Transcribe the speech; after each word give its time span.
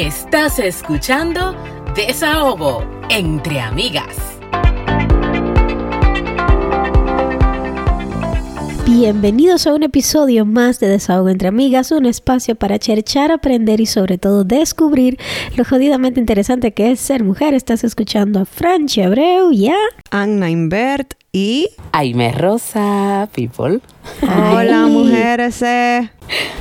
Estás 0.00 0.58
escuchando 0.58 1.54
Desahogo 1.94 2.82
entre 3.10 3.60
amigas. 3.60 4.16
Bienvenidos 8.86 9.66
a 9.66 9.74
un 9.74 9.82
episodio 9.82 10.46
más 10.46 10.80
de 10.80 10.88
Desahogo 10.88 11.28
entre 11.28 11.48
Amigas, 11.48 11.92
un 11.92 12.06
espacio 12.06 12.54
para 12.54 12.78
cherchar, 12.78 13.30
aprender 13.30 13.82
y 13.82 13.84
sobre 13.84 14.16
todo 14.16 14.42
descubrir 14.44 15.18
lo 15.58 15.66
jodidamente 15.66 16.18
interesante 16.18 16.72
que 16.72 16.92
es 16.92 17.00
ser 17.00 17.22
mujer. 17.22 17.52
Estás 17.52 17.84
escuchando 17.84 18.40
a 18.40 18.46
Franchi 18.46 19.02
Abreu 19.02 19.52
y 19.52 19.68
a 19.68 19.76
Anna 20.10 20.48
Invert 20.48 21.19
y 21.32 21.68
Aime 21.92 22.32
Rosa, 22.32 23.28
people. 23.34 23.80
Hola 24.22 24.86
mujeres. 24.90 25.62
eh. 25.62 26.10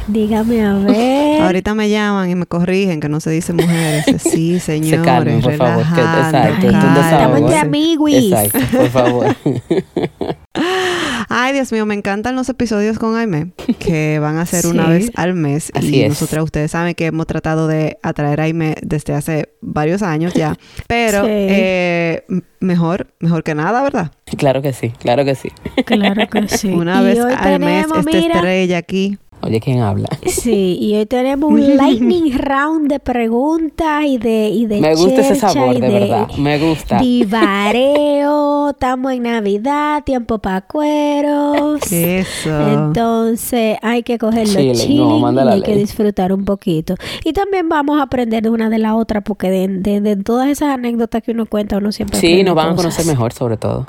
Dígame 0.07 0.65
a 0.65 0.73
ver. 0.73 1.41
Ahorita 1.43 1.73
me 1.75 1.89
llaman 1.89 2.29
y 2.29 2.35
me 2.35 2.45
corrigen 2.45 2.99
que 2.99 3.09
no 3.09 3.19
se 3.19 3.29
dice 3.31 3.53
mujeres. 3.53 4.05
Sí, 4.21 4.59
señores. 4.59 4.89
Se 4.99 5.05
calmen, 5.05 5.41
por 5.41 5.53
favor. 5.55 5.83
que- 5.93 6.01
exacto. 6.01 6.67
Estamos 6.67 7.37
entre 7.39 7.57
amiguis. 7.57 8.31
Exacto, 8.33 8.77
por 8.77 8.89
favor. 8.89 9.35
Ay, 11.31 11.53
Dios 11.53 11.71
mío, 11.71 11.85
me 11.85 11.93
encantan 11.93 12.35
los 12.35 12.49
episodios 12.49 12.97
con 12.97 13.15
Aime, 13.15 13.51
que 13.77 14.17
van 14.19 14.37
a 14.39 14.45
ser 14.47 14.63
Sí. 14.63 14.67
una 14.67 14.87
vez 14.89 15.11
al 15.15 15.35
mes. 15.35 15.71
Así 15.75 15.97
y 15.97 16.01
es. 16.01 16.09
nosotras, 16.09 16.43
ustedes 16.43 16.71
saben 16.71 16.95
que 16.95 17.05
hemos 17.05 17.27
tratado 17.27 17.67
de 17.67 17.99
atraer 18.01 18.41
a 18.41 18.45
Aime 18.45 18.75
desde 18.81 19.13
hace 19.13 19.49
varios 19.61 20.01
años 20.01 20.33
ya. 20.33 20.55
Pero 20.87 21.21
Sí. 21.25 21.29
eh, 21.31 22.23
mejor, 22.59 23.07
mejor 23.19 23.43
que 23.43 23.53
nada, 23.53 23.83
¿verdad? 23.83 24.11
claro 24.37 24.61
que 24.61 24.73
sí, 24.73 24.89
claro 24.99 25.23
que 25.23 25.35
sí. 25.35 25.49
Claro 25.85 26.27
que 26.27 26.47
sí. 26.49 26.69
Una 26.69 27.01
Y 27.01 27.05
vez 27.05 27.19
al 27.19 27.59
mes, 27.59 27.85
esta 27.85 28.01
mira, 28.01 28.35
estrella 28.35 28.77
aquí. 28.79 29.17
Oye, 29.41 29.59
¿quién 29.61 29.79
habla? 29.79 30.09
Sí, 30.25 30.77
y 30.81 30.95
hoy 30.95 31.05
tenemos 31.05 31.49
un 31.51 31.77
lightning 31.77 32.33
round 32.37 32.89
de 32.89 32.99
preguntas 32.99 34.03
y 34.05 34.17
de 34.17 34.49
y 34.49 34.65
de 34.65 34.81
Me 34.81 34.93
gusta 34.95 35.21
ese 35.21 35.35
sabor, 35.35 35.75
y 35.75 35.79
de 35.81 35.89
verdad. 35.89 36.27
Me 36.37 36.59
gusta. 36.59 36.99
Divareo, 36.99 38.71
estamos 38.71 39.13
en 39.13 39.23
Navidad, 39.23 40.03
tiempo 40.03 40.39
para 40.39 40.61
cueros. 40.61 41.79
Eso. 41.91 42.49
Entonces 42.69 43.77
hay 43.81 44.03
que 44.03 44.17
cogerlo 44.17 44.53
Chile, 44.59 44.73
chile 44.75 44.95
no, 44.99 45.31
y 45.31 45.47
hay 45.49 45.61
que 45.61 45.75
disfrutar 45.75 46.33
un 46.33 46.43
poquito. 46.45 46.95
Y 47.23 47.33
también 47.33 47.69
vamos 47.69 47.99
a 47.99 48.03
aprender 48.03 48.43
de 48.43 48.49
una 48.49 48.69
de 48.69 48.79
la 48.79 48.95
otra 48.95 49.21
porque 49.21 49.49
de, 49.49 49.67
de- 49.67 50.01
de 50.01 50.15
todas 50.17 50.49
esas 50.49 50.69
anécdotas 50.69 51.23
que 51.23 51.31
uno 51.31 51.45
cuenta 51.45 51.77
uno 51.77 51.91
siempre 51.91 52.19
Sí, 52.19 52.43
nos 52.43 52.55
van 52.55 52.73
a 52.73 52.75
conocer 52.75 53.05
mejor, 53.05 53.31
sobre 53.33 53.57
todo. 53.57 53.87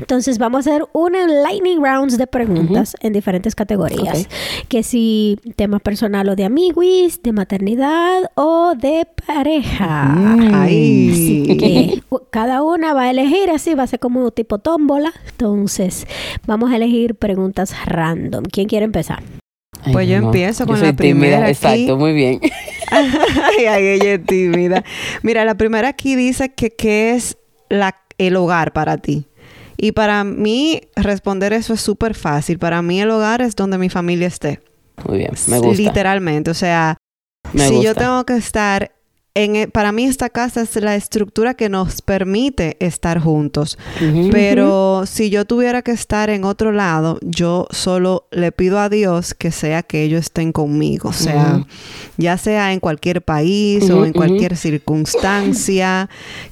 Entonces 0.00 0.38
vamos 0.38 0.66
a 0.66 0.70
hacer 0.70 0.84
una 0.92 1.26
lightning 1.26 1.82
rounds 1.82 2.18
de 2.18 2.26
preguntas 2.26 2.96
en 3.00 3.12
diferentes 3.12 3.54
categorías. 3.54 4.28
Que 4.68 4.82
si 4.82 5.38
tema 5.56 5.78
personal 5.78 6.28
o 6.28 6.36
de 6.36 6.44
amiguis, 6.44 7.22
de 7.22 7.32
maternidad 7.32 8.30
o 8.34 8.74
de 8.76 9.06
pareja. 9.26 10.04
Mm. 10.04 10.54
Ay. 10.54 11.10
Así 11.12 11.56
que 11.56 12.02
u- 12.10 12.20
cada 12.30 12.62
una 12.62 12.94
va 12.94 13.02
a 13.02 13.10
elegir 13.10 13.50
así, 13.50 13.74
va 13.74 13.84
a 13.84 13.86
ser 13.86 14.00
como 14.00 14.30
tipo 14.30 14.58
tómbola. 14.58 15.12
Entonces, 15.30 16.06
vamos 16.46 16.72
a 16.72 16.76
elegir 16.76 17.14
preguntas 17.14 17.74
random. 17.86 18.44
¿Quién 18.50 18.68
quiere 18.68 18.84
empezar? 18.84 19.22
Ay, 19.82 19.92
Pues 19.92 20.08
yo 20.08 20.20
no. 20.20 20.26
empiezo 20.26 20.66
con 20.66 20.78
soy 20.78 20.86
la 20.88 20.92
primera 20.94 21.36
tímida, 21.36 21.44
aquí. 21.70 21.82
Exacto, 21.82 21.96
muy 21.98 22.12
bien. 22.12 22.40
ay, 22.90 23.66
ay, 23.66 23.86
ella 23.88 24.14
es 24.14 24.24
tímida. 24.24 24.84
Mira, 25.22 25.44
la 25.44 25.56
primera 25.56 25.88
aquí 25.88 26.14
dice 26.16 26.50
que 26.54 26.70
qué 26.70 27.12
es 27.14 27.36
la, 27.68 27.96
el 28.18 28.36
hogar 28.36 28.72
para 28.72 28.96
ti. 28.98 29.26
Y 29.76 29.92
para 29.92 30.24
mí 30.24 30.80
responder 30.96 31.52
eso 31.52 31.74
es 31.74 31.80
súper 31.80 32.14
fácil. 32.14 32.58
Para 32.58 32.80
mí 32.82 33.00
el 33.00 33.10
hogar 33.10 33.42
es 33.42 33.56
donde 33.56 33.78
mi 33.78 33.88
familia 33.90 34.28
esté. 34.28 34.60
Muy 35.08 35.18
bien, 35.18 35.30
me 35.48 35.58
gusta. 35.58 35.82
Literalmente. 35.82 36.50
O 36.50 36.54
sea, 36.54 36.96
Me 37.52 37.66
si 37.68 37.74
gusta. 37.74 37.84
yo 37.84 37.94
tengo 37.94 38.24
que 38.24 38.36
estar 38.36 38.92
en... 39.36 39.56
e- 39.56 39.66
Para 39.68 39.90
mí 39.90 40.04
esta 40.04 40.30
casa 40.30 40.62
es 40.62 40.76
la 40.76 40.94
estructura 40.94 41.54
que 41.54 41.68
nos 41.68 42.00
permite 42.02 42.76
estar 42.78 43.18
juntos. 43.18 43.76
Pero 44.30 45.04
si 45.06 45.28
yo 45.30 45.44
tuviera 45.44 45.82
que 45.82 45.90
estar 45.90 46.30
en 46.30 46.44
otro 46.44 46.70
lado, 46.70 47.18
yo 47.20 47.66
solo 47.70 48.28
le 48.30 48.52
pido 48.52 48.78
a 48.78 48.88
Dios 48.88 49.34
que 49.34 49.50
sea 49.50 49.82
que 49.82 50.04
ellos 50.04 50.20
estén 50.20 50.52
conmigo. 50.52 51.08
O 51.08 51.12
sea, 51.12 51.64
ya 52.16 52.38
sea 52.38 52.72
en 52.72 52.78
cualquier 52.78 53.22
país 53.22 53.90
o 53.90 54.04
en 54.04 54.12
cualquier 54.12 54.56
circunstancia, 54.56 56.08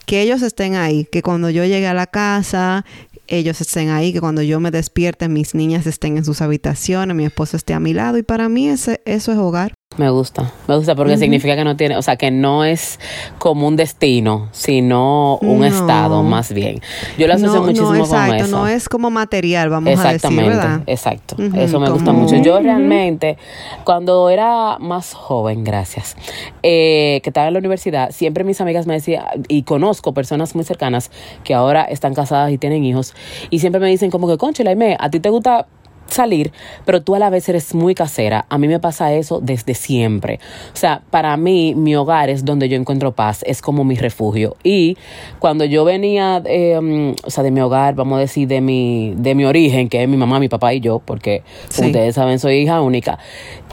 que 0.06 0.21
ellos 0.22 0.43
estén 0.43 0.75
ahí. 0.75 1.05
Que 1.11 1.22
cuando 1.22 1.50
yo 1.50 1.65
llegue 1.65 1.87
a 1.87 1.94
la 1.94 2.06
casa, 2.09 2.84
ellos 3.27 3.60
estén 3.60 3.91
ahí. 3.91 4.12
Que 4.12 4.21
cuando 4.21 4.43
yo 4.43 4.60
me 4.60 4.71
despierte, 4.71 5.28
mis 5.28 5.55
niñas 5.55 5.87
estén 5.87 6.16
en 6.16 6.25
sus 6.25 6.41
habitaciones, 6.41 7.16
mi 7.16 7.25
esposo 7.25 7.56
esté 7.56 7.75
a 7.75 7.81
mi 7.81 7.94
lado. 7.94 8.19
Y 8.19 8.22
para 8.22 8.49
mí 8.49 8.69
ese, 8.69 9.00
eso 9.05 9.33
es 9.33 9.38
hogar. 9.38 9.75
Me 9.98 10.08
gusta, 10.10 10.50
me 10.69 10.76
gusta 10.76 10.94
porque 10.94 11.19
significa 11.19 11.54
que 11.54 11.64
no 11.64 11.76
tiene, 11.76 11.97
o 11.97 12.03
sea, 12.03 12.16
que 12.16 12.30
no 12.30 12.64
es 12.64 12.98
como 13.38 13.69
un 13.69 13.76
destino, 13.76 14.48
sino 14.53 15.36
un 15.42 15.60
No. 15.60 15.66
estado 15.66 16.22
más 16.22 16.53
bien. 16.53 16.80
Yo 17.19 17.26
lo 17.26 17.34
asocio 17.34 17.60
no, 17.60 17.66
muchísimo 17.66 17.92
no, 17.92 17.98
exacto, 18.04 18.26
con 18.36 18.36
eso. 18.47 18.56
no 18.58 18.69
es 18.69 18.88
como 18.88 19.10
material, 19.10 19.69
vamos 19.69 19.88
a 19.88 19.91
decir, 19.91 20.06
Exactamente, 20.16 20.48
¿verdad? 20.56 20.81
exacto. 20.86 21.36
Eso 21.56 21.78
me 21.78 21.91
gusta 21.91 22.12
mucho. 22.12 22.36
Yo 22.36 22.58
realmente, 22.60 23.36
cuando 23.84 24.31
era 24.31 24.78
más 24.78 25.12
joven, 25.12 25.62
gracias, 25.62 26.16
eh, 26.62 27.20
que 27.22 27.31
estaba 27.31 27.48
en 27.48 27.52
la 27.52 27.58
universidad, 27.58 28.10
siempre 28.12 28.44
mis 28.44 28.60
amigas 28.60 28.86
me 28.86 28.94
decían, 28.94 29.25
y 29.48 29.62
conozco 29.64 30.12
personas 30.14 30.54
muy 30.54 30.64
cercanas 30.64 31.10
que 31.44 31.52
ahora 31.54 31.82
están 31.82 32.14
casadas 32.14 32.50
y 32.50 32.58
tienen 32.58 32.84
hijos, 32.84 33.14
y 33.50 33.58
siempre 33.58 33.81
me 33.81 33.88
dicen 33.88 34.10
como 34.10 34.26
que, 34.26 34.38
concho, 34.38 34.62
Laime, 34.64 34.97
a 34.98 35.10
ti 35.10 35.20
te 35.20 35.28
gusta 35.28 35.66
salir, 36.08 36.52
pero 36.84 37.02
tú 37.02 37.14
a 37.14 37.18
la 37.18 37.30
vez 37.30 37.48
eres 37.48 37.74
muy 37.74 37.94
casera. 37.94 38.44
A 38.48 38.58
mí 38.58 38.68
me 38.68 38.78
pasa 38.80 39.12
eso 39.14 39.40
desde 39.42 39.74
siempre. 39.74 40.40
O 40.72 40.76
sea, 40.76 41.02
para 41.10 41.36
mí, 41.36 41.74
mi 41.74 41.96
hogar 41.96 42.28
es 42.30 42.44
donde 42.44 42.68
yo 42.68 42.76
encuentro 42.76 43.12
paz, 43.12 43.42
es 43.46 43.62
como 43.62 43.84
mi 43.84 43.96
refugio. 43.96 44.56
Y 44.62 44.96
cuando 45.38 45.64
yo 45.64 45.84
venía, 45.84 46.42
eh, 46.44 46.76
um, 46.78 47.14
o 47.24 47.30
sea, 47.30 47.42
de 47.44 47.50
mi 47.50 47.60
hogar, 47.60 47.94
vamos 47.94 48.18
a 48.18 48.20
decir, 48.20 48.46
de 48.48 48.60
mi, 48.60 49.14
de 49.16 49.34
mi 49.34 49.44
origen, 49.44 49.88
que 49.88 50.02
es 50.02 50.08
mi 50.08 50.16
mamá, 50.16 50.38
mi 50.38 50.48
papá 50.48 50.74
y 50.74 50.80
yo, 50.80 51.00
porque 51.04 51.42
como 51.68 51.72
Sí. 51.72 51.86
ustedes 51.86 52.14
saben, 52.14 52.38
soy 52.38 52.56
hija 52.56 52.80
única. 52.82 53.19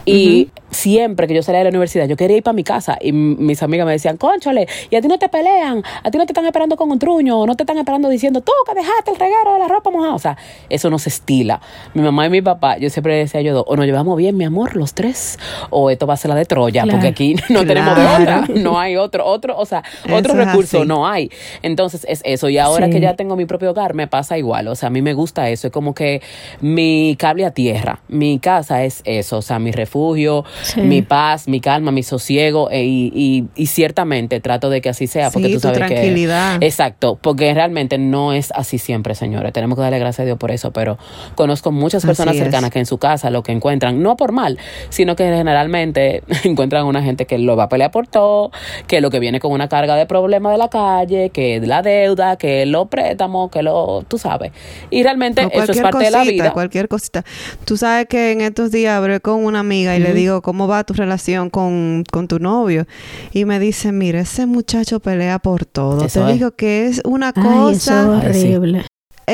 Y 0.06 0.48
siempre 0.70 1.26
que 1.26 1.34
yo 1.34 1.42
salía 1.42 1.58
de 1.58 1.64
la 1.64 1.70
universidad, 1.70 2.08
yo 2.08 2.16
quería 2.16 2.38
ir 2.38 2.42
para 2.42 2.54
mi 2.54 2.64
casa 2.64 2.96
y 3.00 3.12
mis 3.12 3.62
amigas 3.62 3.86
me 3.86 3.92
decían, 3.92 4.16
conchole, 4.16 4.66
y 4.88 4.96
a 4.96 5.00
ti 5.00 5.08
no 5.08 5.18
te 5.18 5.28
pelean, 5.28 5.82
a 6.02 6.10
ti 6.10 6.16
no 6.16 6.24
te 6.24 6.32
están 6.32 6.46
esperando 6.46 6.76
con 6.76 6.90
un 6.90 6.98
truño, 6.98 7.44
no 7.46 7.54
te 7.54 7.64
están 7.64 7.76
esperando 7.78 8.08
diciendo, 8.08 8.40
tú 8.40 8.50
que 8.66 8.74
dejaste 8.74 9.10
el 9.10 9.18
reguero 9.18 9.52
de 9.52 9.58
la 9.58 9.68
ropa 9.68 9.90
mojada. 9.90 10.14
O 10.14 10.18
sea, 10.18 10.36
eso 10.70 10.88
no 10.90 10.98
se 10.98 11.10
estila. 11.10 11.60
Mi 11.94 12.02
mamá 12.02 12.26
y 12.26 12.29
mi 12.30 12.42
papá, 12.42 12.78
yo 12.78 12.90
siempre 12.90 13.16
decía 13.16 13.40
ellos 13.40 13.54
dos, 13.54 13.64
o 13.66 13.76
nos 13.76 13.86
llevamos 13.86 14.16
bien, 14.16 14.36
mi 14.36 14.44
amor, 14.44 14.76
los 14.76 14.94
tres, 14.94 15.38
o 15.70 15.90
esto 15.90 16.06
va 16.06 16.14
a 16.14 16.16
ser 16.16 16.28
la 16.30 16.34
de 16.36 16.44
Troya, 16.46 16.82
Claro. 16.84 16.98
porque 16.98 17.08
aquí 17.08 17.34
no 17.48 17.64
tenemos 17.66 17.96
de 17.96 18.06
otra, 18.06 18.44
no 18.54 18.78
hay 18.78 18.96
otro, 18.96 19.26
otro, 19.26 19.56
o 19.58 19.66
sea, 19.66 19.82
otro 20.04 20.32
Eso 20.32 20.44
recurso 20.44 20.84
no 20.84 21.06
hay. 21.08 21.30
Entonces 21.62 22.06
es 22.08 22.22
eso. 22.24 22.48
Y 22.48 22.58
ahora 22.58 22.86
Sí. 22.86 22.92
que 22.92 23.00
ya 23.00 23.14
tengo 23.16 23.36
mi 23.36 23.44
propio 23.46 23.70
hogar, 23.70 23.94
me 23.94 24.06
pasa 24.06 24.38
igual. 24.38 24.68
O 24.68 24.74
sea, 24.74 24.86
a 24.88 24.90
mí 24.90 25.02
me 25.02 25.12
gusta 25.14 25.48
eso. 25.50 25.66
Es 25.66 25.72
como 25.72 25.94
que 25.94 26.22
mi 26.60 27.16
cable 27.18 27.44
a 27.44 27.50
tierra, 27.52 28.00
mi 28.08 28.38
casa 28.38 28.84
es 28.84 29.02
eso. 29.04 29.38
O 29.38 29.42
sea, 29.42 29.58
mi 29.58 29.72
refugio, 29.72 30.44
Sí. 30.62 30.80
mi 30.80 31.02
paz, 31.02 31.48
mi 31.48 31.60
calma, 31.60 31.90
mi 31.92 32.02
sosiego. 32.02 32.70
e- 32.70 32.84
y, 32.84 33.12
y, 33.14 33.44
y 33.54 33.66
ciertamente 33.66 34.40
trato 34.40 34.70
de 34.70 34.80
que 34.80 34.88
así 34.88 35.06
sea. 35.06 35.30
Porque 35.30 35.48
Sí, 35.48 35.54
tú 35.54 35.60
tu 35.60 35.68
sabes 35.68 35.80
que. 35.82 35.86
tranquilidad. 35.94 36.62
Exacto. 36.62 37.18
Porque 37.20 37.52
realmente 37.54 37.98
no 37.98 38.32
es 38.32 38.52
así 38.54 38.78
siempre, 38.78 39.14
señores. 39.14 39.52
Tenemos 39.52 39.76
que 39.76 39.82
darle 39.82 39.98
gracias 39.98 40.20
a 40.20 40.24
Dios 40.24 40.38
por 40.38 40.50
eso. 40.50 40.70
Pero 40.72 40.98
conozco 41.34 41.70
muchas 41.72 42.04
personas 42.10 42.32
Así 42.32 42.38
es. 42.38 42.44
cercanas 42.44 42.70
que 42.70 42.78
en 42.78 42.86
su 42.86 42.98
casa 42.98 43.30
lo 43.30 43.42
que 43.42 43.52
encuentran, 43.52 44.02
no 44.02 44.16
por 44.16 44.32
mal, 44.32 44.58
sino 44.88 45.16
que 45.16 45.24
generalmente 45.24 46.22
encuentran 46.44 46.86
una 46.86 47.02
gente 47.02 47.26
que 47.26 47.38
lo 47.38 47.56
va 47.56 47.64
a 47.64 47.68
pelear 47.68 47.90
por 47.90 48.06
todo, 48.06 48.50
que 48.86 49.00
lo 49.00 49.10
que 49.10 49.18
viene 49.18 49.40
con 49.40 49.52
una 49.52 49.68
carga 49.68 49.96
de 49.96 50.06
problemas 50.06 50.52
de 50.52 50.58
la 50.58 50.68
calle, 50.68 51.30
que 51.30 51.60
la 51.60 51.82
deuda, 51.82 52.36
que 52.36 52.66
los 52.66 52.88
préstamos, 52.88 53.50
que 53.50 53.62
lo, 53.62 54.04
tú 54.08 54.18
sabes. 54.18 54.52
Y 54.90 55.02
realmente 55.02 55.44
O 55.44 55.48
eso 55.48 55.58
es 55.72 55.80
cualquier 55.80 55.82
parte 55.82 56.04
de 56.04 56.10
la 56.10 56.22
vida. 56.22 56.52
Cualquier 56.52 56.88
cosita. 56.88 57.24
Tú 57.64 57.76
sabes 57.76 58.06
que 58.06 58.32
en 58.32 58.40
estos 58.40 58.70
días 58.70 58.96
hablé 58.96 59.20
con 59.20 59.44
una 59.44 59.60
amiga 59.60 59.96
y 59.96 60.00
le 60.00 60.12
digo, 60.12 60.42
¿cómo 60.42 60.66
va 60.68 60.84
tu 60.84 60.94
relación 60.94 61.50
con, 61.50 62.04
con 62.10 62.28
tu 62.28 62.38
novio? 62.38 62.86
Y 63.32 63.44
me 63.44 63.58
dice, 63.58 63.92
mira, 63.92 64.20
ese 64.20 64.46
muchacho 64.46 65.00
pelea 65.00 65.38
por 65.38 65.64
todo. 65.64 66.04
Eso 66.04 66.24
Te 66.24 66.32
es. 66.32 66.34
digo 66.34 66.50
que 66.52 66.86
es 66.86 67.00
una 67.04 67.32
Ay, 67.34 67.72
eso 67.74 67.90
cosa, 67.90 68.20
es 68.30 68.36
horrible. 68.36 68.84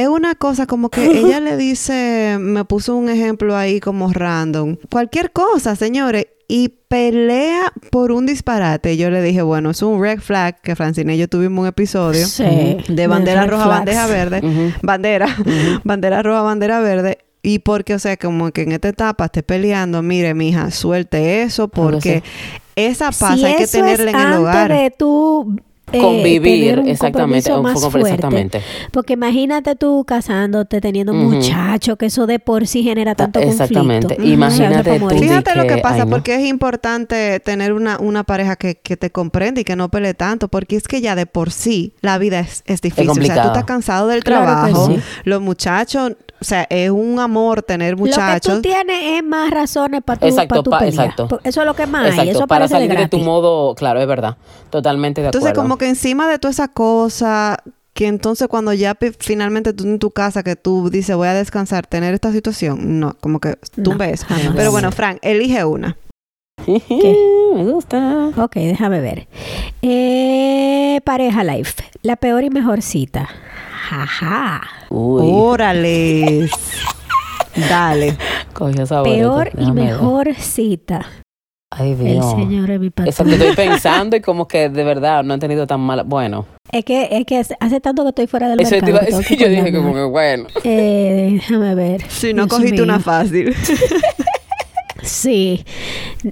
Es 0.02 0.08
una 0.08 0.34
cosa 0.34 0.66
como 0.66 0.88
que 0.90 1.04
ella 1.18 1.40
le 1.40 1.56
dice, 1.56 2.36
me 2.40 2.64
puso 2.64 2.96
un 2.96 3.08
ejemplo 3.08 3.56
ahí 3.56 3.80
como 3.80 4.12
random. 4.12 4.76
Cualquier 4.90 5.32
cosa, 5.32 5.76
señores. 5.76 6.26
Y 6.48 6.68
pelea 6.86 7.72
por 7.90 8.12
un 8.12 8.24
disparate. 8.24 8.96
Yo 8.96 9.10
le 9.10 9.20
dije, 9.20 9.42
bueno, 9.42 9.70
es 9.70 9.82
un 9.82 10.00
red 10.00 10.20
flag 10.20 10.60
que 10.60 10.76
Francine 10.76 11.16
y 11.16 11.18
yo 11.18 11.26
tuvimos 11.28 11.62
un 11.62 11.66
episodio 11.66 12.24
Sí. 12.24 12.76
de 12.88 13.06
bandera 13.08 13.46
roja, 13.46 13.64
flags. 13.64 13.78
bandeja 13.78 14.06
verde, 14.06 14.72
bandera, 14.82 15.26
bandera 15.84 16.22
roja, 16.22 16.42
bandera 16.42 16.78
verde. 16.80 17.18
Y 17.42 17.60
porque, 17.60 17.94
o 17.94 17.98
sea, 17.98 18.16
como 18.16 18.50
que 18.52 18.62
en 18.62 18.72
esta 18.72 18.88
etapa 18.88 19.24
esté 19.26 19.42
peleando, 19.42 20.02
mire, 20.02 20.34
mija, 20.34 20.70
suelte 20.70 21.42
eso, 21.42 21.66
porque 21.68 22.22
esa 22.76 23.10
paz 23.10 23.38
Si 23.38 23.44
hay 23.44 23.56
que 23.56 23.66
tenerla 23.66 24.10
es 24.10 24.14
en 24.14 24.20
el 24.20 24.26
antes 24.26 24.38
hogar. 24.40 24.72
de 24.72 24.90
tú 24.96 25.56
eh, 25.92 26.00
Convivir, 26.00 26.80
un 26.80 26.88
exactamente, 26.88 27.48
compromiso 27.50 27.56
un 27.58 27.62
más 27.62 27.74
poco- 27.74 27.90
fuerte. 27.92 28.08
exactamente. 28.10 28.60
Porque 28.90 29.12
imagínate 29.12 29.76
tú 29.76 30.04
casándote, 30.04 30.80
teniendo 30.80 31.12
un 31.12 31.24
muchacho, 31.30 31.96
que 31.96 32.06
eso 32.06 32.26
de 32.26 32.38
por 32.40 32.66
sí 32.66 32.82
genera 32.82 33.14
tanto 33.14 33.38
Exactamente. 33.38 34.08
conflicto. 34.08 34.32
Imagínate 34.34 34.98
tú 34.98 35.08
di 35.10 35.18
Fíjate 35.20 35.54
lo 35.54 35.66
que- 35.66 35.78
pasa, 35.78 35.94
ay, 35.96 36.00
no. 36.04 36.10
porque 36.10 36.34
es 36.34 36.44
importante 36.46 37.38
tener 37.40 37.72
una, 37.72 37.98
una 37.98 38.24
pareja 38.24 38.56
que, 38.56 38.74
que 38.76 38.96
te 38.96 39.10
comprende 39.10 39.60
y 39.60 39.64
que 39.64 39.76
no 39.76 39.88
pelee 39.88 40.14
tanto, 40.14 40.48
porque 40.48 40.74
es 40.76 40.88
que 40.88 41.00
ya 41.00 41.14
de 41.14 41.26
por 41.26 41.52
sí 41.52 41.94
la 42.00 42.18
vida 42.18 42.40
es, 42.40 42.62
es 42.66 42.80
difícil. 42.80 43.08
o 43.10 43.14
sea, 43.14 43.42
tú 43.42 43.48
estás 43.48 43.64
cansado 43.64 44.08
del 44.08 44.24
Claro 44.24 44.44
trabajo, 44.44 44.86
sí. 44.88 44.98
los 45.24 45.40
muchachos, 45.40 46.16
o 46.40 46.44
sea, 46.44 46.66
es 46.70 46.90
un 46.90 47.18
amor 47.18 47.62
tener 47.62 47.92
Lo 47.92 47.96
que 47.96 48.02
muchachos. 48.10 48.54
tú 48.56 48.62
tienes 48.62 49.18
es 49.18 49.24
más 49.24 49.50
razones 49.50 50.02
para 50.04 50.20
tu, 50.20 50.26
Exacto, 50.26 50.54
pa 50.56 50.62
tu 50.62 50.70
pa- 50.70 50.86
exacto. 50.86 51.40
Eso 51.44 51.60
es 51.60 51.66
lo 51.66 51.74
que 51.74 51.86
más 51.86 52.04
hay. 52.04 52.10
Exacto, 52.10 52.30
Eso 52.30 52.46
para 52.46 52.64
de 52.66 52.68
salir 52.68 52.96
de 52.96 53.08
tu 53.08 53.18
modo, 53.18 53.74
claro, 53.74 54.00
es 54.00 54.06
verdad. 54.06 54.36
Totalmente 54.70 55.20
de 55.22 55.28
Entonces, 55.28 55.50
acuerdo. 55.50 55.62
como 55.62 55.78
que 55.78 55.88
encima 55.88 56.28
de 56.28 56.38
toda 56.38 56.50
esa 56.52 56.68
cosa, 56.68 57.56
que 57.94 58.06
entonces 58.06 58.48
cuando 58.48 58.72
ya 58.74 58.96
finalmente 59.18 59.72
tú 59.72 59.84
en 59.84 59.98
tu 59.98 60.10
casa, 60.10 60.42
que 60.42 60.56
tú 60.56 60.90
dices 60.90 61.16
voy 61.16 61.28
a 61.28 61.34
descansar, 61.34 61.86
tener 61.86 62.12
esta 62.12 62.30
situación, 62.32 63.00
no, 63.00 63.14
como 63.20 63.40
que 63.40 63.56
tú 63.82 63.92
No, 63.92 63.96
ves. 63.98 64.24
jamás. 64.24 64.52
Pero 64.54 64.70
bueno, 64.70 64.92
Frank, 64.92 65.18
elige 65.22 65.64
una. 65.64 65.96
Me 66.66 67.64
gusta. 67.64 68.30
Ok, 68.36 68.54
déjame 68.56 69.00
ver. 69.00 69.28
Eh, 69.82 71.00
pareja 71.04 71.44
life. 71.44 71.82
La 72.02 72.16
peor 72.16 72.44
y 72.44 72.50
mejor 72.50 72.82
cita. 72.82 73.28
Jaja. 73.88 74.62
Uy, 74.90 75.22
Órale. 75.32 76.48
Dale. 77.70 78.16
cogió 78.52 78.84
sabor. 78.86 79.08
Peor 79.08 79.50
y 79.56 79.64
ver. 79.70 79.74
mejor 79.74 80.34
cita. 80.34 81.06
Ay, 81.70 81.92
El 81.92 81.98
Dios. 81.98 82.30
Señor 82.32 82.70
es 82.70 82.80
mi 82.80 82.86
Eso 82.86 82.94
patrón. 82.94 83.28
que 83.28 83.34
estoy 83.34 83.54
pensando 83.66 84.16
y 84.16 84.20
como 84.20 84.46
que 84.48 84.68
de 84.68 84.84
verdad 84.84 85.22
no 85.24 85.34
he 85.34 85.38
tenido 85.38 85.66
tan 85.66 85.80
mala. 85.80 86.02
Bueno, 86.02 86.46
Es 86.72 86.84
que, 86.84 87.08
es 87.10 87.24
que 87.26 87.38
hace 87.60 87.80
tanto 87.80 88.02
que 88.02 88.08
estoy 88.10 88.26
fuera 88.26 88.48
del 88.48 88.60
eso 88.60 88.70
te 88.70 88.76
mercado. 88.82 88.90
iba 88.92 89.00
que 89.00 89.06
tengo 89.06 89.18
decir. 89.20 89.38
que 89.38 89.44
Yo 89.44 89.50
dije 89.50 89.72
como 89.76 89.94
que 89.94 90.04
bueno. 90.04 90.46
Eh, 90.64 91.30
déjame 91.34 91.74
ver. 91.74 92.02
Si 92.08 92.32
no 92.34 92.44
Dios 92.46 92.54
cogiste 92.56 92.72
mío. 92.76 92.84
una 92.84 92.98
fácil. 93.00 93.54
Sí. 95.02 95.64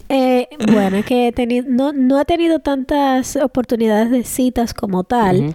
Eh, 0.09 0.49
bueno, 0.73 0.97
es 0.97 1.05
que 1.07 1.29
he 1.29 1.33
tenido, 1.33 1.67
no, 1.69 1.93
no 1.93 2.21
he 2.21 2.25
tenido 2.25 2.59
tantas 2.59 3.37
oportunidades 3.37 4.11
de 4.11 4.25
citas 4.25 4.75
como 4.75 5.05
tal. 5.05 5.55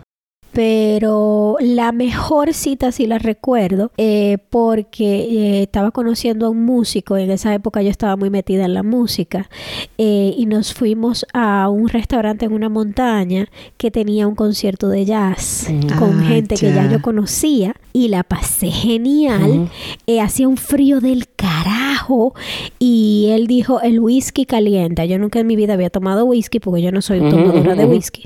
Pero 0.59 1.55
la 1.61 1.93
mejor 1.93 2.53
cita 2.53 2.91
sí 2.91 3.07
la 3.07 3.17
recuerdo 3.17 3.93
eh, 3.95 4.39
porque 4.49 5.21
eh, 5.21 5.61
estaba 5.63 5.91
conociendo 5.91 6.47
a 6.47 6.49
un 6.49 6.65
músico, 6.65 7.15
en 7.15 7.31
esa 7.31 7.53
época 7.53 7.81
yo 7.81 7.89
estaba 7.89 8.17
muy 8.17 8.29
metida 8.29 8.65
en 8.65 8.73
la 8.73 8.83
música 8.83 9.49
eh, 9.97 10.33
y 10.37 10.47
nos 10.47 10.73
fuimos 10.73 11.25
a 11.33 11.69
un 11.69 11.87
restaurante 11.87 12.43
en 12.43 12.51
una 12.51 12.67
montaña 12.67 13.47
que 13.77 13.89
tenía 13.89 14.27
un 14.27 14.35
concierto 14.35 14.89
de 14.89 15.05
jazz 15.05 15.69
Ujú. 15.69 15.97
con 15.97 16.19
Ah, 16.19 16.27
gente 16.27 16.55
que 16.55 16.73
ya 16.73 16.91
yo 16.91 17.01
conocía 17.01 17.73
y 17.93 18.09
la 18.09 18.23
pasé 18.23 18.69
genial. 18.69 19.69
Eh, 20.07 20.19
hacía 20.19 20.49
un 20.49 20.57
frío 20.57 20.99
del 20.99 21.29
carajo 21.37 22.33
y 22.79 23.27
él 23.29 23.47
dijo 23.47 23.79
el 23.79 24.01
whisky 24.01 24.45
calienta. 24.45 25.05
Yo 25.05 25.17
nunca 25.19 25.39
en 25.39 25.47
mi 25.47 25.55
vida 25.55 25.75
había 25.75 25.89
tomado 25.89 26.25
whisky 26.25 26.59
porque 26.59 26.81
yo 26.81 26.91
no 26.91 27.01
soy 27.01 27.19
tomadora 27.21 27.71
ujú, 27.71 27.79
de 27.79 27.85
whisky. 27.85 28.25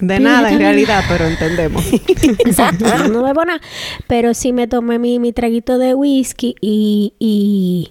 De 0.00 0.20
nada, 0.20 0.50
en 0.50 0.58
realidad, 0.58 1.02
pero 1.08 1.26
entendemos. 1.26 1.84
Exacto, 2.38 2.84
no 3.10 3.22
bebo 3.22 3.44
nada. 3.44 3.60
Pero 4.06 4.32
sí 4.32 4.52
me 4.52 4.68
tomé 4.68 4.98
mi, 4.98 5.18
mi 5.18 5.32
traguito 5.32 5.78
de 5.78 5.94
whisky 5.94 6.54
y, 6.60 7.14
y, 7.18 7.90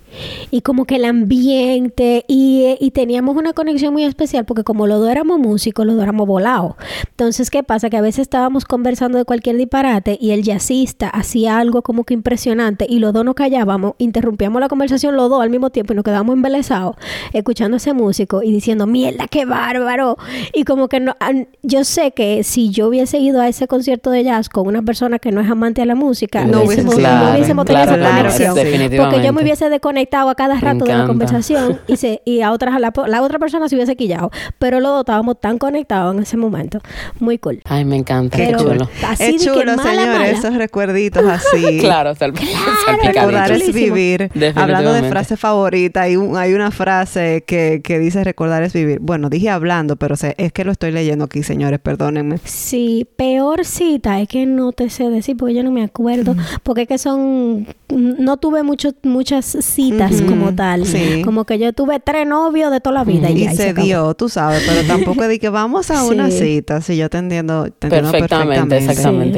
y 0.50 0.62
como 0.62 0.86
que 0.86 0.96
el 0.96 1.06
ambiente 1.06 2.24
y, 2.28 2.64
eh, 2.64 2.78
y 2.80 2.92
teníamos 2.92 3.36
una 3.36 3.54
conexión 3.54 3.94
muy 3.94 4.06
especial 4.06 4.46
porque 4.46 4.64
como 4.64 4.88
los 4.88 5.02
dos 5.02 5.10
éramos 5.10 5.38
músicos, 5.40 5.86
los 5.86 5.96
dos 5.96 6.04
éramos 6.04 6.28
volados. 6.28 6.76
Entonces, 7.10 7.50
¿qué 7.50 7.64
pasa? 7.64 7.90
Que 7.90 7.98
a 7.98 8.02
veces 8.02 8.20
estábamos 8.20 8.66
conversando 8.66 9.18
de 9.18 9.26
cualquier 9.26 9.58
disparate 9.58 10.18
y 10.20 10.32
el 10.32 10.44
jazzista 10.44 11.10
hacía 11.10 11.58
algo 11.58 11.82
como 11.82 12.06
que 12.06 12.14
impresionante 12.14 12.86
y 12.88 13.00
los 13.00 13.12
dos 13.12 13.26
nos 13.26 13.36
callábamos, 13.36 13.96
interrumpíamos 13.98 14.62
la 14.62 14.70
conversación 14.70 15.16
los 15.16 15.30
dos 15.30 15.42
al 15.42 15.50
mismo 15.50 15.72
tiempo 15.72 15.94
y 15.94 15.96
nos 15.98 16.06
quedábamos 16.06 16.36
embelesados 16.36 16.96
escuchando 17.34 17.78
ese 17.78 17.94
músico 17.94 18.44
y 18.44 18.52
diciendo, 18.52 18.88
mierda, 18.88 19.28
qué 19.28 19.46
bárbaro. 19.46 20.18
Y 20.54 20.64
como 20.64 20.88
que 20.88 21.00
no, 21.00 21.16
yo 21.64 21.84
que 22.14 22.44
si 22.44 22.70
yo 22.72 22.88
hubiese 22.88 23.18
ido 23.20 23.42
a 23.42 23.48
ese 23.48 23.68
concierto 23.68 24.10
de 24.12 24.24
jazz 24.24 24.50
con 24.50 24.68
una 24.68 24.82
persona 24.82 25.20
que 25.20 25.32
no 25.32 25.42
es 25.42 25.50
amante 25.50 25.82
a 25.82 25.86
la 25.86 25.96
música, 25.96 26.46
No 26.46 26.62
hubiésemos, 26.64 26.98
no 26.98 27.32
hubiésemos 27.34 27.66
tenido 27.66 27.86
Claro, 27.86 27.92
esa 27.92 28.10
claro, 28.10 28.18
conexión. 28.56 28.98
Porque 28.98 29.26
yo 29.26 29.34
me 29.34 29.42
hubiese 29.44 29.70
desconectado 29.70 30.30
a 30.30 30.36
cada 30.36 30.60
rato 30.60 30.86
de 30.86 30.96
la 30.96 31.06
conversación 31.08 31.80
y, 31.88 31.96
se, 31.98 32.22
y 32.26 32.42
a 32.42 32.52
otras, 32.52 32.76
a 32.76 32.80
la, 32.80 32.94
la 33.08 33.22
otra 33.22 33.40
persona 33.40 33.68
se 33.70 33.76
hubiese 33.76 33.96
quillado. 33.96 34.32
Pero 34.60 34.80
los 34.80 34.92
dos 34.92 35.00
estábamos 35.02 35.40
tan 35.40 35.58
conectados 35.58 36.16
en 36.16 36.22
ese 36.24 36.38
momento. 36.38 36.80
Muy 37.20 37.38
cool. 37.38 37.62
Ay, 37.66 37.86
me 37.86 37.96
encanta. 37.98 38.38
Pero 38.38 38.58
qué 38.60 38.64
chulo. 38.64 38.90
así 39.08 39.24
es 39.24 39.32
de 39.32 39.38
que 39.52 39.60
chulo, 39.60 39.76
mala, 39.76 39.84
señores, 39.92 40.08
mala. 40.10 40.28
esos 40.28 40.56
recuerditos 40.56 41.24
así. 41.26 41.80
Claro, 41.88 42.14
salpicadito. 42.16 42.58
Recordar 43.04 43.52
es 43.52 43.74
vivir. 43.74 44.30
Hablando 44.56 44.94
de 44.94 45.04
frase 45.04 45.38
favorita, 45.38 46.02
hay, 46.02 46.16
un- 46.16 46.38
hay 46.38 46.54
una 46.54 46.72
frase 46.72 47.44
que, 47.48 47.82
que 47.84 48.00
dice 48.00 48.24
recordar 48.24 48.64
es 48.64 48.74
vivir. 48.74 49.00
Bueno, 49.02 49.30
dije 49.30 49.50
hablando, 49.50 49.96
pero 49.96 50.16
sé- 50.16 50.36
es 50.38 50.52
que 50.52 50.64
lo 50.64 50.72
estoy 50.72 50.92
leyendo 50.92 51.26
aquí, 51.26 51.44
señores, 51.44 51.80
perdónenme. 51.88 52.38
Sí, 52.44 53.08
peor 53.16 53.64
cita, 53.66 54.20
es 54.20 54.28
que 54.28 54.46
no 54.46 54.74
te 54.74 54.90
sé 54.90 55.10
decir 55.10 55.38
porque 55.38 55.54
yo 55.54 55.64
no 55.64 55.72
me 55.72 55.84
acuerdo, 55.84 56.36
porque 56.64 56.82
es 56.82 56.88
que 56.90 56.98
son, 56.98 57.66
no 57.90 58.36
tuve 58.38 58.62
mucho, 58.64 58.90
muchas 59.04 59.46
citas 59.62 60.22
como 60.22 60.54
tal, 60.54 60.86
sí. 60.86 61.22
como 61.24 61.46
que 61.46 61.58
yo 61.60 61.72
tuve 61.72 62.02
tres 62.02 62.28
novios 62.28 62.72
de 62.72 62.82
toda 62.82 62.94
la 62.96 63.04
vida 63.06 63.30
y, 63.30 63.38
Y 63.42 63.46
ya, 63.46 63.54
y 63.54 63.56
se 63.56 63.74
dio, 63.74 64.14
tú 64.16 64.28
sabes, 64.28 64.64
pero 64.68 64.86
tampoco 64.86 65.26
de 65.28 65.40
que 65.40 65.48
vamos 65.50 65.90
a 65.90 66.04
una 66.08 66.30
cita. 66.30 66.82
Si 66.82 66.98
yo 66.98 67.10
te 67.10 67.20
entiendo, 67.20 67.64
te 67.72 67.88
entiendo 67.88 68.12
Perfectamente, 68.12 68.66
perfectamente. 68.68 68.78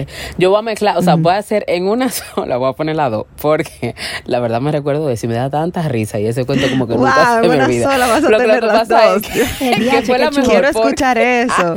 exactamente. 0.02 0.08
Yo 0.40 0.50
voy 0.50 0.58
a 0.60 0.62
mezclar, 0.64 0.98
o 0.98 1.04
sea, 1.04 1.16
voy 1.16 1.34
a 1.34 1.38
hacer 1.38 1.64
en 1.68 1.88
una 1.88 2.10
sola, 2.10 2.58
voy 2.58 2.70
a 2.70 2.74
poner 2.74 2.96
las 2.96 3.12
dos, 3.12 3.26
porque 3.40 3.94
la 4.26 4.40
verdad 4.40 4.60
me 4.60 4.72
recuerdo 4.72 5.06
de 5.08 5.14
eso 5.14 5.28
y 5.28 5.30
me 5.30 5.36
da 5.36 5.52
tanta 5.52 5.88
risa 5.88 6.20
y 6.20 6.26
ese 6.26 6.46
cuento 6.46 6.68
como 6.70 6.88
que 6.88 6.96
nunca 6.96 7.42
se 7.42 7.48
me 7.48 7.56
una 7.56 7.66
olvida. 7.66 7.92
sola 7.92 8.08
vas 8.08 8.24
a 8.24 8.30
Lo 8.30 8.38
que- 8.40 8.48
lo 8.48 8.54
tener 8.54 8.60
que 8.62 8.68
pasa 8.68 9.16
es 9.16 9.22
que- 9.22 9.90
que 9.90 10.02
fue 10.02 10.18
la 10.18 10.32
mejor 10.32 10.50
Quiero 10.50 10.68
porque- 10.74 10.88
escuchar 10.90 11.18
eso. 11.20 11.76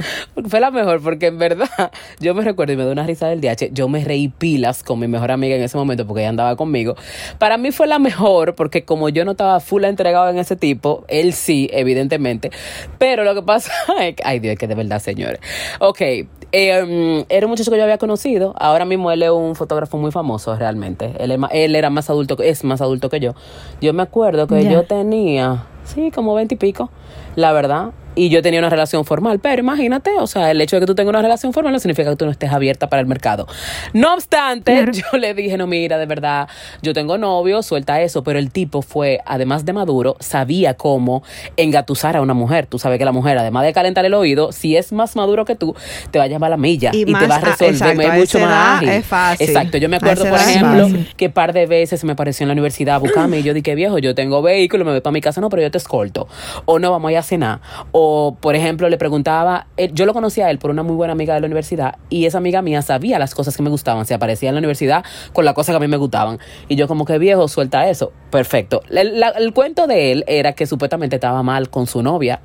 Fue 0.49 0.61
la 0.63 0.71
mejor 0.71 1.03
porque 1.03 1.27
en 1.27 1.39
verdad 1.39 1.69
yo 2.21 2.35
me 2.35 2.43
recuerdo 2.43 2.73
y 2.73 2.77
me 2.77 2.85
dio 2.85 2.93
una 2.93 3.07
risa 3.07 3.29
del 3.29 3.41
DH. 3.43 3.69
Yo 3.73 3.89
me 3.89 4.03
reí 4.03 4.29
pilas 4.29 4.83
con 4.83 4.99
mi 4.99 5.07
mejor 5.09 5.31
amiga 5.31 5.55
en 5.57 5.63
ese 5.63 5.77
momento 5.77 6.07
porque 6.07 6.23
ella 6.23 6.31
andaba 6.31 6.57
conmigo. 6.57 6.95
Para 7.39 7.59
mí 7.59 7.71
fue 7.73 7.87
la 7.87 7.99
mejor 7.99 8.55
porque 8.55 8.85
como 8.85 9.09
yo 9.11 9.25
no 9.27 9.33
estaba 9.33 9.61
full 9.61 9.85
entregado 9.85 10.31
en 10.31 10.39
ese 10.39 10.57
tipo, 10.57 11.05
él 11.09 11.35
sí, 11.35 11.69
evidentemente. 11.73 12.51
Pero 12.99 13.25
lo 13.25 13.35
que 13.35 13.43
pasa 13.43 13.71
es 14.01 14.15
que, 14.17 14.23
ay 14.25 14.39
Dios, 14.41 14.57
que 14.57 14.67
de 14.67 14.75
verdad, 14.75 14.99
señores. 15.01 15.41
Ok, 15.81 16.01
eh, 16.01 17.25
era 17.29 17.47
un 17.47 17.51
muchacho 17.51 17.71
que 17.71 17.77
yo 17.77 17.83
había 17.83 17.99
conocido. 17.99 18.55
Ahora 18.59 18.85
mismo 18.85 19.11
él 19.11 19.23
es 19.23 19.31
un 19.31 19.55
fotógrafo 19.55 19.99
muy 19.99 20.11
famoso 20.13 20.55
realmente. 20.57 21.13
Él, 21.19 21.33
es 21.33 21.39
él 21.51 21.75
era 21.75 21.91
más 21.91 22.09
adulto, 22.11 22.37
que- 22.37 22.49
es 22.49 22.63
más 22.65 22.81
adulto 22.81 23.11
que 23.11 23.21
yo. 23.21 23.35
Yo 23.81 23.93
me 23.93 24.03
acuerdo 24.03 24.47
que 24.47 24.57
yo 24.71 24.83
tenía, 24.85 25.65
sí, 25.85 26.11
como 26.11 26.35
veinte 26.35 26.55
y 26.55 26.59
pico, 26.59 26.91
la 27.37 27.53
verdad. 27.53 27.91
Y 28.15 28.29
yo 28.29 28.43
tenía 28.43 28.59
una 28.61 28.69
relación 28.69 29.05
formal, 29.05 29.39
pero 29.39 29.61
imagínate, 29.61 30.11
o 30.19 30.27
sea, 30.27 30.51
el 30.51 30.61
hecho 30.61 30.77
de 30.77 30.81
que 30.81 30.87
tú 30.87 30.95
tengas 30.95 31.11
una 31.11 31.23
relación 31.23 31.53
formal 31.53 31.73
no 31.73 31.79
significa 31.79 32.11
que 32.11 32.17
tú 32.17 32.27
no 32.27 32.31
estés 32.31 32.53
abierta 32.53 32.89
para 32.89 33.01
el 33.01 33.07
mercado. 33.07 33.47
No 33.95 34.13
obstante, 34.15 34.73
Claro. 34.75 34.93
yo 34.93 35.19
le 35.19 35.33
dije, 35.35 35.57
no, 35.57 35.67
mira, 35.67 35.97
de 35.99 36.07
verdad, 36.07 36.49
yo 36.83 36.93
tengo 36.93 37.17
novio, 37.19 37.63
suelta 37.63 38.01
eso, 38.03 38.23
pero 38.23 38.39
el 38.39 38.51
tipo 38.51 38.83
fue, 38.83 39.21
además 39.25 39.65
de 39.65 39.73
maduro, 39.73 40.17
sabía 40.21 40.75
cómo 40.75 41.23
engatusar 41.57 42.17
a 42.17 42.21
una 42.21 42.35
mujer. 42.35 42.67
Tú 42.67 42.79
sabes 42.79 42.99
que 42.99 43.05
la 43.05 43.13
mujer, 43.13 43.39
además 43.39 43.65
de 43.65 43.73
calentar 43.73 44.05
el 44.05 44.15
oído, 44.15 44.53
si 44.53 44.77
es 44.77 44.93
más 44.93 45.17
maduro 45.17 45.45
que 45.45 45.55
tú, 45.55 45.75
te 46.11 46.19
va 46.19 46.25
a 46.25 46.29
llamar 46.29 46.49
a 46.49 46.51
la 46.51 46.57
milla 46.59 46.91
Y 46.93 47.03
y, 47.03 47.05
te 47.15 47.27
va 47.27 47.37
a 47.37 47.41
resolver 47.41 47.73
exacto, 47.75 48.13
mucho 48.19 48.39
más 48.41 48.77
ágil. 48.79 48.89
es 48.91 49.07
fácil. 49.07 49.49
Exacto, 49.49 49.79
yo 49.79 49.89
me 49.89 49.97
acuerdo, 49.97 50.25
por 50.29 50.39
ejemplo, 50.39 50.89
que 51.17 51.31
par 51.31 51.53
de 51.53 51.67
veces 51.67 52.01
se 52.01 52.07
me 52.07 52.13
apareció 52.13 52.45
en 52.45 52.49
la 52.49 52.53
universidad 52.53 52.97
a 52.97 52.99
buscarme 52.99 53.39
y 53.39 53.43
yo 53.43 53.55
dije, 53.55 53.75
viejo, 53.75 53.99
yo 53.99 54.15
tengo 54.15 54.43
vehículo, 54.43 54.85
me 54.85 54.91
voy 54.93 55.01
para 55.01 55.13
mi 55.13 55.21
casa, 55.21 55.41
no, 55.41 55.49
pero 55.49 55.63
yo 55.63 55.71
te 55.71 55.79
escolto. 55.79 56.29
O 56.67 56.79
no, 56.79 56.91
vamos 56.91 57.09
a 57.09 57.13
ir 57.13 57.19
a 57.19 57.23
cenar. 57.23 57.61
O, 57.93 58.02
por 58.41 58.55
ejemplo, 58.55 58.89
le 58.89 58.99
preguntaba, 58.99 59.67
eh, 59.77 59.91
yo 59.93 60.07
lo 60.07 60.13
conocía 60.13 60.47
a 60.47 60.51
él 60.51 60.59
por 60.59 60.71
una 60.71 60.83
muy 60.83 60.95
buena 60.95 61.13
amiga 61.13 61.35
de 61.35 61.41
la 61.41 61.47
universidad 61.47 61.97
y 62.09 62.27
esa 62.27 62.39
amiga 62.39 62.63
mía 62.63 62.83
sabía 62.83 63.19
las 63.19 63.35
cosas 63.35 63.57
que 63.57 63.63
me 63.63 63.71
gustaban, 63.71 64.07
se 64.07 64.15
aparecía 64.15 64.49
en 64.49 64.55
la 64.55 64.61
universidad 64.61 65.05
con 65.33 65.45
las 65.45 65.55
cosas 65.55 65.73
que 65.73 65.77
a 65.77 65.81
mí 65.81 65.89
me 65.89 65.97
gustaban. 65.97 66.39
Y 66.69 66.77
yo 66.77 66.89
como 66.89 67.05
que 67.05 67.19
viejo, 67.19 67.49
suelta 67.49 67.89
eso. 67.89 68.13
Perfecto. 68.31 68.83
El 68.91 69.53
cuento 69.53 69.87
de 69.87 70.13
él 70.13 70.25
era 70.27 70.53
que 70.53 70.67
supuestamente 70.67 71.17
estaba 71.17 71.43
mal 71.43 71.71
con 71.71 71.87
su 71.87 72.03
novia. 72.03 72.41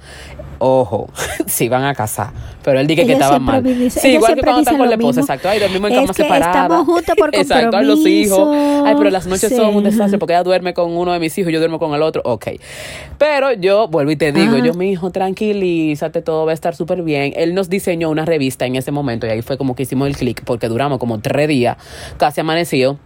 Ojo, 0.59 1.09
se 1.45 1.65
iban 1.65 1.83
a 1.83 1.93
casar. 1.93 2.31
Pero 2.63 2.79
él 2.79 2.87
dije 2.87 3.05
que 3.05 3.13
Ella 3.13 3.25
estaba 3.25 3.37
siempre 3.37 3.61
mal. 3.73 3.79
dice- 3.79 3.99
sí, 3.99 4.07
igual 4.09 4.35
que 4.35 4.41
cuando 4.41 4.59
están 4.61 4.77
con 4.77 4.87
la 4.89 4.95
esposa, 4.95 5.21
exacto. 5.21 5.47
Ay, 5.49 5.59
dormimos 5.59 5.89
en 5.91 5.95
Es 5.95 6.01
cama 6.01 6.13
que 6.13 6.23
separada. 6.23 6.51
estamos 6.63 6.85
juntos 6.85 7.15
por 7.17 7.29
Exacto, 7.35 7.77
ay, 7.77 7.85
los 7.85 8.05
hijos. 8.05 8.37
compromiso. 8.39 8.85
Ay, 8.85 8.95
pero 8.97 9.09
las 9.09 9.27
noches 9.27 9.49
Sí, 9.49 9.55
son 9.55 9.75
un 9.75 9.83
desastre 9.83 10.17
porque 10.19 10.33
ella 10.33 10.43
duerme 10.43 10.73
con 10.73 10.91
uno 10.95 11.13
de 11.13 11.19
mis 11.19 11.37
hijos, 11.37 11.51
yo 11.53 11.59
duermo 11.59 11.79
con 11.79 11.93
el 11.93 12.01
otro. 12.01 12.21
Ok. 12.25 12.47
Pero 13.17 13.53
yo 13.53 13.87
vuelvo 13.87 14.11
y 14.11 14.15
te 14.15 14.31
digo, 14.31 14.55
Ajá. 14.55 14.65
yo, 14.65 14.73
mi 14.73 14.91
hijo, 14.91 15.09
tranquilízate, 15.11 16.21
todo 16.21 16.45
va 16.45 16.51
a 16.51 16.53
estar 16.53 16.75
súper 16.75 17.01
bien. 17.03 17.33
Él 17.35 17.53
nos 17.53 17.69
diseñó 17.69 18.09
una 18.09 18.25
revista 18.25 18.65
en 18.65 18.75
ese 18.75 18.91
momento 18.91 19.27
y 19.27 19.29
ahí 19.29 19.41
fue 19.41 19.57
como 19.57 19.75
que 19.75 19.83
hicimos 19.83 20.07
el 20.07 20.17
clic 20.17 20.41
porque 20.43 20.67
duramos 20.67 20.97
como 20.99 21.19
tres 21.19 21.47
días, 21.47 21.77
casi 22.17 22.41
amanecido. 22.41 22.97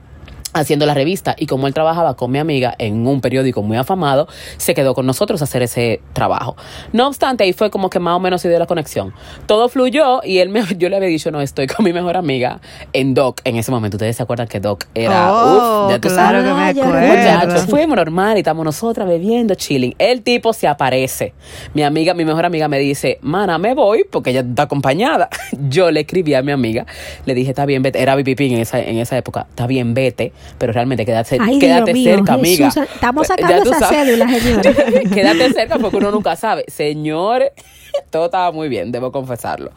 Haciendo 0.53 0.85
la 0.85 0.93
revista 0.93 1.35
y 1.37 1.45
como 1.45 1.67
él 1.67 1.73
trabajaba 1.73 2.15
con 2.15 2.31
mi 2.31 2.39
amiga 2.39 2.73
en 2.77 3.07
un 3.07 3.21
periódico 3.21 3.61
muy 3.61 3.77
afamado, 3.77 4.27
se 4.57 4.73
quedó 4.73 4.93
con 4.93 5.05
nosotros 5.05 5.41
a 5.41 5.45
hacer 5.45 5.61
ese 5.63 6.01
trabajo. 6.13 6.55
No 6.93 7.07
obstante, 7.07 7.43
ahí 7.43 7.53
fue 7.53 7.69
como 7.71 7.89
que 7.89 7.99
más 7.99 8.15
o 8.15 8.19
menos 8.19 8.41
se 8.41 8.49
dio 8.49 8.59
la 8.59 8.65
conexión. 8.67 9.13
Todo 9.45 9.69
fluyó 9.69 10.21
y 10.23 10.39
él 10.39 10.49
me, 10.49 10.63
yo 10.77 10.89
le 10.89 10.97
había 10.97 11.09
dicho, 11.09 11.31
no, 11.31 11.41
estoy 11.41 11.67
con 11.67 11.85
mi 11.85 11.93
mejor 11.93 12.17
amiga 12.17 12.59
en 12.93 13.13
Doc 13.13 13.41
en 13.43 13.55
ese 13.55 13.71
momento. 13.71 13.97
Ustedes 13.97 14.15
se 14.17 14.23
acuerdan 14.23 14.47
que 14.47 14.59
Doc 14.59 14.85
era, 14.95 15.31
Oh, 15.33 15.85
uf, 15.85 15.91
ya 15.91 15.99
tú 15.99 16.09
claro 16.09 16.41
sabes. 16.43 16.75
que 16.75 16.81
me 16.83 16.85
acuerdo. 16.87 17.07
Muchachos, 17.07 17.65
fuimos 17.69 17.95
normal 17.95 18.37
y 18.37 18.39
estamos 18.39 18.65
nosotras 18.65 19.07
bebiendo, 19.07 19.55
chilling. 19.55 19.95
El 19.97 20.21
tipo 20.21 20.53
se 20.53 20.67
aparece. 20.67 21.33
Mi 21.73 21.83
amiga, 21.83 22.13
mi 22.13 22.25
mejor 22.25 22.45
amiga 22.45 22.67
me 22.67 22.79
dice, 22.79 23.19
mana, 23.21 23.57
me 23.57 23.73
voy 23.73 24.03
porque 24.09 24.31
ella 24.31 24.41
está 24.41 24.63
acompañada. 24.63 25.29
Yo 25.69 25.91
le 25.91 26.01
escribí 26.01 26.33
a 26.33 26.41
mi 26.41 26.51
amiga, 26.51 26.85
le 27.25 27.33
dije, 27.33 27.49
está 27.51 27.65
bien, 27.65 27.81
vete. 27.81 28.01
Era 28.01 28.15
BPP 28.15 28.41
en 28.41 28.57
esa, 28.59 28.79
en 28.79 28.97
esa 28.97 29.17
época, 29.17 29.45
está 29.49 29.67
bien, 29.67 29.93
vete, 29.93 30.33
pero 30.57 30.73
realmente 30.73 31.05
quédate, 31.05 31.37
Ay, 31.39 31.59
quédate 31.59 31.93
mío, 31.93 32.15
cerca, 32.15 32.33
amiga. 32.33 32.71
Jesús, 32.71 32.83
estamos 32.93 33.27
sacando 33.27 33.63
tú 33.63 33.69
esa 33.71 33.79
sabes. 33.79 33.97
cédula, 34.05 34.27
señora. 34.29 34.71
quédate 35.13 35.53
cerca 35.53 35.77
porque 35.79 35.97
uno 35.97 36.11
nunca 36.11 36.35
sabe. 36.35 36.65
Señores, 36.67 37.51
todo 38.09 38.25
estaba 38.25 38.51
muy 38.51 38.69
bien, 38.69 38.91
debo 38.91 39.11
confesarlo. 39.11 39.71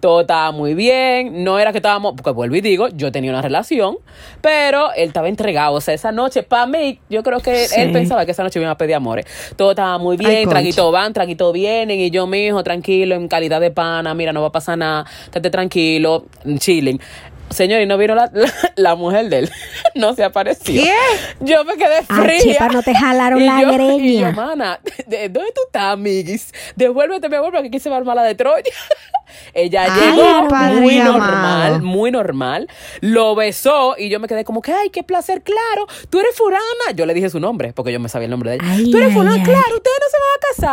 Todo 0.00 0.20
estaba 0.22 0.52
muy 0.52 0.74
bien. 0.74 1.42
No 1.44 1.58
era 1.58 1.72
que 1.72 1.78
estábamos, 1.78 2.14
porque 2.16 2.30
vuelvo 2.30 2.54
y 2.56 2.60
digo, 2.60 2.88
yo 2.88 3.10
tenía 3.10 3.30
una 3.30 3.42
relación, 3.42 3.96
pero 4.40 4.92
él 4.94 5.08
estaba 5.08 5.28
entregado. 5.28 5.74
O 5.74 5.80
sea, 5.80 5.94
esa 5.94 6.12
noche, 6.12 6.42
para 6.42 6.66
mí, 6.66 7.00
yo 7.08 7.22
creo 7.22 7.40
que 7.40 7.66
Sí. 7.66 7.74
él 7.80 7.92
pensaba 7.92 8.24
que 8.24 8.32
esa 8.32 8.42
noche 8.42 8.58
me 8.60 8.64
iba 8.64 8.72
a 8.72 8.78
pedir 8.78 8.94
amores. 8.94 9.24
Todo 9.56 9.70
estaba 9.70 9.98
muy 9.98 10.16
bien, 10.16 10.30
Ay, 10.30 10.44
concha. 10.44 10.50
traguito 10.50 10.92
van, 10.92 11.12
traguito 11.12 11.52
vienen, 11.52 11.98
y 11.98 12.10
yo, 12.10 12.26
mi 12.26 12.46
hijo, 12.46 12.62
tranquilo, 12.62 13.14
en 13.16 13.26
calidad 13.28 13.60
de 13.60 13.70
pana, 13.70 14.14
mira, 14.14 14.32
no 14.32 14.42
va 14.42 14.48
a 14.48 14.52
pasar 14.52 14.78
nada, 14.78 15.04
estate 15.24 15.50
tranquilo, 15.50 16.26
chilling. 16.58 17.00
Señor, 17.50 17.80
y 17.80 17.86
no 17.86 17.96
vino 17.96 18.14
la, 18.14 18.28
la, 18.34 18.52
la 18.74 18.94
mujer 18.96 19.28
de 19.28 19.38
él. 19.40 19.50
no 19.94 20.14
se 20.14 20.24
apareció. 20.24 20.82
¿Qué? 20.82 20.92
Yo 21.40 21.64
me 21.64 21.74
quedé 21.76 22.02
fría. 22.02 22.40
chepa, 22.54 22.68
no 22.68 22.82
te 22.82 22.94
jalaron 22.94 23.40
Y 23.40 23.46
la 23.46 23.62
yo- 23.62 23.70
Y 23.72 23.74
greña. 23.74 24.30
yo, 24.30 24.36
mana, 24.36 24.80
¿de 25.06 25.28
dónde 25.28 25.52
tú 25.52 25.60
estás, 25.66 25.92
amiguis? 25.94 26.52
Devuélvete, 26.74 27.28
mi 27.28 27.36
amor, 27.36 27.52
porque 27.52 27.68
aquí 27.68 27.78
se 27.78 27.88
va 27.88 27.96
a 27.96 27.98
armar 28.00 28.16
la 28.16 28.24
de 28.24 28.34
Troya. 28.34 28.62
Ella 29.54 29.86
Ay, 29.90 30.12
llegó 30.16 30.48
padre 30.48 30.80
muy 30.80 30.98
amado. 31.00 31.18
normal, 31.18 31.82
muy 31.82 32.10
normal. 32.10 32.68
Lo 33.00 33.34
besó 33.34 33.94
y 33.98 34.08
yo 34.08 34.20
me 34.20 34.28
quedé 34.28 34.44
como 34.44 34.62
que, 34.62 34.72
ay, 34.72 34.90
qué 34.90 35.02
placer, 35.02 35.42
claro. 35.42 35.86
Tú 36.10 36.20
eres 36.20 36.34
fulana. 36.36 36.62
Yo 36.94 37.06
le 37.06 37.12
dije 37.14 37.28
su 37.28 37.40
nombre, 37.40 37.72
porque 37.72 37.92
yo 37.92 38.00
me 38.00 38.08
sabía 38.08 38.26
el 38.26 38.30
nombre 38.30 38.50
de 38.50 38.56
ella. 38.56 38.64
Ay, 38.68 38.90
tú 38.90 38.96
eres 38.98 39.10
ay, 39.16 39.26
ay. 39.28 39.42
claro, 39.42 39.74
ustedes 39.76 39.95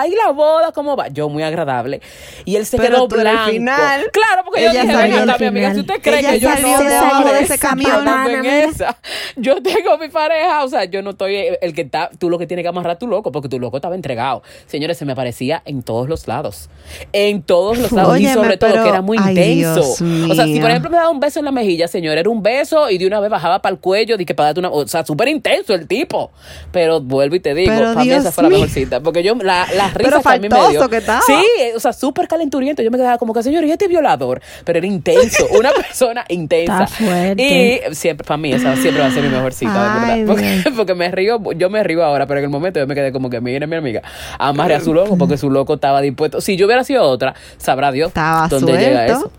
¿Y 0.08 0.16
la 0.16 0.32
boda 0.32 0.72
cómo 0.72 0.96
va? 0.96 1.08
Yo 1.10 1.30
muy 1.30 1.44
agradable. 1.44 2.02
Y 2.46 2.56
él 2.56 2.66
se 2.66 2.78
Pero 2.78 2.96
quedó 2.96 3.08
tú 3.08 3.16
blanco. 3.18 3.52
final, 3.52 4.02
Claro, 4.12 4.42
porque 4.46 4.63
yo 4.63 4.72
dije, 4.72 4.86
venga, 4.86 5.22
al 5.24 5.40
mi 5.40 5.46
amiga, 5.46 5.74
si 5.74 5.80
usted 5.82 6.02
cree 6.02 6.20
Ella 6.20 6.32
que 6.32 6.40
yo 6.40 6.50
no 6.50 6.56
salió 6.56 7.34
de 7.34 7.40
ese 7.42 7.58
camión. 7.60 8.08
en 8.30 8.46
esa. 8.46 8.98
Yo 9.36 9.62
tengo 9.62 9.98
mi 9.98 10.10
pareja, 10.10 10.63
o 10.63 10.70
sea, 10.70 10.86
yo 10.86 11.02
no 11.02 11.12
estoy 11.12 11.36
el 11.62 11.74
que 11.74 11.82
está, 11.82 12.10
tú 12.18 12.30
lo 12.30 12.38
que 12.38 12.48
tienes 12.48 12.63
que 12.63 12.70
amarrar 12.70 12.98
tu 12.98 13.08
loco, 13.08 13.32
porque 13.32 13.50
tu 13.50 13.60
loco 13.60 13.78
estaba 13.78 13.96
entregado. 13.96 14.44
Señores, 14.68 14.98
se 14.98 15.06
me 15.06 15.13
aparecía 15.13 15.62
en 15.66 15.84
todos 15.84 16.08
los 16.10 16.28
lados. 16.28 16.70
En 17.12 17.42
todos 17.42 17.78
los 17.78 17.92
lados. 17.92 18.20
y 18.20 18.28
sobre 18.28 18.58
todo 18.58 18.72
pero- 18.72 18.84
que 18.84 18.90
era 18.90 19.02
muy 19.02 19.18
ay, 19.22 19.32
intenso. 19.38 19.82
O 19.82 20.36
sea, 20.36 20.46
si 20.46 20.60
por 20.60 20.70
ejemplo 20.70 20.90
me 20.90 20.98
daba 20.98 21.10
un 21.10 21.20
beso 21.20 21.40
en 21.40 21.46
la 21.46 21.52
mejilla, 21.52 21.88
señor, 21.88 22.18
era 22.18 22.30
un 22.30 22.42
beso 22.44 22.90
y 22.90 22.98
de 22.98 23.08
una 23.08 23.20
vez 23.20 23.30
bajaba 23.30 23.62
para 23.62 23.74
el 23.74 23.80
cuello, 23.80 24.18
de 24.18 24.25
que 24.25 24.34
para 24.36 24.48
darte 24.50 24.60
una. 24.60 24.70
O 24.70 24.88
sea, 24.88 25.06
súper 25.06 25.28
intenso 25.28 25.74
el 25.74 25.88
tipo. 25.88 26.32
Pero 26.72 27.02
vuelvo 27.02 27.36
y 27.36 27.40
te 27.40 27.54
digo, 27.54 27.74
para 27.74 27.96
mí 27.96 28.12
esa 28.12 28.32
fue 28.32 28.44
la 28.44 28.50
mejor 28.50 28.70
cita. 28.70 29.00
Porque 29.02 29.24
yo, 29.24 29.36
la, 29.36 29.66
la 29.75 29.88
risa 29.89 29.98
Pero 29.98 30.22
que 30.22 30.30
a 30.30 30.34
mí 30.34 30.39
me 30.42 30.50
faltoso 30.50 30.72
dio. 30.72 30.89
que 30.89 30.98
estaba. 30.98 31.22
Sí, 31.22 31.36
o 31.75 31.80
sea, 31.80 31.94
súper 31.94 32.27
calenturiento. 32.27 32.82
Yo 32.82 32.92
me 32.92 32.98
quedaba 32.98 33.18
como 33.18 33.34
que, 33.34 33.44
señor, 33.44 33.63
¿y 33.65 33.72
este 33.72 33.88
violador? 33.88 34.42
Pero 34.65 34.77
era 34.80 34.88
intenso, 34.88 35.48
una 35.58 35.72
persona 35.75 36.25
intensa. 36.30 36.84
Está 36.84 36.88
fuerte. 36.96 37.44
Y 37.92 37.96
siempre, 37.96 38.25
para 38.25 38.38
mí, 38.38 38.53
esa 38.53 38.75
siempre 38.75 39.01
va 39.01 39.08
a 39.08 39.12
ser 39.12 39.24
mi 39.24 39.30
mejor 39.30 39.53
cita, 39.53 40.03
Ay, 40.03 40.20
de 40.22 40.25
verdad. 40.25 40.34
Porque, 40.63 40.75
porque 40.75 40.96
me 40.96 41.10
río, 41.12 41.39
yo 41.53 41.70
me 41.70 41.84
río 41.84 42.03
ahora, 42.03 42.25
pero 42.27 42.39
en 42.39 42.46
el 42.46 42.50
momento 42.50 42.80
yo 42.80 42.88
me 42.88 42.96
quedé 42.96 43.12
como 43.12 43.30
que, 43.30 43.42
mire, 43.42 43.68
mi 43.68 43.75
amiga, 43.75 44.01
amarre 44.39 44.75
a 44.75 44.82
su 44.82 44.94
loco, 44.94 45.18
porque 45.18 45.38
su 45.38 45.50
loco 45.50 45.75
estaba 45.75 46.01
dispuesto. 46.01 46.42
Si 46.42 46.56
yo 46.56 46.65
hubiera 46.65 46.84
sido 46.84 47.03
otra, 47.03 47.34
sabrá 47.58 47.92
Dios 47.92 48.10
Estaba 48.10 48.48
dónde 48.48 48.74
llega 48.74 49.06
eso. 49.06 49.32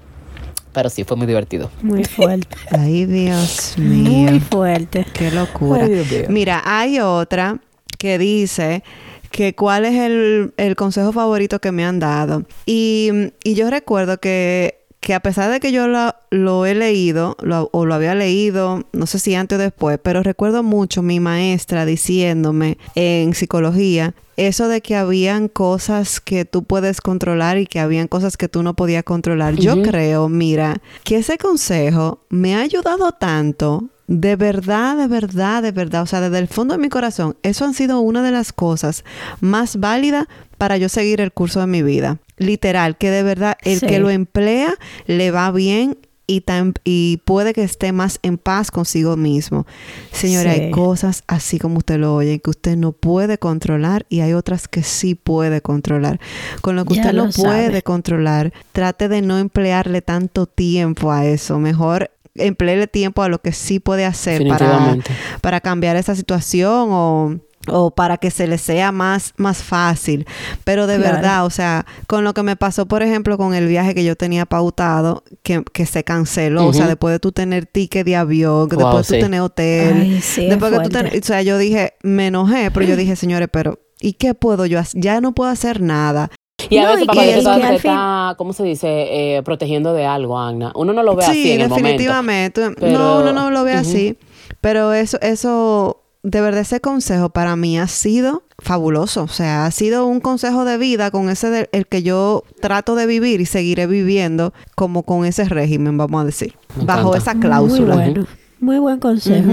Pero 0.73 0.91
sí, 0.91 1.05
fue 1.05 1.17
muy 1.17 1.26
divertido. 1.29 1.71
Muy 1.83 2.05
fuerte. 2.05 2.57
Ay, 2.71 3.05
Dios 3.05 3.75
mío. 3.76 4.31
Muy 4.33 4.41
fuerte. 4.41 5.07
Qué 5.12 5.31
locura. 5.31 5.85
Ay, 5.85 5.91
Dios 5.95 6.11
mío. 6.11 6.26
Mira, 6.29 6.62
hay 6.64 6.99
otra 6.99 7.59
que 7.97 8.19
dice 8.19 8.83
que 9.35 9.53
cuál 9.57 9.85
es 9.85 9.95
el, 9.99 10.55
el 10.57 10.76
consejo 10.76 11.11
favorito 11.11 11.59
que 11.59 11.73
me 11.73 11.85
han 11.85 11.99
dado. 11.99 12.45
Y, 12.67 13.11
y 13.43 13.55
yo 13.55 13.69
recuerdo 13.69 14.19
que, 14.21 14.79
que 15.00 15.12
a 15.12 15.19
pesar 15.19 15.50
de 15.50 15.59
que 15.59 15.73
yo 15.73 15.88
lo, 15.88 16.14
lo 16.31 16.67
he 16.67 16.76
leído, 16.76 17.37
lo- 17.43 17.69
o 17.73 17.85
lo 17.85 17.95
había 17.95 18.14
leído, 18.14 18.85
no 18.93 19.07
sé 19.07 19.19
si 19.19 19.35
antes 19.35 19.59
o 19.59 19.61
después, 19.61 19.99
pero 20.00 20.23
recuerdo 20.23 20.62
mucho 20.62 21.03
mi 21.03 21.19
maestra 21.19 21.85
diciéndome 21.85 22.79
en 22.95 23.35
psicología 23.35 24.14
eso 24.37 24.69
de 24.69 24.81
que 24.83 24.95
habían 24.95 25.49
cosas 25.49 26.21
que 26.21 26.45
tú 26.45 26.62
puedes 26.62 27.00
controlar 27.00 27.59
y 27.59 27.67
que 27.67 27.81
habían 27.81 28.07
cosas 28.07 28.37
que 28.37 28.49
tú 28.49 28.62
no 28.62 28.75
podías 28.75 29.03
controlar. 29.03 29.57
Yo 29.57 29.75
creo, 29.83 30.29
mira, 30.29 30.76
que 31.03 31.17
ese 31.17 31.38
consejo 31.38 32.21
me 32.31 32.55
ha 32.55 32.61
ayudado 32.61 33.11
tanto. 33.12 33.85
De 34.06 34.37
verdad, 34.37 34.96
de 34.99 35.06
verdad, 35.06 35.62
de 35.62 35.73
verdad. 35.73 36.02
O 36.02 36.06
sea, 36.06 36.20
desde 36.20 36.38
el 36.38 36.49
fondo 36.49 36.75
de 36.75 36.78
mi 36.80 36.88
corazón, 36.90 37.37
eso 37.42 37.64
han 37.64 37.73
sido 37.75 38.00
una 38.00 38.23
de 38.23 38.30
las 38.32 38.52
cosas 38.52 39.04
más 39.40 39.78
válidas 39.80 40.26
para 40.58 40.76
yo 40.76 40.88
seguir 40.88 41.20
el 41.20 41.32
curso 41.32 41.61
de 41.61 41.66
mi 41.66 41.82
vida. 41.82 42.18
Literal, 42.37 42.96
que 42.99 43.11
de 43.11 43.23
verdad 43.23 43.56
el 43.62 43.80
Sí. 43.80 43.87
que 43.87 43.99
lo 44.00 44.11
emplea 44.11 44.75
le 45.06 45.30
va 45.30 45.50
bien 45.52 45.96
y, 46.26 46.40
tan- 46.40 46.75
y 46.84 47.20
puede 47.26 47.52
que 47.52 47.62
esté 47.62 47.92
más 47.92 48.18
en 48.23 48.38
paz 48.38 48.70
consigo 48.70 49.16
mismo. 49.16 49.66
Señora, 50.11 50.54
Sí. 50.54 50.61
hay 50.61 50.70
cosas 50.70 51.23
así 51.26 51.58
como 51.58 51.78
usted 51.78 51.99
lo 51.99 52.14
oye 52.14 52.38
que 52.40 52.50
usted 52.50 52.76
no 52.76 52.92
puede 52.92 53.37
controlar 53.38 54.06
y 54.08 54.20
hay 54.20 54.32
otras 54.32 54.66
que 54.68 54.82
sí 54.82 55.14
puede 55.14 55.61
controlar. 55.61 56.18
Con 56.62 56.76
lo 56.76 56.84
que 56.87 56.94
Ya 56.94 57.02
usted 57.02 57.14
lo 57.14 57.26
lo 57.26 57.30
puede 57.32 57.82
controlar, 57.82 58.52
trate 58.73 59.08
de 59.08 59.20
no 59.23 59.38
emplearle 59.38 60.00
tanto 60.02 60.46
tiempo 60.46 61.12
a 61.12 61.26
eso. 61.26 61.58
Mejor 61.58 62.11
empleele 62.35 62.87
tiempo 62.87 63.23
a 63.23 63.29
lo 63.29 63.41
que 63.41 63.53
sí 63.53 63.79
puede 63.81 64.05
hacer 64.05 64.47
para, 64.49 64.97
para 65.41 65.61
cambiar 65.61 65.97
esa 65.97 66.14
situación 66.17 66.88
o, 66.91 67.37
o 67.69 67.95
para 67.95 68.19
que 68.19 68.31
se 68.31 68.47
le 68.47 68.59
sea 68.59 68.91
más, 68.93 69.33
más 69.37 69.62
fácil. 69.62 70.26
Pero 70.64 70.87
de 70.87 70.97
Claro. 70.99 71.14
verdad, 71.17 71.47
o 71.47 71.50
sea, 71.50 71.87
con 72.07 72.25
lo 72.25 72.35
que 72.35 72.43
me 72.43 72.57
pasó, 72.57 72.87
por 72.87 73.03
ejemplo, 73.03 73.38
con 73.38 73.55
el 73.55 73.67
viaje 73.69 73.95
que 73.95 74.05
yo 74.05 74.17
tenía 74.17 74.47
pautado, 74.47 75.23
que, 75.43 75.62
que 75.73 75.87
se 75.87 76.03
canceló, 76.05 76.67
o 76.67 76.73
sea, 76.73 76.87
después 76.88 77.12
de 77.12 77.21
tú 77.21 77.33
tener 77.33 77.67
ticket 77.67 78.05
de 78.05 78.17
avión, 78.17 78.69
Wow, 78.69 78.79
después 78.79 78.97
de 79.09 79.14
sí. 79.14 79.21
tú 79.21 79.25
tener 79.26 79.41
hotel, 79.41 79.97
Ay, 80.03 80.21
sí, 80.21 80.43
es 80.45 80.50
después 80.50 80.73
que 80.73 80.79
tú 80.81 80.91
fuerte. 80.91 81.11
ten- 81.11 81.21
o 81.23 81.25
sea, 81.25 81.43
yo 81.43 81.57
dije, 81.59 81.95
me 82.03 82.26
enojé, 82.26 82.71
pero 82.71 82.85
yo 82.87 82.97
dije, 82.97 83.17
señores, 83.17 83.49
pero 83.53 83.79
¿y 84.00 84.14
qué 84.14 84.35
puedo 84.35 84.67
yo 84.67 84.79
hacer? 84.81 85.00
Ya 85.00 85.21
no 85.21 85.35
puedo 85.35 85.50
hacer 85.50 85.81
nada. 85.81 86.31
Y 86.71 86.78
a 86.78 86.83
No, 86.83 86.88
veces, 86.90 87.04
y 87.04 87.06
papá, 87.06 87.21
que- 87.23 87.38
está, 87.38 87.78
fin- 87.78 88.37
¿cómo 88.38 88.52
se 88.52 88.62
dice? 88.64 89.37
Eh, 89.37 89.42
protegiendo 89.42 89.92
de 89.94 90.06
algo, 90.06 90.38
Agna. 90.38 90.73
Uno 90.75 90.92
no 90.92 91.02
lo 91.02 91.14
ve 91.16 91.25
así 91.25 91.42
sí, 91.42 91.52
en 91.52 91.61
el 91.62 91.68
momento. 91.68 91.88
definitivamente. 91.88 92.71
Pero- 92.78 92.99
No, 92.99 93.21
uno 93.21 93.33
no 93.33 93.50
lo 93.50 93.64
ve 93.64 93.73
así. 93.73 94.16
Pero 94.61 94.92
eso, 94.92 95.18
eso, 95.21 96.00
de 96.23 96.40
verdad, 96.40 96.61
ese 96.62 96.80
consejo 96.80 97.28
para 97.30 97.54
mí 97.56 97.78
ha 97.78 97.87
sido 97.88 98.42
fabuloso. 98.59 99.25
O 99.25 99.28
sea, 99.28 99.66
ha 99.66 99.71
sido 99.71 100.06
un 100.06 100.21
consejo 100.21 100.64
de 100.64 100.78
vida 100.78 101.11
con 101.11 101.28
ese 101.28 101.50
de- 101.50 101.68
el 101.73 101.87
que 101.87 102.02
yo 102.02 102.44
trato 102.61 102.94
de 102.94 103.06
vivir 103.06 103.40
y 103.40 103.47
seguiré 103.47 103.87
viviendo 103.87 104.52
como 104.75 105.02
con 105.02 105.25
ese 105.26 105.44
régimen, 105.44 105.99
vamos 105.99 106.23
a 106.23 106.25
decir. 106.25 106.54
Me 106.78 106.85
bajo 106.87 107.09
encanta. 107.14 107.18
esa 107.18 107.40
cláusula. 107.40 107.94
Muy 107.97 108.04
bueno. 108.04 108.26
Muy 108.61 108.78
buen 108.78 109.00
consejo. 109.00 109.52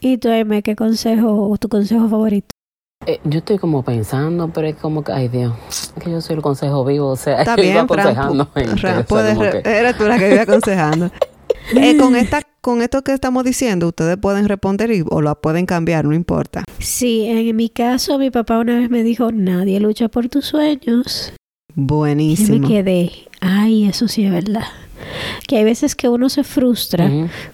¿Y 0.00 0.18
tú, 0.18 0.28
Aime, 0.30 0.62
qué 0.62 0.74
consejo 0.76 1.48
o 1.50 1.56
tu 1.58 1.68
consejo 1.68 2.08
favorito? 2.08 2.54
Eh, 3.06 3.20
yo 3.24 3.38
estoy 3.38 3.58
como 3.58 3.82
pensando, 3.84 4.48
pero 4.48 4.66
es 4.66 4.74
como 4.76 5.04
que, 5.04 5.12
ay 5.12 5.28
Dios, 5.28 5.52
que 6.02 6.10
yo 6.10 6.20
soy 6.20 6.36
el 6.36 6.42
consejo 6.42 6.84
vivo, 6.84 7.08
o 7.10 7.16
sea, 7.16 7.38
Está 7.40 7.56
yo 7.56 7.62
bien, 7.62 7.86
Fran. 7.88 8.00
aconsejando 8.00 8.44
pu- 8.46 8.54
gente, 8.54 8.76
Fran, 8.80 8.92
o 8.92 8.96
sea, 8.98 9.06
puedes 9.06 9.34
como 9.34 9.44
re- 9.50 9.62
que- 9.62 9.70
eres 9.78 9.96
tú 9.96 10.04
la 10.06 10.18
que 10.18 10.28
vive 10.28 10.40
aconsejando. 10.40 11.10
Eh, 11.74 11.96
con, 11.96 12.14
esta, 12.14 12.42
con 12.60 12.80
esto 12.80 13.02
que 13.02 13.12
estamos 13.12 13.42
diciendo, 13.42 13.88
ustedes 13.88 14.16
pueden 14.18 14.46
responder 14.48 14.92
y, 14.92 15.02
o 15.10 15.20
lo 15.20 15.34
pueden 15.40 15.66
cambiar, 15.66 16.04
no 16.04 16.14
importa. 16.14 16.62
Sí, 16.78 17.26
en 17.26 17.56
mi 17.56 17.68
caso, 17.70 18.18
mi 18.20 18.30
papá 18.30 18.58
una 18.60 18.76
vez 18.78 18.88
me 18.88 19.02
dijo, 19.02 19.32
nadie 19.32 19.80
lucha 19.80 20.06
por 20.08 20.28
tus 20.28 20.44
sueños. 20.46 21.32
Y 21.70 21.80
Buenísimo. 21.80 22.60
me 22.60 22.68
quedé, 22.68 23.10
ay, 23.40 23.88
eso 23.88 24.06
sí 24.06 24.24
es 24.24 24.30
verdad. 24.30 24.62
Que 25.46 25.58
hay 25.58 25.64
veces 25.64 25.94
que 25.94 26.08
uno 26.08 26.28
se 26.28 26.44
frustra 26.44 27.10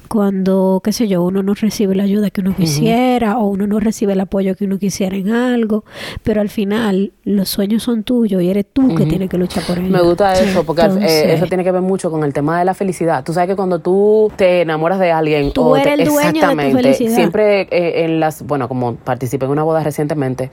cuando, 0.08 0.80
qué 0.84 0.92
sé 0.92 1.08
yo, 1.08 1.22
uno 1.22 1.42
no 1.42 1.54
recibe 1.54 1.94
la 1.94 2.02
ayuda 2.02 2.30
que 2.30 2.40
uno 2.42 2.54
quisiera 2.54 3.38
o 3.38 3.46
uno 3.46 3.66
no 3.66 3.80
recibe 3.80 4.12
el 4.12 4.20
apoyo 4.20 4.54
que 4.56 4.64
uno 4.66 4.78
quisiera 4.78 5.16
en 5.16 5.30
algo, 5.32 5.84
pero 6.22 6.40
al 6.40 6.48
final 6.50 7.12
los 7.24 7.48
sueños 7.48 7.82
son 7.82 8.02
tuyos 8.02 8.42
y 8.42 8.50
eres 8.50 8.66
tú 8.72 8.94
que 8.94 9.06
tienes 9.06 9.30
que 9.30 9.38
luchar 9.38 9.64
por 9.64 9.78
ellos. 9.78 9.90
Me 9.90 10.02
gusta 10.02 10.34
eso, 10.34 10.64
porque 10.64 10.82
eh, 11.00 11.34
eso 11.34 11.46
tiene 11.46 11.64
que 11.64 11.72
ver 11.72 11.80
mucho 11.82 12.10
con 12.10 12.24
el 12.24 12.32
tema 12.32 12.58
de 12.58 12.64
la 12.64 12.74
felicidad. 12.74 13.24
Tú 13.24 13.32
sabes 13.32 13.48
que 13.48 13.56
cuando 13.56 13.78
tú 13.78 14.30
te 14.36 14.60
enamoras 14.62 14.98
de 14.98 15.10
alguien, 15.12 15.52
Tú 15.52 15.62
o 15.70 15.74
te- 15.74 15.82
eres 15.92 16.00
el 16.00 16.04
dueño 16.14 16.26
de 16.26 16.32
tu 16.32 16.36
exactamente, 16.38 16.82
felicidad. 16.82 17.14
siempre 17.14 17.60
eh, 17.70 18.04
en 18.04 18.20
las, 18.20 18.42
bueno, 18.42 18.68
como 18.68 18.96
participé 18.96 19.46
en 19.46 19.50
una 19.52 19.62
boda 19.62 19.82
recientemente, 19.82 20.50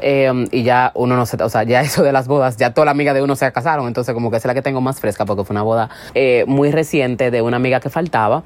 eh, 0.00 0.30
y 0.52 0.62
ya 0.62 0.92
uno 0.94 1.16
no 1.16 1.24
se, 1.26 1.42
o 1.42 1.48
sea, 1.48 1.62
ya 1.62 1.80
eso 1.82 2.02
de 2.02 2.12
las 2.12 2.28
bodas, 2.28 2.56
ya 2.56 2.74
toda 2.74 2.84
la 2.84 2.90
amiga 2.90 3.14
de 3.14 3.22
uno 3.22 3.36
se 3.36 3.50
casaron, 3.52 3.86
entonces 3.88 4.12
como 4.14 4.30
que 4.30 4.36
es 4.36 4.44
la 4.44 4.54
que 4.54 4.62
tengo 4.62 4.80
más 4.80 5.00
fresca, 5.00 5.24
porque 5.24 5.44
fue 5.44 5.54
una 5.54 5.62
boda 5.62 5.88
eh, 6.14 6.27
eh, 6.28 6.44
muy 6.46 6.70
reciente 6.70 7.30
de 7.30 7.42
una 7.42 7.56
amiga 7.56 7.80
que 7.80 7.90
faltaba. 7.90 8.42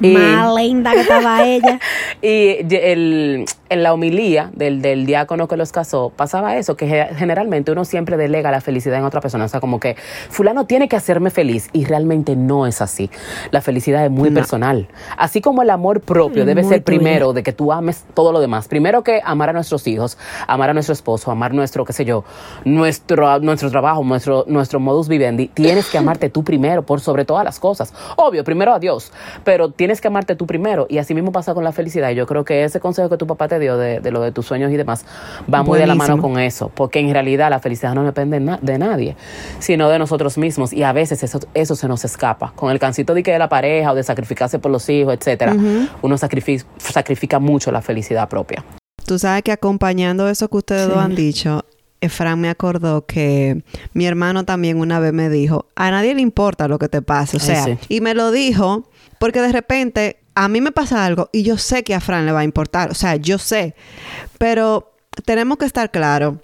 Y, 0.00 0.12
Más 0.12 0.54
linda 0.54 0.92
que 0.92 1.00
estaba 1.00 1.44
ella. 1.44 1.80
y 2.22 2.58
el- 2.74 3.44
en 3.68 3.82
la 3.82 3.92
homilía 3.92 4.50
del, 4.54 4.80
del 4.82 5.06
diácono 5.06 5.48
que 5.48 5.56
los 5.56 5.72
casó, 5.72 6.10
pasaba 6.14 6.56
eso, 6.56 6.76
que 6.76 6.86
ge- 6.86 7.08
generalmente 7.16 7.72
uno 7.72 7.84
siempre 7.84 8.16
delega 8.16 8.50
la 8.50 8.60
felicidad 8.60 8.98
en 8.98 9.04
otra 9.04 9.20
persona. 9.20 9.44
O 9.44 9.48
sea, 9.48 9.60
como 9.60 9.80
que 9.80 9.96
fulano 10.30 10.66
tiene 10.66 10.88
que 10.88 10.96
hacerme 10.96 11.30
feliz 11.30 11.68
y 11.72 11.84
realmente 11.84 12.36
no 12.36 12.66
es 12.66 12.80
así. 12.82 13.10
La 13.50 13.60
felicidad 13.60 14.04
es 14.04 14.10
muy 14.10 14.30
No. 14.30 14.36
personal. 14.36 14.88
Así 15.16 15.40
como 15.40 15.62
el 15.62 15.70
amor 15.70 16.00
propio 16.00 16.44
debe 16.44 16.62
muy 16.62 16.70
ser 16.72 16.82
primero, 16.84 17.32
de 17.32 17.42
que 17.42 17.52
tú 17.52 17.72
ames 17.72 18.04
todo 18.14 18.32
lo 18.32 18.40
demás. 18.40 18.68
Primero 18.68 19.02
que 19.02 19.20
amar 19.24 19.50
a 19.50 19.52
nuestros 19.52 19.86
hijos, 19.86 20.18
amar 20.46 20.70
a 20.70 20.74
nuestro 20.74 20.92
esposo, 20.92 21.30
amar 21.30 21.52
nuestro, 21.54 21.84
qué 21.84 21.92
sé 21.92 22.04
yo, 22.04 22.24
nuestro, 22.64 23.38
nuestro 23.40 23.70
trabajo, 23.70 24.02
nuestro, 24.04 24.44
nuestro 24.48 24.80
modus 24.80 25.08
vivendi. 25.08 25.48
Tienes 25.48 25.88
que 25.88 25.98
amarte 25.98 26.28
tú 26.28 26.44
primero, 26.44 26.82
por 26.82 27.00
sobre 27.00 27.24
todas 27.24 27.44
las 27.44 27.58
cosas. 27.58 27.94
Obvio, 28.16 28.44
primero 28.44 28.72
a 28.74 28.78
Dios, 28.78 29.12
pero 29.44 29.70
tienes 29.70 30.00
que 30.00 30.08
amarte 30.08 30.36
tú 30.36 30.46
primero. 30.46 30.86
Y 30.88 30.98
así 30.98 31.14
mismo 31.14 31.32
pasa 31.32 31.54
con 31.54 31.64
la 31.64 31.72
felicidad. 31.72 32.10
Yo 32.10 32.26
creo 32.26 32.44
que 32.44 32.64
ese 32.64 32.80
consejo 32.80 33.08
que 33.08 33.16
tu 33.16 33.26
papá 33.26 33.48
te 33.56 33.60
dio 33.60 33.76
de, 33.76 34.00
de 34.00 34.10
lo 34.10 34.20
de 34.20 34.32
tus 34.32 34.46
sueños 34.46 34.70
y 34.72 34.76
demás 34.76 35.04
va 35.52 35.62
muy 35.62 35.78
de 35.78 35.86
la 35.86 35.94
mano 35.94 36.16
Buenísimo. 36.16 36.34
con 36.34 36.42
eso. 36.42 36.70
Porque 36.74 37.00
en 37.00 37.12
realidad 37.12 37.50
la 37.50 37.58
felicidad 37.60 37.94
no 37.94 38.04
depende 38.04 38.38
na- 38.40 38.58
de 38.60 38.78
nadie, 38.78 39.16
sino 39.58 39.88
de 39.88 39.98
nosotros 39.98 40.38
mismos. 40.38 40.72
Y 40.72 40.82
a 40.82 40.92
veces 40.92 41.22
eso, 41.22 41.40
eso 41.54 41.74
se 41.76 41.88
nos 41.88 42.04
escapa. 42.04 42.52
Con 42.54 42.70
el 42.70 42.78
cancito 42.78 43.14
de 43.14 43.22
que 43.22 43.32
de 43.32 43.38
la 43.38 43.48
pareja 43.48 43.92
o 43.92 43.94
de 43.94 44.02
sacrificarse 44.02 44.58
por 44.58 44.70
los 44.70 44.88
hijos, 44.88 45.14
etcétera, 45.14 45.54
uno 46.02 46.18
sacrifica, 46.18 46.64
sacrifica 46.78 47.38
mucho 47.38 47.70
la 47.72 47.82
felicidad 47.82 48.28
propia. 48.28 48.64
Tú 49.04 49.18
sabes 49.18 49.42
que 49.42 49.52
acompañando 49.52 50.28
eso 50.28 50.48
que 50.48 50.56
ustedes 50.56 50.88
dos 50.88 50.98
han 50.98 51.14
dicho, 51.14 51.64
Efran 52.00 52.40
me 52.40 52.48
acordó 52.50 53.06
que 53.06 53.62
mi 53.94 54.04
hermano 54.06 54.44
también 54.44 54.78
una 54.78 55.00
vez 55.00 55.12
me 55.12 55.30
dijo, 55.30 55.66
a 55.76 55.90
nadie 55.90 56.14
le 56.14 56.20
importa 56.20 56.68
lo 56.68 56.78
que 56.78 56.88
te 56.88 57.02
pase, 57.02 57.36
o 57.36 57.40
Ay, 57.40 57.46
sea, 57.46 57.64
sí. 57.64 57.78
y 57.88 58.00
me 58.00 58.14
lo 58.14 58.30
dijo 58.32 58.88
porque 59.18 59.40
de 59.40 59.52
repente 59.52 60.18
a 60.36 60.48
mí 60.48 60.60
me 60.60 60.70
pasa 60.70 61.04
algo 61.04 61.28
y 61.32 61.42
yo 61.42 61.58
sé 61.58 61.82
que 61.82 61.94
a 61.94 62.00
Fran 62.00 62.24
le 62.26 62.30
va 62.32 62.40
a 62.40 62.44
importar, 62.44 62.90
o 62.90 62.94
sea, 62.94 63.16
yo 63.16 63.38
sé, 63.38 63.74
pero 64.38 64.92
tenemos 65.24 65.58
que 65.58 65.64
estar 65.64 65.90
claros. 65.90 66.36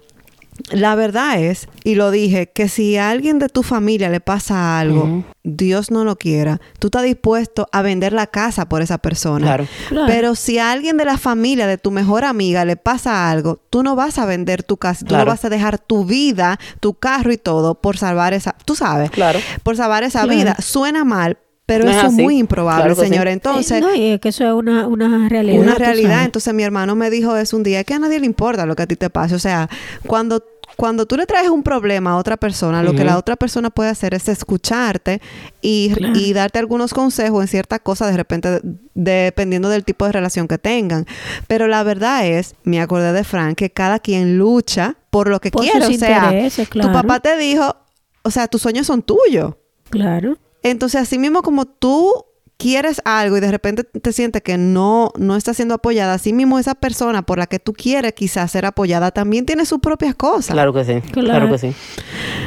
La 0.69 0.93
verdad 0.93 1.39
es, 1.41 1.67
y 1.83 1.95
lo 1.95 2.11
dije, 2.11 2.51
que 2.51 2.69
si 2.69 2.95
a 2.95 3.09
alguien 3.09 3.39
de 3.39 3.49
tu 3.49 3.63
familia 3.63 4.09
le 4.09 4.19
pasa 4.19 4.79
algo. 4.79 5.23
Dios 5.43 5.89
no 5.89 6.03
lo 6.05 6.15
quiera, 6.17 6.61
tú 6.77 6.87
estás 6.87 7.01
dispuesto 7.03 7.67
a 7.71 7.81
vender 7.81 8.13
la 8.13 8.27
casa 8.27 8.69
por 8.69 8.83
esa 8.83 8.99
persona. 8.99 9.45
Claro. 9.47 9.67
Claro. 9.89 10.05
Pero 10.07 10.35
si 10.35 10.59
a 10.59 10.71
alguien 10.71 10.95
de 10.95 11.05
la 11.05 11.17
familia, 11.17 11.65
de 11.65 11.79
tu 11.79 11.89
mejor 11.89 12.23
amiga, 12.23 12.65
le 12.65 12.77
pasa 12.77 13.31
algo, 13.31 13.59
tú 13.71 13.81
no 13.81 13.95
vas 13.95 14.19
a 14.19 14.25
vender 14.27 14.61
tu 14.61 14.77
casa, 14.77 14.99
tú 14.99 15.07
Claro. 15.09 15.25
no 15.25 15.31
vas 15.31 15.43
a 15.43 15.49
dejar 15.49 15.79
tu 15.79 16.05
vida, 16.05 16.59
tu 16.79 16.93
carro 16.93 17.33
y 17.33 17.37
todo 17.37 17.73
por 17.75 17.97
salvar 17.97 18.33
esa, 18.33 18.55
tú 18.63 18.75
sabes, 18.75 19.09
Claro. 19.09 19.39
por 19.63 19.75
salvar 19.75 20.03
esa 20.03 20.21
Claro. 20.23 20.37
vida. 20.37 20.55
Suena 20.61 21.03
mal, 21.03 21.39
pero 21.65 21.85
No 21.85 21.91
eso 21.91 21.99
es 22.01 22.05
así. 22.07 22.21
muy 22.21 22.37
improbable, 22.39 22.83
Claro 22.83 22.95
que 22.95 23.01
sí. 23.03 23.09
señora. 23.09 23.31
Entonces, 23.31 23.77
Eh, 23.77 23.81
no, 23.81 23.95
y 23.95 24.03
es 24.11 24.19
que 24.19 24.29
eso 24.29 24.45
es 24.45 24.53
una, 24.53 24.87
una 24.87 25.29
realidad. 25.29 25.61
una 25.61 25.75
realidad. 25.75 26.25
Entonces 26.25 26.53
mi 26.53 26.63
hermano 26.63 26.95
me 26.95 27.09
dijo 27.09 27.35
eso 27.37 27.55
un 27.57 27.63
día, 27.63 27.79
es 27.79 27.85
que 27.85 27.93
a 27.93 27.99
nadie 27.99 28.19
le 28.19 28.25
importa 28.25 28.65
lo 28.65 28.75
que 28.75 28.83
a 28.83 28.87
ti 28.87 28.95
te 28.97 29.09
pase. 29.09 29.35
O 29.35 29.39
sea, 29.39 29.69
cuando, 30.05 30.43
cuando 30.75 31.05
tú 31.05 31.15
le 31.15 31.25
traes 31.25 31.47
un 31.49 31.63
problema 31.63 32.11
a 32.11 32.17
otra 32.17 32.35
persona, 32.35 32.83
lo 32.83 32.93
que 32.93 33.05
la 33.05 33.17
otra 33.17 33.35
persona 33.37 33.69
puede 33.69 33.89
hacer 33.91 34.13
es 34.13 34.27
escucharte 34.27 35.21
y, 35.61 35.91
Claro. 35.93 36.13
y 36.17 36.33
darte 36.33 36.59
algunos 36.59 36.93
consejos 36.93 37.41
en 37.41 37.47
ciertas 37.47 37.79
cosas, 37.79 38.11
de 38.11 38.17
repente, 38.17 38.49
de- 38.59 38.61
dependiendo 38.95 39.69
del 39.69 39.85
tipo 39.85 40.05
de 40.05 40.11
relación 40.11 40.47
que 40.49 40.57
tengan. 40.57 41.05
Pero 41.47 41.67
la 41.67 41.83
verdad 41.83 42.25
es, 42.27 42.55
me 42.63 42.81
acordé 42.81 43.13
de 43.13 43.23
Frank, 43.23 43.55
que 43.55 43.69
cada 43.69 43.99
quien 43.99 44.37
lucha 44.37 44.95
por 45.09 45.29
lo 45.29 45.39
que 45.39 45.49
Por 45.51 45.61
quiere. 45.63 45.85
sus 45.85 45.95
O 45.95 45.99
sea, 45.99 46.31
tu 46.69 46.91
papá 46.91 47.19
te 47.21 47.37
dijo, 47.37 47.75
o 48.23 48.31
sea, 48.31 48.47
tus 48.47 48.61
sueños 48.61 48.85
son 48.87 49.01
tuyos. 49.01 49.53
Claro. 49.89 50.37
Entonces, 50.63 51.01
así 51.01 51.19
mismo 51.19 51.41
como 51.41 51.65
tú 51.65 52.25
quieres 52.57 53.01
algo 53.03 53.35
y 53.35 53.39
de 53.41 53.51
repente 53.51 53.83
te 53.83 54.13
sientes 54.13 54.41
que 54.41 54.57
no, 54.57 55.11
no 55.17 55.35
está 55.35 55.53
siendo 55.53 55.75
apoyada, 55.75 56.13
así 56.13 56.31
mismo 56.31 56.59
esa 56.59 56.75
persona 56.75 57.21
por 57.23 57.37
la 57.37 57.47
que 57.47 57.59
tú 57.59 57.73
quieres 57.73 58.13
quizás 58.13 58.51
ser 58.51 58.65
apoyada 58.65 59.11
también 59.11 59.45
tiene 59.45 59.65
sus 59.65 59.79
propias 59.79 60.15
cosas. 60.15 60.53
Claro 60.53 60.71
que 60.73 60.85
sí. 60.85 61.01
Claro. 61.11 61.27
Claro, 61.27 61.51
que 61.51 61.57
sí. 61.57 61.73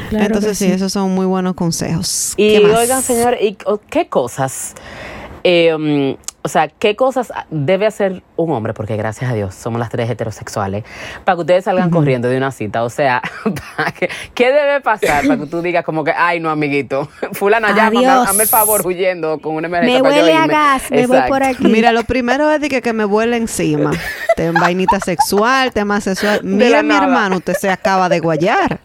claro 0.08 0.24
Entonces, 0.26 0.58
que 0.58 0.64
sí, 0.66 0.72
esos 0.72 0.92
son 0.92 1.10
muy 1.10 1.26
buenos 1.26 1.54
consejos. 1.54 2.32
Y 2.38 2.48
¿Qué 2.48 2.60
más? 2.60 2.78
oigan, 2.78 3.02
señor, 3.02 3.36
¿y 3.40 3.58
qué 3.90 4.08
cosas? 4.08 4.74
eh, 5.44 5.72
um, 5.74 6.16
o 6.46 6.48
sea, 6.48 6.68
¿qué 6.68 6.94
cosas 6.96 7.32
debe 7.50 7.86
hacer 7.86 8.22
un 8.36 8.52
hombre? 8.52 8.72
Porque 8.72 8.96
gracias 8.96 9.30
a 9.30 9.34
Dios 9.34 9.54
somos 9.54 9.80
las 9.80 9.88
tres 9.90 10.08
heterosexuales. 10.08 10.84
Para 11.24 11.34
que 11.36 11.40
ustedes 11.40 11.64
salgan 11.64 11.90
corriendo 11.90 12.28
de 12.28 12.36
una 12.36 12.52
cita. 12.52 12.84
O 12.84 12.88
sea, 12.90 13.20
que- 13.98 14.08
¿qué 14.32 14.52
debe 14.52 14.80
pasar 14.80 15.26
para 15.26 15.38
que 15.40 15.46
tú 15.46 15.60
digas 15.60 15.84
como 15.84 16.04
que, 16.04 16.12
ay, 16.16 16.38
no, 16.40 16.48
amiguito, 16.50 17.08
fulana, 17.32 17.68
Adiós. 17.86 18.28
hazme 18.28 18.44
el 18.44 18.48
favor 18.48 18.86
huyendo 18.86 19.40
con 19.40 19.54
una 19.56 19.66
emergencia 19.66 19.98
Me 19.98 20.02
para 20.02 20.16
yo 20.16 20.22
huele 20.22 20.36
a 20.36 20.46
gas, 20.46 20.90
me 20.90 21.06
voy 21.06 21.20
por 21.28 21.42
aquí. 21.42 21.64
Mira, 21.68 21.90
lo 21.92 22.04
primero 22.04 22.50
es 22.50 22.60
de 22.60 22.68
que, 22.68 22.80
que 22.80 22.92
me 22.92 23.04
vuela 23.04 23.36
encima. 23.36 23.90
Tem- 24.36 24.58
vainita 24.58 25.00
sexual, 25.00 25.72
tema 25.72 26.00
sexual. 26.00 26.40
Mira, 26.44 26.82
mi 26.82 26.90
nada. 26.90 27.04
hermano, 27.04 27.36
usted 27.38 27.54
se 27.54 27.68
acaba 27.70 28.08
de 28.08 28.20
guayar. 28.20 28.78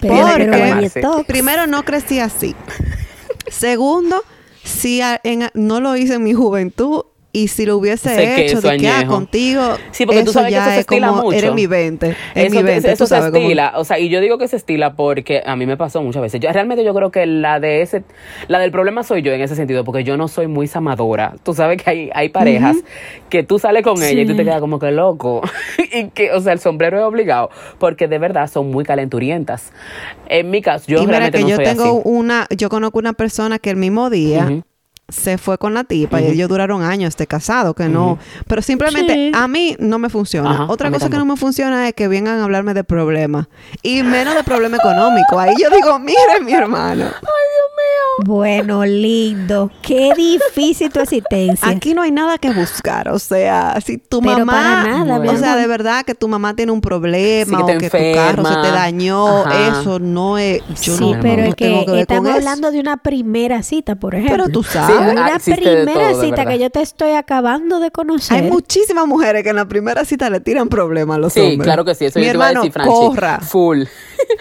Pero, 0.00 0.14
pero 0.36 0.52
Porque-. 0.52 1.24
Primero, 1.26 1.66
no 1.66 1.84
crecí 1.84 2.20
así. 2.20 2.54
Segundo, 3.48 4.22
a- 5.02 5.20
en- 5.24 5.50
no 5.54 5.80
lo 5.80 5.96
hice 5.96 6.14
en 6.14 6.22
mi 6.24 6.34
juventud 6.34 7.02
y 7.30 7.48
si 7.48 7.66
lo 7.66 7.76
hubiese 7.76 8.40
hecho 8.46 8.60
de 8.62 8.78
que 8.78 8.88
ah, 8.88 9.06
contigo, 9.06 9.62
Sí, 9.90 10.06
porque 10.06 10.22
tú 10.24 10.32
sabes 10.32 10.50
que 10.50 10.56
eso 10.58 10.64
se 10.64 10.72
es 10.74 10.78
estila 10.80 11.08
como 11.08 11.22
mucho. 11.24 11.36
eres 11.36 11.52
mi 11.52 11.66
20. 11.66 12.08
Es 12.08 12.16
Eso, 12.34 12.56
mi 12.56 12.62
20, 12.62 12.88
eso 12.88 13.04
tú 13.04 13.06
se 13.06 13.14
sabes 13.16 13.34
estila, 13.34 13.72
o 13.76 13.84
sea, 13.84 13.98
y 13.98 14.08
yo 14.08 14.20
digo 14.20 14.38
que 14.38 14.48
se 14.48 14.56
estila 14.56 14.94
porque 14.94 15.42
a 15.44 15.54
mí 15.54 15.66
me 15.66 15.76
pasó 15.76 16.02
muchas 16.02 16.22
veces. 16.22 16.40
Yo 16.40 16.50
realmente 16.50 16.84
yo 16.84 16.94
creo 16.94 17.10
que 17.10 17.26
la 17.26 17.60
de 17.60 17.82
ese, 17.82 18.02
la 18.48 18.58
del 18.58 18.70
problema 18.70 19.02
soy 19.02 19.20
yo 19.22 19.30
en 19.32 19.42
ese 19.42 19.54
sentido, 19.56 19.84
porque 19.84 20.04
yo 20.04 20.16
no 20.16 20.26
soy 20.28 20.46
muy 20.46 20.66
samadora. 20.68 21.34
Tú 21.42 21.52
sabes 21.54 21.82
que 21.82 21.90
hay, 21.90 22.10
hay 22.14 22.30
parejas 22.30 22.76
que 23.28 23.42
tú 23.42 23.58
sales 23.58 23.82
con 23.82 24.02
ella 24.02 24.22
y 24.22 24.26
tú 24.26 24.32
te 24.32 24.38
Sí. 24.38 24.44
quedas 24.44 24.60
como 24.60 24.78
que 24.78 24.90
loco. 24.90 25.42
y 25.92 26.08
que, 26.08 26.32
o 26.32 26.40
sea, 26.40 26.54
el 26.54 26.60
sombrero 26.60 26.98
es 26.98 27.04
obligado, 27.04 27.50
porque 27.78 28.08
de 28.08 28.18
verdad 28.18 28.48
son 28.50 28.70
muy 28.70 28.84
calenturientas. 28.84 29.70
En 30.28 30.50
mi 30.50 30.62
caso, 30.62 30.86
yo 30.88 30.98
y 31.02 31.06
mira 31.06 31.18
realmente 31.18 31.38
que 31.38 31.44
no 31.44 31.50
yo 31.50 31.56
soy 31.56 31.64
tengo 31.66 31.82
así. 31.84 32.00
una, 32.04 32.46
yo 32.56 32.68
conozco 32.70 32.98
una 32.98 33.12
persona 33.12 33.58
que 33.58 33.68
el 33.70 33.76
mismo 33.76 34.08
día. 34.08 34.62
Se 35.08 35.38
fue 35.38 35.56
con 35.56 35.72
la 35.72 35.84
tipa 35.84 36.20
y 36.20 36.26
ellos 36.26 36.48
duraron 36.50 36.82
años 36.82 37.16
de 37.16 37.26
casado, 37.26 37.72
que 37.74 37.88
no, 37.88 38.18
pero 38.46 38.60
simplemente 38.60 39.14
Sí. 39.14 39.32
a 39.34 39.48
mí 39.48 39.74
no 39.78 39.98
me 39.98 40.10
funciona. 40.10 40.50
Ajá, 40.50 40.66
Otra 40.68 40.90
cosa 40.90 41.08
que 41.08 41.16
no 41.16 41.24
me 41.24 41.36
funciona 41.36 41.88
es 41.88 41.94
que 41.94 42.08
vengan 42.08 42.38
a 42.40 42.44
hablarme 42.44 42.74
de 42.74 42.84
problemas 42.84 43.46
y 43.82 44.02
menos 44.02 44.34
de 44.34 44.44
problema 44.44 44.76
económico. 44.76 45.38
Ahí 45.40 45.54
yo 45.60 45.70
digo, 45.70 45.98
mire 45.98 46.40
mi 46.44 46.52
hermano, 46.52 47.06
Bueno, 48.24 48.84
lindo. 48.84 49.70
Qué 49.80 50.10
difícil 50.16 50.90
tu 50.90 51.00
existencia. 51.00 51.68
aquí 51.68 51.94
no 51.94 52.02
hay 52.02 52.10
nada 52.10 52.36
que 52.38 52.50
buscar, 52.50 53.08
o 53.08 53.18
sea, 53.18 53.78
si 53.84 53.96
tu 53.98 54.20
Pero 54.20 54.44
mamá, 54.44 54.52
para 54.52 55.04
nada, 55.04 55.32
o 55.32 55.36
sea, 55.36 55.56
de 55.56 55.66
verdad 55.68 56.04
que 56.04 56.14
tu 56.14 56.26
mamá 56.28 56.54
tiene 56.54 56.72
un 56.72 56.80
problema 56.80 57.58
Sí, 57.58 57.64
que 57.66 57.76
o 57.76 57.78
que 57.78 57.90
tu 57.90 58.14
carro 58.18 58.44
se 58.44 58.54
te 58.56 58.70
dañó, 58.72 59.44
Ajá. 59.46 59.80
eso 59.80 59.98
no 60.00 60.36
es, 60.36 60.60
yo 60.82 60.96
sí, 60.96 61.12
no, 61.12 61.20
pero 61.20 61.42
no 61.44 61.48
es 61.50 61.56
tengo 61.56 61.78
que, 61.80 61.84
que 61.84 61.90
con 61.92 61.98
estamos 61.98 62.28
eso. 62.30 62.38
hablando 62.38 62.70
de 62.72 62.80
una 62.80 62.96
primera 62.96 63.62
cita, 63.62 63.94
por 63.94 64.14
ejemplo. 64.16 64.36
Pero 64.44 64.48
tú 64.52 64.62
Sí, 64.64 64.70
sabes. 64.72 64.97
Ah, 64.98 65.38
de 65.44 65.54
primera 65.56 66.10
todo, 66.12 66.22
cita 66.22 66.46
que 66.46 66.58
yo 66.58 66.70
te 66.70 66.80
estoy 66.82 67.12
acabando 67.12 67.80
de 67.80 67.90
conocer. 67.90 68.44
Hay 68.44 68.50
muchísimas 68.50 69.06
mujeres 69.06 69.42
que 69.42 69.50
en 69.50 69.56
la 69.56 69.66
primera 69.68 70.04
cita 70.04 70.30
le 70.30 70.40
tiran 70.40 70.68
problemas 70.68 71.16
a 71.16 71.20
los 71.20 71.32
Sí, 71.32 71.40
hombres. 71.40 71.60
claro 71.62 71.84
que 71.84 71.94
sí, 71.94 72.06
eso 72.06 72.18
Mi 72.18 72.26
yo 72.26 72.32
te 72.32 72.36
iba 72.36 72.46
a 72.46 72.48
hermano, 72.50 72.64
decir, 72.66 72.82
corra. 72.84 73.40
Full. 73.40 73.82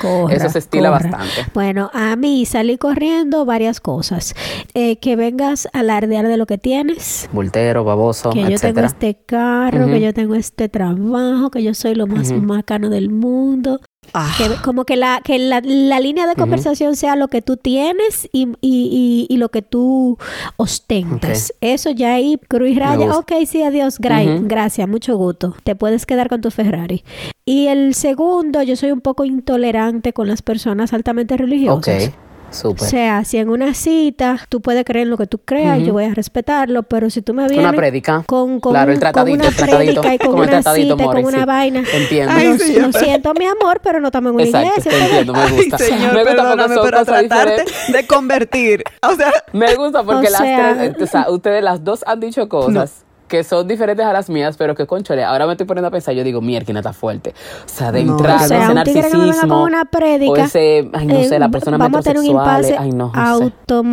Corra, 0.02 0.34
eso 0.36 0.50
se 0.50 0.60
estila 0.60 0.91
corra. 0.91 1.10
bastante. 1.12 1.52
Bueno, 1.54 1.89
a 1.93 2.15
mí 2.15 2.46
salí 2.46 2.78
corriendo 2.78 3.46
varias 3.46 3.80
cosas. 3.80 4.36
Eh, 4.74 4.98
que 5.00 5.15
vengas 5.15 5.67
a 5.74 5.80
alardear 5.80 6.28
de 6.28 6.38
lo 6.38 6.46
que 6.46 6.58
tienes. 6.58 7.30
Bultero, 7.32 7.84
baboso, 7.84 8.30
Que 8.32 8.39
yo 8.39 8.46
tengo 8.46 8.56
etcétera. 8.56 8.88
este 8.88 9.17
carro, 9.26 9.84
Ujú. 9.86 9.91
que 9.93 10.02
yo 10.02 10.13
tengo 10.13 10.36
este 10.36 10.70
trabajo, 10.70 11.52
que 11.52 11.63
yo 11.63 11.74
soy 11.74 11.96
lo 11.96 12.08
más 12.08 12.32
Ujú. 12.32 12.41
bacano 12.48 12.89
del 12.89 13.10
mundo. 13.10 13.80
Ah, 14.13 14.34
Que, 14.38 14.50
como 14.63 14.84
que 14.86 14.96
la, 14.96 15.22
que 15.24 15.38
la, 15.38 15.62
la 15.63 16.00
línea 16.00 16.26
de 16.28 16.36
conversación 16.36 16.96
sea 16.96 17.15
lo 17.15 17.28
que 17.28 17.41
tú 17.41 17.58
tienes 17.58 18.28
y, 18.32 18.48
y, 18.62 19.28
y, 19.30 19.34
y 19.34 19.38
lo 19.38 19.50
que 19.50 19.62
tú 19.62 20.17
ostentas. 20.56 21.54
Eso 21.62 21.91
ya 21.91 22.13
ahí, 22.15 22.39
cruz 22.48 22.76
raya. 22.76 23.12
Ok, 23.17 23.32
sí, 23.46 23.62
adiós. 23.63 24.00
gra- 24.00 24.38
Ujú. 24.38 24.48
Gracias, 24.48 24.88
mucho 24.88 25.15
gusto. 25.17 25.56
Te 25.63 25.76
puedes 25.76 26.06
quedar 26.06 26.30
con 26.30 26.41
tu 26.41 26.52
Ferrari. 26.52 27.04
Y 27.46 27.67
el 27.67 27.93
segundo, 27.93 28.62
yo 28.63 28.76
soy 28.76 28.91
un 28.91 29.02
poco 29.02 29.24
intolerante 29.26 30.13
con 30.13 30.28
las 30.28 30.41
personas 30.41 30.93
altamente 30.93 31.38
Ok, 31.78 31.88
O 32.65 32.78
sea, 32.78 33.24
si 33.24 33.38
en 33.38 33.50
una 33.50 33.74
cita 33.74 34.38
tú 34.50 34.62
puedes 34.62 34.84
creer 34.86 35.04
en 35.06 35.10
lo 35.12 35.17
que 35.17 35.28
tú 35.28 35.39
creas, 35.39 35.80
yo 35.82 35.93
voy 35.93 36.06
a 36.06 36.13
respetarlo, 36.13 36.84
pero 36.84 37.10
si 37.10 37.22
tú 37.22 37.34
me 37.34 37.48
vienes 37.48 37.65
Una 37.67 37.74
prédica. 37.76 38.24
con, 38.26 38.60
con, 38.60 38.74
claro, 38.74 38.91
el 38.91 38.96
un- 38.98 39.00
tratadito, 39.00 39.43
con 39.43 39.48
una 39.56 39.67
prédica 39.78 40.13
y 40.13 40.17
con 40.17 40.39
una 40.39 40.62
cita 40.62 40.80
y 40.80 40.98
con 40.98 41.26
una 41.26 41.39
sí. 41.39 41.46
vaina, 41.46 41.84
Entiendo. 41.93 42.34
Ay, 42.36 42.48
lo, 42.48 42.58
señor. 42.58 42.82
lo 42.93 43.00
siento, 43.00 43.34
mi 43.34 43.46
amor, 43.46 43.80
pero 43.84 44.00
no 44.00 44.08
estamos 44.08 44.30
en 44.32 44.36
una 44.36 44.43
Exacto, 44.43 44.67
iglesia. 44.80 44.91
te 44.91 45.06
entiendo, 45.06 45.34
me 45.34 45.50
gusta. 45.52 45.78
Señor, 45.78 46.13
me 46.13 46.24
gusta 46.24 46.36
perdóname, 46.36 46.76
pero 46.76 46.89
tratarte 47.06 47.24
diferentes. 47.24 47.74
de 47.93 48.08
convertir. 48.08 48.84
O 49.02 49.15
sea, 49.15 49.32
Me 49.54 49.76
gusta 49.76 50.04
porque 50.04 50.28
O 50.28 50.32
las 50.32 50.39
tres, 50.41 51.02
o 51.02 51.08
sea, 51.08 51.26
ustedes 51.30 51.63
las 51.63 51.84
dos 51.84 52.04
han 52.08 52.20
dicho 52.20 52.48
cosas 52.50 53.04
que 53.28 53.44
son 53.44 53.68
diferentes 53.68 54.06
a 54.06 54.13
las 54.13 54.30
mías, 54.30 54.56
pero 54.58 54.76
que 54.76 54.86
conchole, 54.86 55.24
ahora 55.24 55.46
me 55.46 55.54
estoy 55.54 55.66
poniendo 55.68 55.88
a 55.88 55.92
pensar, 55.92 56.13
yo 56.13 56.24
digo, 56.24 56.42
mierda, 56.42 56.72
está 56.78 56.94
fuerte. 56.94 57.34
O 57.66 57.70
sea, 57.70 57.92
de 57.92 58.04
No. 58.04 58.13
entrada, 58.13 58.46
O 58.46 58.48
sea, 58.48 58.63
ese 58.63 58.72
un 58.74 58.84
tigre 58.84 59.02
que 59.02 59.08
me 59.10 59.10
venga 59.10 59.26
narcisismo. 59.28 59.54
con 59.56 59.63
una 59.63 59.86
prédica, 59.86 60.32
o 60.32 60.36
ese, 60.38 60.90
ay, 60.94 61.06
no 61.08 61.16
eh, 61.16 61.26
sé, 61.28 61.40
la 61.40 61.50
persona 61.50 61.78
vamos 61.78 62.00
a 62.00 62.04
tener 62.04 62.20
un 62.20 62.26
impasse 62.26 62.76
ay, 62.78 62.92
no, 62.92 63.12
no 63.13 63.38
sé. 63.38 63.44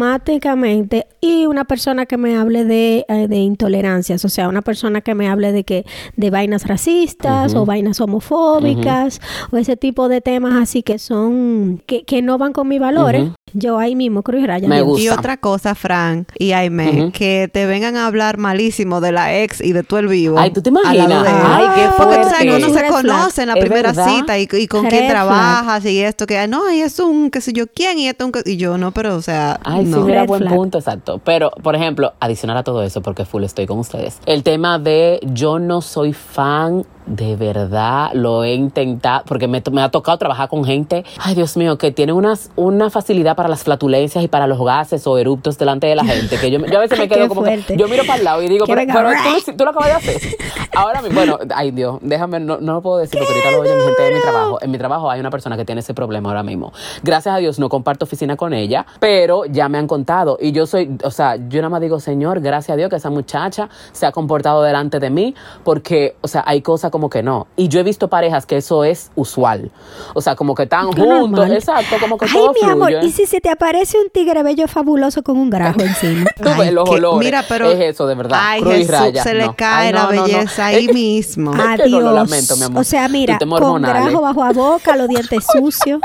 automáticamente 0.07 1.07
y 1.21 1.47
una 1.47 1.65
persona 1.65 2.07
que 2.07 2.17
me 2.17 2.37
hable 2.37 2.65
de, 2.65 3.05
eh, 3.09 3.29
de 3.29 3.37
intolerancias, 3.37 4.25
o 4.25 4.29
sea, 4.29 4.49
una 4.49 4.63
persona 4.63 5.01
que 5.01 5.15
me 5.15 5.29
hable 5.29 5.53
de 5.53 5.65
que 5.65 5.85
de 6.17 6.31
vainas 6.31 6.67
racistas 6.67 7.55
o 7.55 7.65
vainas 7.65 8.01
homofóbicas 8.01 9.21
o 9.51 9.57
ese 9.57 9.77
tipo 9.77 10.09
de 10.09 10.21
temas 10.21 10.55
así 10.55 10.83
que 10.83 10.99
son 10.99 11.83
que, 11.87 12.05
que 12.05 12.23
no 12.23 12.39
van 12.39 12.53
con 12.53 12.69
mis 12.69 12.81
valores. 12.81 13.23
Ujú. 13.25 13.33
Yo 13.57 13.79
ahí 13.79 13.95
mismo 13.95 14.23
cruz 14.25 14.45
raya. 14.47 14.67
Me 14.67 14.81
gusta. 14.83 15.05
Y 15.05 15.09
otra 15.11 15.37
cosa, 15.37 15.77
Fran 15.77 16.27
y 16.37 16.53
Aime, 16.53 17.13
que 17.13 17.49
te 17.53 17.67
vengan 17.67 17.97
a 17.97 18.07
hablar 18.07 18.37
malísimo 18.37 19.01
de 19.01 19.13
la 19.13 19.24
ex 19.33 19.61
y 19.61 19.73
de 19.73 19.83
tú 19.85 19.97
el 19.97 20.09
vivo. 20.09 20.39
Ay, 20.39 20.51
¿tú 20.51 20.61
te 20.61 20.71
imaginas? 20.71 21.25
Ay, 21.47 21.67
qué 21.75 21.89
Porque 21.97 22.17
tú 22.19 22.25
sabes 22.29 22.39
que 22.43 22.57
uno 22.57 22.69
se 22.75 22.87
conoce 22.89 23.43
en 23.43 23.49
la 23.49 23.55
primera 23.55 23.93
verdad. 23.93 24.09
cita 24.09 24.39
y, 24.39 24.49
y 24.53 24.67
con 24.67 24.83
Red 24.85 24.91
quién 24.91 25.11
flag. 25.11 25.11
trabajas 25.13 25.85
y 25.87 26.01
esto, 26.03 26.27
que 26.27 26.47
no, 26.49 26.71
y 26.73 26.81
es 26.81 26.99
un, 27.01 27.31
qué 27.31 27.41
sé 27.41 27.53
yo, 27.53 27.67
quién 27.67 27.99
y 27.99 28.09
esto, 28.09 28.27
un, 28.27 28.33
y 28.45 28.57
yo 28.57 28.77
no, 28.79 28.93
pero 28.93 29.17
o 29.17 29.23
sea, 29.23 29.59
Ay, 29.65 29.85
no. 29.85 30.05
sí, 30.05 30.13
Red 30.13 30.27
buen 30.27 30.41
flag. 30.43 30.55
punto, 30.55 30.79
exacto. 30.79 31.21
Pero, 31.25 31.51
por 31.63 31.75
ejemplo, 31.77 32.13
adicional 32.21 32.57
a 32.57 32.63
todo 32.65 32.83
eso, 32.83 33.01
porque 33.03 33.25
full 33.25 33.45
estoy 33.45 33.67
con 33.67 33.79
ustedes. 33.79 34.19
El 34.27 34.43
tema 34.43 34.79
de 34.79 35.21
yo 35.23 35.59
no 35.59 35.81
soy 35.81 36.13
fan 36.13 36.85
de 37.07 37.37
verdad, 37.37 38.11
lo 38.15 38.45
he 38.45 38.55
intentado, 38.55 39.25
porque 39.27 39.49
me, 39.49 39.63
me 39.71 39.83
ha 39.83 39.91
tocado 39.91 40.19
trabajar 40.19 40.49
con 40.49 40.65
gente, 40.65 41.05
ay 41.19 41.35
Dios 41.35 41.57
mío, 41.57 41.77
que 41.79 41.91
tiene 41.91 42.13
unas, 42.13 42.51
una 42.57 42.91
facilidad 42.91 43.37
para 43.37 43.49
las 43.49 43.63
flatulencias 43.65 44.25
y 44.25 44.29
para 44.29 44.47
los 44.47 44.63
gases 44.65 45.07
o 45.07 45.19
eruptos 45.19 45.59
delante 45.59 45.87
de 45.87 45.97
la 45.97 46.05
gente, 46.05 46.39
que 46.39 46.51
yo, 46.51 46.59
yo 46.65 46.79
a 46.79 46.81
veces 46.81 46.99
me 47.05 47.09
quedo 47.09 47.29
como 47.29 47.43
que, 47.43 47.63
yo 47.77 47.89
miro 47.89 48.05
para 48.07 48.19
el 48.19 48.25
lado 48.25 48.43
y 48.43 48.49
digo, 48.49 48.67
pero, 48.67 48.83
pero 48.87 49.11
tú, 49.45 49.53
tú 49.57 49.65
lo 49.65 49.71
acabas 49.71 49.89
de 49.89 49.95
hacer. 49.95 50.37
Ahora 50.75 51.03
mismo, 51.03 51.17
bueno, 51.17 51.39
ay 51.55 51.71
Dios, 51.71 51.99
déjame, 52.01 52.41
no, 52.41 52.59
no 52.59 52.75
lo 52.75 52.83
puedo 52.83 52.99
decir 52.99 53.19
porque 53.19 53.33
ahorita 53.33 53.51
lo 53.53 53.61
oye 53.61 53.75
mi 53.75 53.83
gente 53.85 54.03
de 54.03 54.15
mi 54.15 54.21
trabajo. 54.21 54.59
En 54.61 54.71
mi 54.71 54.79
trabajo 54.79 55.11
hay 55.11 55.21
una 55.21 55.31
persona 55.31 55.57
que 55.57 55.65
tiene 55.65 55.81
ese 55.81 55.95
problema 55.95 56.31
ahora 56.31 56.43
mismo. 56.43 56.73
Gracias 57.03 57.35
a 57.35 57.39
Dios 57.39 57.59
no 57.59 57.69
comparto 57.69 58.05
oficina 58.05 58.37
con 58.37 58.53
ella, 58.53 58.87
pero 58.99 59.45
ya 59.45 59.69
me 59.69 59.79
han 59.79 59.87
contado 59.87 60.39
y 60.41 60.53
yo 60.53 60.67
soy, 60.67 60.97
o 61.05 61.11
sea, 61.11 61.37
yo 61.37 61.61
nada 61.61 61.69
más 61.69 61.81
digo, 61.81 62.01
Señor, 62.01 62.41
gracias 62.41 62.75
a 62.75 62.77
Dios 62.77 62.91
que 62.91 62.97
esa 62.97 63.11
muchacha 63.11 63.69
se 63.93 64.07
ha 64.07 64.13
comportado 64.13 64.63
delante 64.63 64.99
de 65.01 65.11
mí 65.11 65.35
porque, 65.63 66.17
o 66.21 66.29
sea, 66.29 66.43
hay 66.47 66.63
cosas 66.63 66.91
como 66.95 67.11
que 67.11 67.25
no. 67.25 67.49
Y 67.57 67.67
yo 67.67 67.81
he 67.81 67.83
visto 67.83 68.07
parejas 68.07 68.47
que 68.47 68.57
eso 68.57 68.85
es 68.85 69.11
usual. 69.17 69.73
O 70.15 70.21
sea, 70.21 70.37
como 70.37 70.55
que 70.55 70.63
están 70.63 70.87
juntos, 70.93 71.09
normal. 71.09 71.53
exacto, 71.53 71.97
como 71.99 72.17
que 72.17 72.27
Ay, 72.27 72.31
todo 72.33 72.53
mi 72.53 72.71
amor, 72.71 72.91
fluye. 72.93 73.05
¿y 73.07 73.11
si 73.11 73.27
se 73.27 73.41
te 73.41 73.51
aparece 73.51 73.99
un 73.99 74.11
tigre 74.11 74.45
bello 74.45 74.69
fabuloso 74.69 75.25
con 75.25 75.37
un 75.37 75.51
grajo 75.51 75.81
encima? 75.83 76.31
Tú 76.41 76.51
ves 76.57 76.73
los 76.73 76.89
olores. 76.89 77.19
Mira, 77.19 77.45
pero 77.49 77.69
es 77.69 77.81
eso, 77.81 78.07
de 78.07 78.15
verdad. 78.15 78.39
Ay, 78.41 78.61
Cruz 78.63 78.75
Jesús, 78.77 78.91
raya. 78.93 79.23
se 79.25 79.35
le 79.35 79.47
No. 79.47 79.57
cae 79.57 79.89
Ay, 79.89 79.93
la 79.93 80.03
no, 80.05 80.11
no, 80.13 80.15
no. 80.15 80.23
belleza 80.23 80.67
ahí 80.67 80.87
mismo. 80.87 81.53
Adiós. 81.53 81.91
no 81.91 82.01
lo 82.01 82.13
lamento, 82.13 82.57
mi 82.57 82.63
amor. 82.63 82.81
O 82.83 82.85
sea, 82.85 83.09
mira, 83.09 83.37
con 83.41 83.83
grajo 83.83 84.21
bajo 84.21 84.45
a 84.45 84.53
boca, 84.53 84.95
los 84.95 85.09
dientes 85.09 85.45
sucios. 85.53 86.01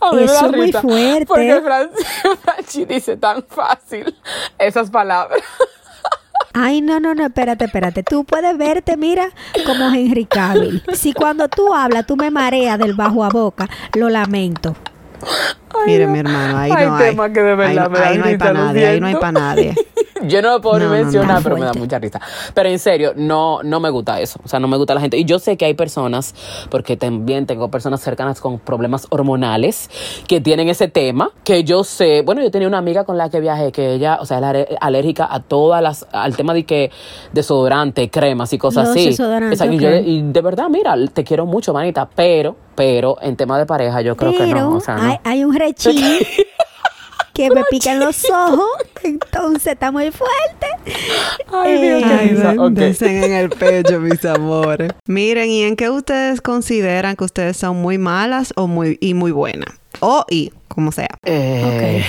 A 0.00 0.12
mí 0.12 0.16
me 0.16 0.24
Eso 0.24 0.32
da 0.32 0.46
es 0.46 0.56
muy 0.56 0.72
fuerte. 0.72 1.26
Porque 1.26 1.62
Franchi 2.42 2.86
dice 2.86 3.18
tan 3.18 3.42
fácil 3.42 4.16
esas 4.58 4.88
palabras. 4.90 5.42
Ay, 6.52 6.80
no, 6.80 6.98
no, 6.98 7.14
no, 7.14 7.26
espérate, 7.26 7.66
espérate. 7.66 8.02
Tú 8.02 8.24
puedes 8.24 8.56
verte, 8.58 8.96
mira, 8.96 9.28
como 9.66 9.90
Henry 9.92 10.24
Cavill. 10.24 10.82
Si 10.92 11.12
cuando 11.12 11.48
tú 11.48 11.72
hablas, 11.72 12.06
tú 12.06 12.16
me 12.16 12.30
mareas 12.30 12.78
del 12.78 12.94
bajo 12.94 13.24
a 13.24 13.28
boca, 13.28 13.68
lo 13.94 14.08
lamento. 14.08 14.74
Mire, 15.86 16.06
mi 16.06 16.18
hermano, 16.18 16.58
ahí 16.58 16.70
Hay 16.74 16.86
no 16.86 16.96
hay. 16.96 17.10
temas 17.10 17.30
que 17.30 17.40
de 17.42 17.54
verdad 17.54 17.86
ahí 17.86 17.88
me 17.90 17.98
ahí 17.98 18.18
no 18.18 18.24
hay 18.24 18.36
para 18.38 18.52
nadie, 18.52 18.86
ahí 18.86 19.00
no 19.00 19.06
hay 19.06 19.14
para 19.14 19.32
nadie. 19.32 19.74
Yo 20.24 20.42
no 20.42 20.50
lo 20.50 20.60
puedo 20.60 20.78
No, 20.78 20.84
ni 20.84 20.90
no, 20.90 20.96
no. 20.98 21.02
mencionar, 21.04 21.42
pero 21.42 21.56
me 21.56 21.64
da 21.64 21.72
mucha 21.72 21.98
risa. 21.98 22.20
Pero 22.52 22.68
en 22.68 22.78
serio, 22.78 23.14
no, 23.16 23.62
no 23.62 23.80
me 23.80 23.88
gusta 23.88 24.20
eso. 24.20 24.38
O 24.44 24.48
sea, 24.48 24.60
no 24.60 24.68
me 24.68 24.76
gusta 24.76 24.92
la 24.94 25.00
gente. 25.00 25.16
Y 25.16 25.24
yo 25.24 25.38
sé 25.38 25.56
que 25.56 25.64
hay 25.64 25.72
personas, 25.72 26.34
porque 26.70 26.98
también 26.98 27.46
tengo 27.46 27.70
personas 27.70 28.02
cercanas 28.02 28.38
con 28.38 28.58
problemas 28.58 29.06
hormonales 29.08 29.88
que 30.28 30.42
tienen 30.42 30.68
ese 30.68 30.88
tema, 30.88 31.30
que 31.42 31.64
yo 31.64 31.84
sé. 31.84 32.20
Bueno, 32.20 32.42
yo 32.42 32.50
tenía 32.50 32.68
una 32.68 32.76
amiga 32.76 33.04
con 33.04 33.16
la 33.16 33.30
que 33.30 33.40
viajé, 33.40 33.72
que 33.72 33.94
ella, 33.94 34.18
o 34.20 34.26
sea, 34.26 34.40
es 34.52 34.66
alérgica 34.82 35.26
a 35.30 35.40
todas 35.40 35.82
las, 35.82 36.06
al 36.12 36.36
tema 36.36 36.52
de 36.52 36.64
que 36.66 36.90
desodorante, 37.32 38.10
cremas 38.10 38.52
y 38.52 38.58
cosas 38.58 38.88
Los 38.88 38.96
así. 38.98 39.06
desodorantes, 39.06 39.52
Exacto, 39.58 39.74
y, 39.74 39.78
yo- 39.78 39.88
ok. 39.88 40.02
y 40.04 40.22
de 40.32 40.40
verdad, 40.42 40.68
mira, 40.68 40.94
te 41.14 41.24
quiero 41.24 41.46
mucho, 41.46 41.72
manita, 41.72 42.06
pero, 42.14 42.56
pero 42.80 43.18
en 43.20 43.36
tema 43.36 43.58
de 43.58 43.66
pareja, 43.66 44.00
yo 44.00 44.16
creo 44.16 44.32
que 44.32 44.46
no. 44.46 44.76
O 44.76 44.80
sea, 44.80 44.94
no. 44.96 45.02
hay, 45.02 45.18
hay 45.22 45.44
un 45.44 45.54
rechín 45.54 46.00
que 47.34 47.50
me 47.50 47.62
pica 47.64 47.92
en 47.92 48.00
los 48.00 48.24
ojos, 48.30 48.70
entonces 49.02 49.74
está 49.74 49.92
muy 49.92 50.10
fuerte. 50.10 50.66
Ay, 51.52 51.78
Dios, 51.78 52.02
qué 52.02 52.08
Eh, 52.08 52.18
Ay, 52.18 52.28
risa. 52.30 52.54
Ok. 52.56 52.70
densen 52.70 53.24
en 53.24 53.32
el 53.32 53.50
pecho, 53.50 54.00
mis 54.00 54.24
amores. 54.24 54.92
Miren, 55.06 55.50
¿y 55.50 55.64
en 55.64 55.76
qué 55.76 55.90
ustedes 55.90 56.40
consideran 56.40 57.16
que 57.16 57.24
ustedes 57.24 57.58
son 57.58 57.76
muy 57.76 57.98
malas 57.98 58.54
o 58.56 58.66
muy 58.66 58.96
y 58.98 59.12
muy 59.12 59.30
buenas? 59.30 59.78
O 60.00 60.24
y, 60.30 60.50
como 60.68 60.90
sea. 60.90 61.18
Eh, 61.26 62.02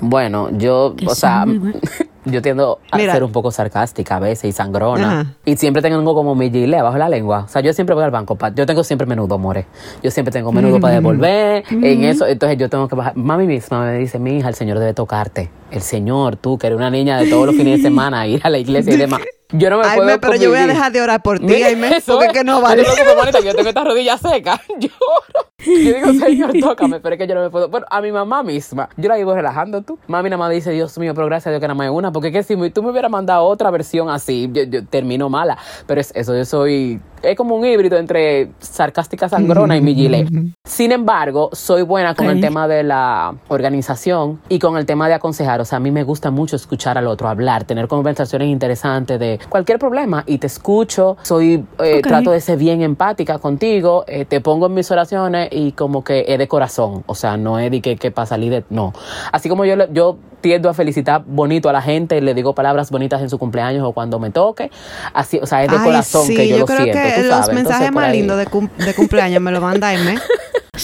Bueno, 0.00 0.48
yo, 0.58 0.96
o 1.06 1.14
sea. 1.14 1.46
yo 2.26 2.42
tiendo 2.42 2.78
a 2.90 2.96
Mira. 2.98 3.12
ser 3.14 3.24
un 3.24 3.32
poco 3.32 3.50
sarcástica 3.50 4.16
a 4.16 4.20
veces 4.20 4.44
y 4.44 4.52
sangrona. 4.52 5.20
Ajá. 5.20 5.32
Y 5.44 5.56
siempre 5.56 5.80
tengo 5.82 6.14
como 6.14 6.34
mi 6.34 6.50
gilet 6.50 6.80
abajo 6.80 6.98
la 6.98 7.08
lengua. 7.08 7.44
O 7.46 7.48
sea, 7.48 7.62
yo 7.62 7.72
siempre 7.72 7.94
voy 7.94 8.04
al 8.04 8.10
banco. 8.10 8.36
pa- 8.36 8.52
yo 8.54 8.66
tengo 8.66 8.84
siempre 8.84 9.06
menudo, 9.06 9.38
more. 9.38 9.66
Yo 10.02 10.10
siempre 10.10 10.32
tengo 10.32 10.52
menudo 10.52 10.78
para 10.80 10.94
devolver. 10.94 11.64
En 11.70 12.04
eso, 12.04 12.26
entonces 12.26 12.58
yo 12.58 12.68
tengo 12.68 12.88
que 12.88 12.94
bajar. 12.96 13.16
Mami 13.16 13.46
misma 13.46 13.84
me 13.86 13.98
dice, 13.98 14.18
mi 14.18 14.36
hija, 14.38 14.48
el 14.48 14.54
Señor 14.54 14.78
debe 14.78 14.92
tocarte. 14.94 15.50
El 15.70 15.82
Señor, 15.82 16.36
tú, 16.36 16.58
que 16.58 16.66
eres 16.68 16.76
una 16.76 16.90
niña 16.90 17.18
de 17.18 17.28
todos 17.28 17.46
los 17.46 17.54
fines 17.56 17.78
de 17.78 17.82
semana, 17.88 18.26
ir 18.26 18.40
a 18.44 18.50
la 18.50 18.58
iglesia 18.58 18.94
y 18.94 18.96
demás. 18.96 19.20
Yo 19.52 19.70
no 19.70 19.78
me 19.78 19.84
Ay, 19.86 19.96
puedo 19.98 20.10
me- 20.10 20.18
pero 20.18 20.34
yo 20.34 20.50
voy 20.50 20.58
a 20.58 20.66
dejar 20.66 20.90
de 20.90 21.00
orar 21.00 21.22
por 21.22 21.38
ti, 21.38 21.54
Aime, 21.62 22.00
porque 22.04 22.24
¿eh? 22.24 22.26
es 22.28 22.32
que 22.32 22.42
no 22.44 22.60
vale. 22.60 22.82
que 22.82 23.44
yo 23.44 23.54
tengo 23.54 23.68
esta 23.68 23.84
rodilla 23.84 24.18
seca. 24.18 24.60
Lloro. 24.80 25.46
Yo 25.64 25.72
digo, 25.94 26.12
Señor, 26.24 26.52
tócame, 26.60 26.98
pero 27.00 27.14
es 27.14 27.18
que 27.20 27.26
yo 27.28 27.34
no 27.36 27.42
me 27.42 27.50
puedo. 27.50 27.68
Bueno, 27.68 27.86
a 27.88 28.00
mi 28.00 28.10
mamá 28.10 28.42
misma, 28.42 28.88
yo 28.96 29.08
la 29.08 29.18
iba 29.20 29.32
relajando 29.34 29.82
tú. 29.82 29.98
Mami 30.08 30.30
nada 30.30 30.38
más 30.38 30.50
dice, 30.50 30.72
Dios 30.72 30.96
mío, 30.98 31.12
pero 31.14 31.26
gracias 31.28 31.46
a 31.46 31.50
Dios 31.50 31.60
que 31.60 31.66
nada 31.68 31.76
más 31.76 31.84
hay 31.86 31.90
una, 31.94 32.10
porque 32.12 32.28
es 32.28 32.32
que 32.34 32.42
si 32.42 32.70
tú 32.70 32.82
me 32.82 32.90
hubieras 32.90 33.10
mandado 33.10 33.44
otra 33.44 33.70
versión 33.70 34.10
así, 34.10 34.48
yo, 34.52 34.64
yo 34.64 34.84
termino 34.84 35.28
mala. 35.28 35.56
Pero 35.86 36.00
es 36.00 36.12
eso, 36.16 36.36
yo 36.36 36.44
soy. 36.44 37.00
Es 37.22 37.36
como 37.36 37.54
un 37.56 37.64
híbrido 37.64 37.98
entre 37.98 38.50
sarcástica 38.58 39.28
sangrona 39.28 39.76
y 39.76 39.80
mi 39.80 39.94
gilet. 39.94 40.28
Sin 40.64 40.90
embargo, 40.92 41.50
soy 41.52 41.82
buena 41.82 42.14
con 42.16 42.26
el 42.26 42.40
tema 42.40 42.66
de 42.68 42.82
la 42.82 43.34
organización 43.48 44.40
y 44.48 44.58
con 44.58 44.76
el 44.76 44.86
tema 44.86 45.06
de 45.08 45.14
aconsejar. 45.14 45.55
O 45.60 45.64
sea, 45.64 45.76
a 45.76 45.80
mí 45.80 45.90
me 45.90 46.02
gusta 46.04 46.30
mucho 46.30 46.56
escuchar 46.56 46.98
al 46.98 47.06
otro, 47.06 47.28
hablar, 47.28 47.64
tener 47.64 47.88
conversaciones 47.88 48.48
interesantes 48.48 49.18
de 49.18 49.38
cualquier 49.48 49.78
problema 49.78 50.22
y 50.26 50.38
te 50.38 50.46
escucho. 50.46 51.16
Soy, 51.22 51.64
eh, 51.82 52.00
trato 52.02 52.30
de 52.30 52.40
ser 52.40 52.58
bien 52.58 52.82
empática 52.82 53.38
contigo, 53.38 54.04
eh, 54.06 54.24
te 54.24 54.40
pongo 54.40 54.66
en 54.66 54.74
mis 54.74 54.90
oraciones 54.90 55.48
y 55.52 55.72
como 55.72 56.02
que 56.04 56.24
es 56.28 56.38
de 56.38 56.48
corazón. 56.48 57.02
O 57.06 57.14
sea, 57.14 57.36
no 57.36 57.58
es 57.58 57.70
de 57.70 57.80
que, 57.80 57.96
que 57.96 58.10
para 58.10 58.26
salir 58.26 58.50
de. 58.52 58.64
No. 58.70 58.92
Así 59.32 59.48
como 59.48 59.64
yo, 59.64 59.74
yo 59.92 60.16
tiendo 60.40 60.68
a 60.68 60.74
felicitar 60.74 61.24
bonito 61.26 61.68
a 61.68 61.72
la 61.72 61.82
gente, 61.82 62.20
le 62.20 62.34
digo 62.34 62.54
palabras 62.54 62.90
bonitas 62.90 63.20
en 63.20 63.28
su 63.30 63.38
cumpleaños 63.38 63.84
o 63.84 63.92
cuando 63.92 64.18
me 64.20 64.30
toque. 64.30 64.70
Así, 65.12 65.38
o 65.42 65.46
sea, 65.46 65.64
es 65.64 65.70
de 65.70 65.76
Ay, 65.78 65.84
corazón 65.84 66.26
sí, 66.26 66.36
que 66.36 66.46
yo, 66.48 66.54
yo 66.56 66.60
lo 66.60 66.66
creo 66.66 66.82
siento. 66.84 67.00
que 67.02 67.10
tú 67.14 67.20
los 67.22 67.28
sabes. 67.30 67.54
mensajes 67.54 67.88
Entonces, 67.88 67.92
más 67.92 68.12
lindos 68.12 68.38
de, 68.38 68.46
cum- 68.46 68.68
de 68.78 68.94
cumpleaños 68.94 69.42
me 69.42 69.50
lo 69.50 69.60
manda 69.60 69.88
Aime. 69.88 70.16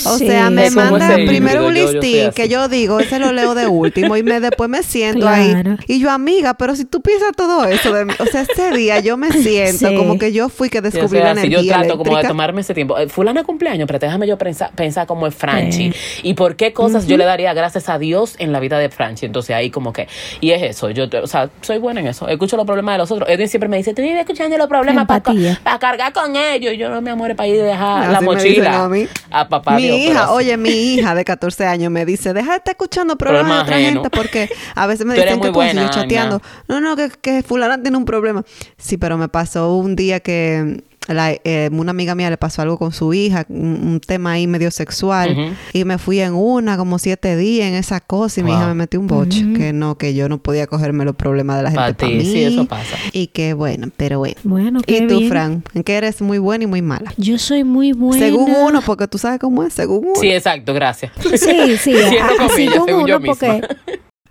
O 0.07 0.19
Sí. 0.19 0.27
sea, 0.27 0.51
me 0.51 0.71
manda 0.71 1.15
primero 1.15 1.67
un 1.67 1.75
yo- 1.75 1.83
yo 1.83 1.87
soy 1.87 2.01
listín 2.01 2.31
que 2.33 2.49
yo 2.49 2.69
digo, 2.69 3.01
ese 3.01 3.19
lo 3.19 3.33
leo 3.33 3.55
de 3.55 3.67
último 3.67 4.17
y 4.17 4.23
me 4.23 4.41
después 4.41 4.69
me 4.71 4.83
siento 4.83 5.21
Claro. 5.27 5.71
ahí. 5.73 5.77
Y 5.87 6.01
yo, 6.01 6.11
amiga, 6.11 6.55
pero 6.55 6.75
si 6.77 6.85
tú 6.85 7.01
piensas 7.01 7.33
todo 7.37 7.65
eso 7.65 7.93
de 7.93 8.05
mí, 8.05 8.13
o 8.19 8.27
sea, 8.27 8.43
ese 8.43 8.71
día 8.73 9.01
yo 9.01 9.17
me 9.17 9.31
siento 9.33 9.89
Sí. 9.89 9.95
como 9.97 10.19
que 10.19 10.33
yo 10.33 10.49
fui 10.49 10.69
que 10.69 10.79
Sí, 10.79 10.87
o 10.87 10.91
descubrí 10.91 11.19
sea, 11.21 11.35
la 11.35 11.41
si 11.41 11.47
energía 11.47 11.63
yo 11.63 11.69
trato 11.87 11.99
como 11.99 12.17
de 12.17 12.25
tomarme 12.29 12.61
ese 12.63 12.75
tiempo. 12.75 12.99
Eh, 12.99 13.09
Fulana 13.09 13.45
cumpleaños, 13.45 13.87
pero 13.87 13.99
déjame 13.99 14.27
yo 14.27 14.37
pensar, 14.39 14.71
pensar 14.75 15.07
como 15.07 15.27
es 15.27 15.35
Franchi. 15.35 15.93
Y 16.23 16.35
por 16.35 16.57
qué 16.57 16.73
cosas 16.73 17.07
yo 17.07 17.17
le 17.17 17.25
daría 17.25 17.53
gracias 17.55 17.89
a 17.89 17.99
Dios 17.99 18.35
en 18.39 18.53
la 18.53 18.61
vida 18.61 18.79
de 18.79 18.89
Franchi. 18.89 19.27
Entonces 19.27 19.55
ahí 19.55 19.71
como 19.71 19.93
que, 19.93 20.09
y 20.41 20.51
es 20.51 20.63
eso, 20.63 20.91
yo, 20.91 21.05
o 21.23 21.27
sea, 21.27 21.51
soy 21.61 21.79
buena 21.79 22.01
en 22.01 22.07
eso. 22.09 22.29
Escucho 22.29 22.57
los 22.57 22.67
problemas 22.67 22.95
de 22.95 22.99
los 22.99 23.11
otros. 23.11 23.29
Edwin 23.29 23.49
siempre 23.49 23.69
me 23.69 23.77
dice, 23.77 23.95
tú 23.95 24.03
vives 24.03 24.21
escuchando 24.21 24.57
los 24.57 24.67
problemas 24.69 25.07
para 25.07 25.19
Empatía. 25.19 25.61
cargar 25.81 26.13
con 26.13 26.37
ellos. 26.37 26.73
Y 26.75 26.77
yo 26.77 26.89
no 26.89 27.01
me 27.01 27.11
amore 27.11 27.35
para 27.35 27.49
ir 27.49 27.61
a 27.61 27.65
dejar 27.65 28.09
la 28.11 28.21
mochila 28.21 28.85
a 28.85 28.89
mí. 28.89 29.07
a 29.31 29.49
papá 29.49 29.77
mi 29.91 30.05
hija, 30.07 30.25
así. 30.25 30.33
oye, 30.33 30.57
mi 30.57 30.71
hija 30.71 31.15
de 31.15 31.25
14 31.25 31.67
años 31.67 31.91
me 31.91 32.05
dice, 32.05 32.33
deja 32.33 32.51
de 32.53 32.57
estar 32.59 32.73
escuchando 32.73 33.17
problemas 33.17 33.43
Problema 33.43 33.57
de 33.57 33.63
otra 33.63 33.77
ajeno. 33.77 34.03
gente 34.03 34.17
porque 34.17 34.51
a 34.75 34.87
veces 34.87 35.07
me 35.07 35.15
dicen 35.15 35.41
que 35.41 35.47
yo 35.49 35.53
buena, 35.53 35.91
chateando. 35.91 36.41
No, 36.69 36.81
no, 36.81 36.97
que, 36.97 37.11
que 37.21 37.43
fulana 37.43 37.81
tiene 37.81 37.97
un 37.97 38.05
problema. 38.05 38.45
Sí, 38.77 38.97
pero 38.97 39.19
me 39.19 39.29
pasó 39.29 39.75
un 39.77 39.97
día 39.97 40.21
que 40.21 40.83
la- 41.15 41.33
eh, 41.45 41.69
una 41.73 41.91
amiga 41.91 42.15
mía 42.15 42.31
le 42.31 42.37
pasó 42.37 42.63
algo 42.63 42.79
con 42.79 42.93
su 42.93 43.13
hija, 43.15 43.45
un, 43.49 43.79
un 43.85 44.01
tema 44.01 44.33
ahí 44.33 44.47
medio 44.47 44.71
sexual, 44.71 45.57
y 45.73 45.85
me 45.85 45.99
fui 45.99 46.21
en 46.21 46.35
una 46.35 46.77
como 46.77 46.99
siete 46.99 47.37
días 47.37 47.69
en 47.69 47.75
esa 47.75 48.01
cosa 48.01 48.41
y 48.41 48.43
mi 48.43 48.51
Wow. 48.51 48.59
hija 48.59 48.69
me 48.69 48.75
metió 48.75 49.01
un 49.01 49.07
boche, 49.07 49.53
que 49.55 49.73
no, 49.73 49.97
que 49.99 50.15
yo 50.15 50.29
no 50.29 50.39
podía 50.43 50.67
cogerme 50.67 51.05
los 51.05 51.17
problemas 51.17 51.57
de 51.59 51.63
la 51.65 51.71
gente 51.71 51.93
Pa' 51.95 51.97
para 51.97 52.09
ti, 52.13 52.15
mí. 52.19 52.25
sí, 52.25 52.43
eso 52.43 52.67
pasa. 52.67 52.97
Y 53.13 53.29
que 53.29 53.55
bueno, 53.55 53.89
pero 53.97 54.19
bueno. 54.19 54.37
Bueno, 54.45 54.81
qué 54.81 54.99
¿Y 54.99 55.07
tú, 55.07 55.19
bien. 55.19 55.29
Fran? 55.31 55.65
¿En 55.75 55.83
qué 55.85 55.95
eres 55.97 56.21
muy 56.23 56.39
buena 56.39 56.65
y 56.65 56.67
muy 56.67 56.83
mala? 56.83 57.13
Yo 57.17 57.39
soy 57.39 57.65
muy 57.65 57.93
buena. 57.93 58.25
Según 58.25 58.51
uno, 58.51 58.81
porque 58.83 59.07
tú 59.09 59.19
sabes 59.19 59.39
cómo 59.41 59.63
es, 59.65 59.73
según 59.73 59.99
uno. 60.07 60.15
Sí, 60.21 60.31
exacto, 60.31 60.75
gracias. 60.75 61.13
Sí, 61.21 61.77
sí, 61.79 61.93
Cierro 62.09 62.25
a- 62.35 62.49
comillas, 62.49 62.53
según 62.75 62.87
según 62.87 63.07
yo 63.07 63.17
uno, 63.19 63.27
porque 63.27 63.63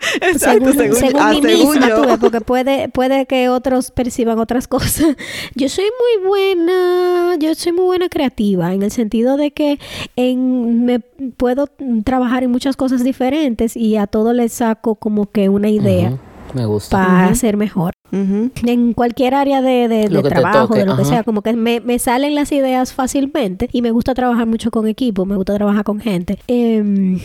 Exacto, 0.21 0.71
según, 0.71 0.77
según- 0.77 0.95
según 0.95 1.21
ah, 1.21 1.31
mí 1.31 1.41
según 1.41 1.69
misma, 1.73 1.89
yo. 1.89 2.01
ves, 2.05 2.17
porque 2.19 2.41
puede, 2.41 2.89
puede 2.89 3.25
que 3.25 3.49
otros 3.49 3.91
perciban 3.91 4.39
otras 4.39 4.67
cosas. 4.67 5.15
Yo 5.55 5.69
soy 5.69 5.85
muy 5.85 6.27
buena, 6.27 7.35
yo 7.39 7.53
soy 7.55 7.71
muy 7.73 7.85
buena 7.85 8.09
creativa, 8.09 8.73
en 8.73 8.83
el 8.83 8.91
sentido 8.91 9.37
de 9.37 9.51
que 9.51 9.79
en, 10.15 10.85
me 10.85 10.99
puedo 10.99 11.67
trabajar 12.03 12.43
en 12.43 12.51
muchas 12.51 12.75
cosas 12.75 13.03
diferentes 13.03 13.75
y 13.77 13.95
a 13.97 14.07
todo 14.07 14.33
le 14.33 14.49
saco 14.49 14.95
como 14.95 15.29
que 15.29 15.49
una 15.49 15.69
idea 15.69 16.17
Me 16.53 16.65
gusta. 16.65 16.97
para 16.97 17.25
hacer 17.27 17.57
mejor. 17.57 17.91
Ujú. 18.11 18.51
En 18.65 18.91
cualquier 18.93 19.33
área 19.35 19.61
de, 19.61 19.87
de- 19.87 20.09
trabajo, 20.23 20.67
toque, 20.67 20.79
de 20.81 20.85
lo 20.85 20.97
que 20.97 21.05
sea, 21.05 21.23
como 21.23 21.41
que 21.41 21.53
me, 21.53 21.79
me 21.79 21.97
salen 21.97 22.35
las 22.35 22.51
ideas 22.51 22.91
fácilmente 22.93 23.69
y 23.71 23.81
me 23.81 23.91
gusta 23.91 24.13
trabajar 24.13 24.47
mucho 24.47 24.69
con 24.69 24.85
equipo, 24.87 25.25
me 25.25 25.35
gusta 25.37 25.53
trabajar 25.55 25.83
con 25.85 25.99
gente. 26.01 26.37
Em, 26.47 27.19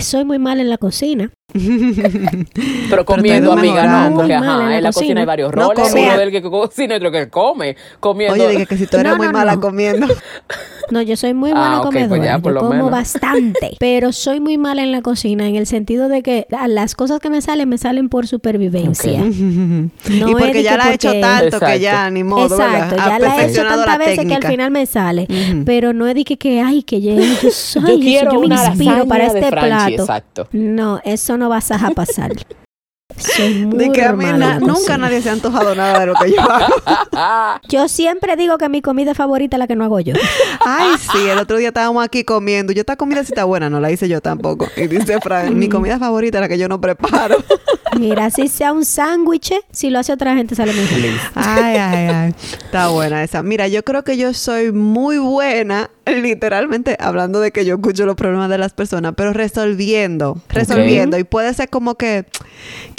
soy 0.00 0.24
muy 0.24 0.38
mal 0.38 0.58
en 0.60 0.70
la 0.70 0.78
cocina. 0.78 1.30
Pero 2.90 3.04
comiendo, 3.04 3.50
ido 3.50 3.58
amiga, 3.58 4.08
no, 4.10 4.16
porque 4.16 4.34
ajá, 4.34 4.52
en 4.52 4.58
la 4.70 4.76
en 4.78 4.82
la 4.84 4.88
cocina 4.88 4.92
cocina. 4.92 5.20
hay 5.20 5.26
varios 5.26 5.54
No, 5.54 5.68
roles. 5.72 5.88
comía. 5.90 6.08
Uno 6.10 6.18
del 6.18 6.30
que 6.30 6.42
cocina 6.42 6.94
y 6.94 6.96
otro 6.98 7.10
que 7.12 7.28
come. 7.28 7.76
Comiendo. 8.00 8.34
Oye, 8.34 8.48
dije 8.52 8.66
que 8.66 8.76
si 8.76 8.86
tú 8.86 8.96
eres 8.96 9.12
No, 9.12 9.18
muy 9.18 9.26
no, 9.26 9.32
mala 9.32 9.54
no. 9.56 9.60
comiendo. 9.60 10.06
No, 10.90 11.00
yo 11.00 11.16
soy 11.16 11.32
muy 11.32 11.50
Ah, 11.50 11.54
buena 11.54 11.80
ok, 11.80 11.82
pues 11.92 12.04
comedora. 12.08 12.24
ya, 12.24 12.38
por 12.38 12.50
yo 12.52 12.54
lo 12.54 12.60
como 12.60 12.72
menos. 12.74 12.90
bastante, 12.90 13.76
pero 13.80 14.12
soy 14.12 14.40
muy 14.40 14.58
mala 14.58 14.82
en 14.82 14.92
la 14.92 15.00
cocina 15.00 15.48
en 15.48 15.56
el 15.56 15.66
sentido 15.66 16.08
de 16.08 16.22
que 16.22 16.46
las 16.68 16.94
cosas 16.94 17.18
que 17.20 17.30
me 17.30 17.40
salen 17.40 17.68
me 17.68 17.78
salen 17.78 18.08
por 18.08 18.26
supervivencia. 18.26 19.20
Ok. 19.22 19.28
No 20.12 20.28
y 20.28 20.32
es 20.32 20.36
porque 20.36 20.62
ya 20.62 20.72
que 20.72 20.76
la 20.78 20.90
he 20.90 20.94
hecho 20.94 21.08
porque- 21.08 21.20
tanto 21.20 21.44
que 21.50 21.56
Exacto. 21.56 21.78
ya 21.80 22.10
ni 22.10 22.24
modo, 22.24 22.46
Exacto, 22.46 22.96
ya 22.96 23.18
la 23.18 23.36
he 23.42 23.50
hecho 23.50 23.62
tantas 23.62 23.86
la 23.86 23.98
veces 23.98 24.26
que 24.26 24.34
al 24.34 24.42
final 24.44 24.70
me 24.70 24.84
sale, 24.86 25.26
Ujú. 25.30 25.64
pero 25.64 25.92
no 25.92 26.06
es 26.06 26.14
de 26.14 26.24
que, 26.24 26.36
que 26.36 26.60
ay, 26.60 26.82
que 26.82 27.00
yo, 27.00 27.12
soy, 27.50 27.82
Yo 27.82 27.88
eso, 27.88 27.98
quiero 28.00 28.32
yo 28.32 28.40
me 28.48 28.54
inspiro 28.54 29.06
para 29.06 29.26
este 29.26 29.50
plato. 29.50 29.88
exacto. 30.02 30.48
No, 30.52 31.00
eso 31.04 31.36
no 31.38 31.41
vas 31.48 31.70
a 31.70 31.90
pasar. 31.90 32.61
Soy 33.16 33.66
muy 33.66 33.78
De 33.78 33.92
que 33.92 34.02
a 34.04 34.12
mí 34.12 34.24
na- 34.24 34.58
nunca 34.58 34.96
nadie 34.98 35.20
se 35.22 35.30
ha 35.30 35.32
antojado 35.32 35.74
nada 35.74 36.00
de 36.00 36.06
lo 36.06 36.14
que 36.14 36.30
yo 36.32 36.40
hago. 36.40 37.60
Yo 37.68 37.88
siempre 37.88 38.36
digo 38.36 38.58
que 38.58 38.68
mi 38.68 38.82
comida 38.82 39.14
favorita 39.14 39.56
es 39.56 39.58
la 39.58 39.66
que 39.66 39.76
no 39.76 39.84
hago 39.84 40.00
yo. 40.00 40.14
Ay, 40.64 40.90
sí, 41.12 41.28
el 41.28 41.38
otro 41.38 41.56
día 41.58 41.68
estábamos 41.68 42.04
aquí 42.04 42.24
comiendo. 42.24 42.72
Yo, 42.72 42.80
esta 42.80 42.96
comida 42.96 43.20
sí 43.24 43.32
está 43.32 43.44
buena, 43.44 43.70
no 43.70 43.80
la 43.80 43.90
hice 43.90 44.08
yo 44.08 44.20
tampoco. 44.20 44.66
Y 44.76 44.86
dice 44.86 45.20
Fran, 45.20 45.58
mi 45.58 45.68
comida 45.68 45.98
favorita 45.98 46.38
es 46.38 46.42
la 46.42 46.48
que 46.48 46.58
yo 46.58 46.68
no 46.68 46.80
preparo. 46.80 47.36
Mira, 47.98 48.30
si 48.30 48.48
sea 48.48 48.72
un 48.72 48.86
sándwich, 48.86 49.52
si 49.70 49.90
lo 49.90 49.98
hace 49.98 50.12
otra 50.14 50.34
gente 50.34 50.54
sale 50.54 50.72
mejor. 50.72 50.98
Ay, 51.34 51.76
ay, 51.76 52.06
ay. 52.08 52.34
Está 52.64 52.88
buena 52.88 53.22
esa. 53.22 53.42
Mira, 53.42 53.68
yo 53.68 53.82
creo 53.84 54.02
que 54.02 54.16
yo 54.16 54.32
soy 54.32 54.72
muy 54.72 55.18
buena, 55.18 55.90
literalmente, 56.06 56.96
hablando 56.98 57.40
de 57.40 57.52
que 57.52 57.66
yo 57.66 57.74
escucho 57.74 58.06
los 58.06 58.16
problemas 58.16 58.48
de 58.48 58.56
las 58.56 58.72
personas, 58.72 59.12
pero 59.14 59.34
resolviendo, 59.34 60.38
resolviendo. 60.48 61.18
Y 61.18 61.24
puede 61.24 61.52
ser 61.52 61.68
como 61.68 61.96
que 61.96 62.24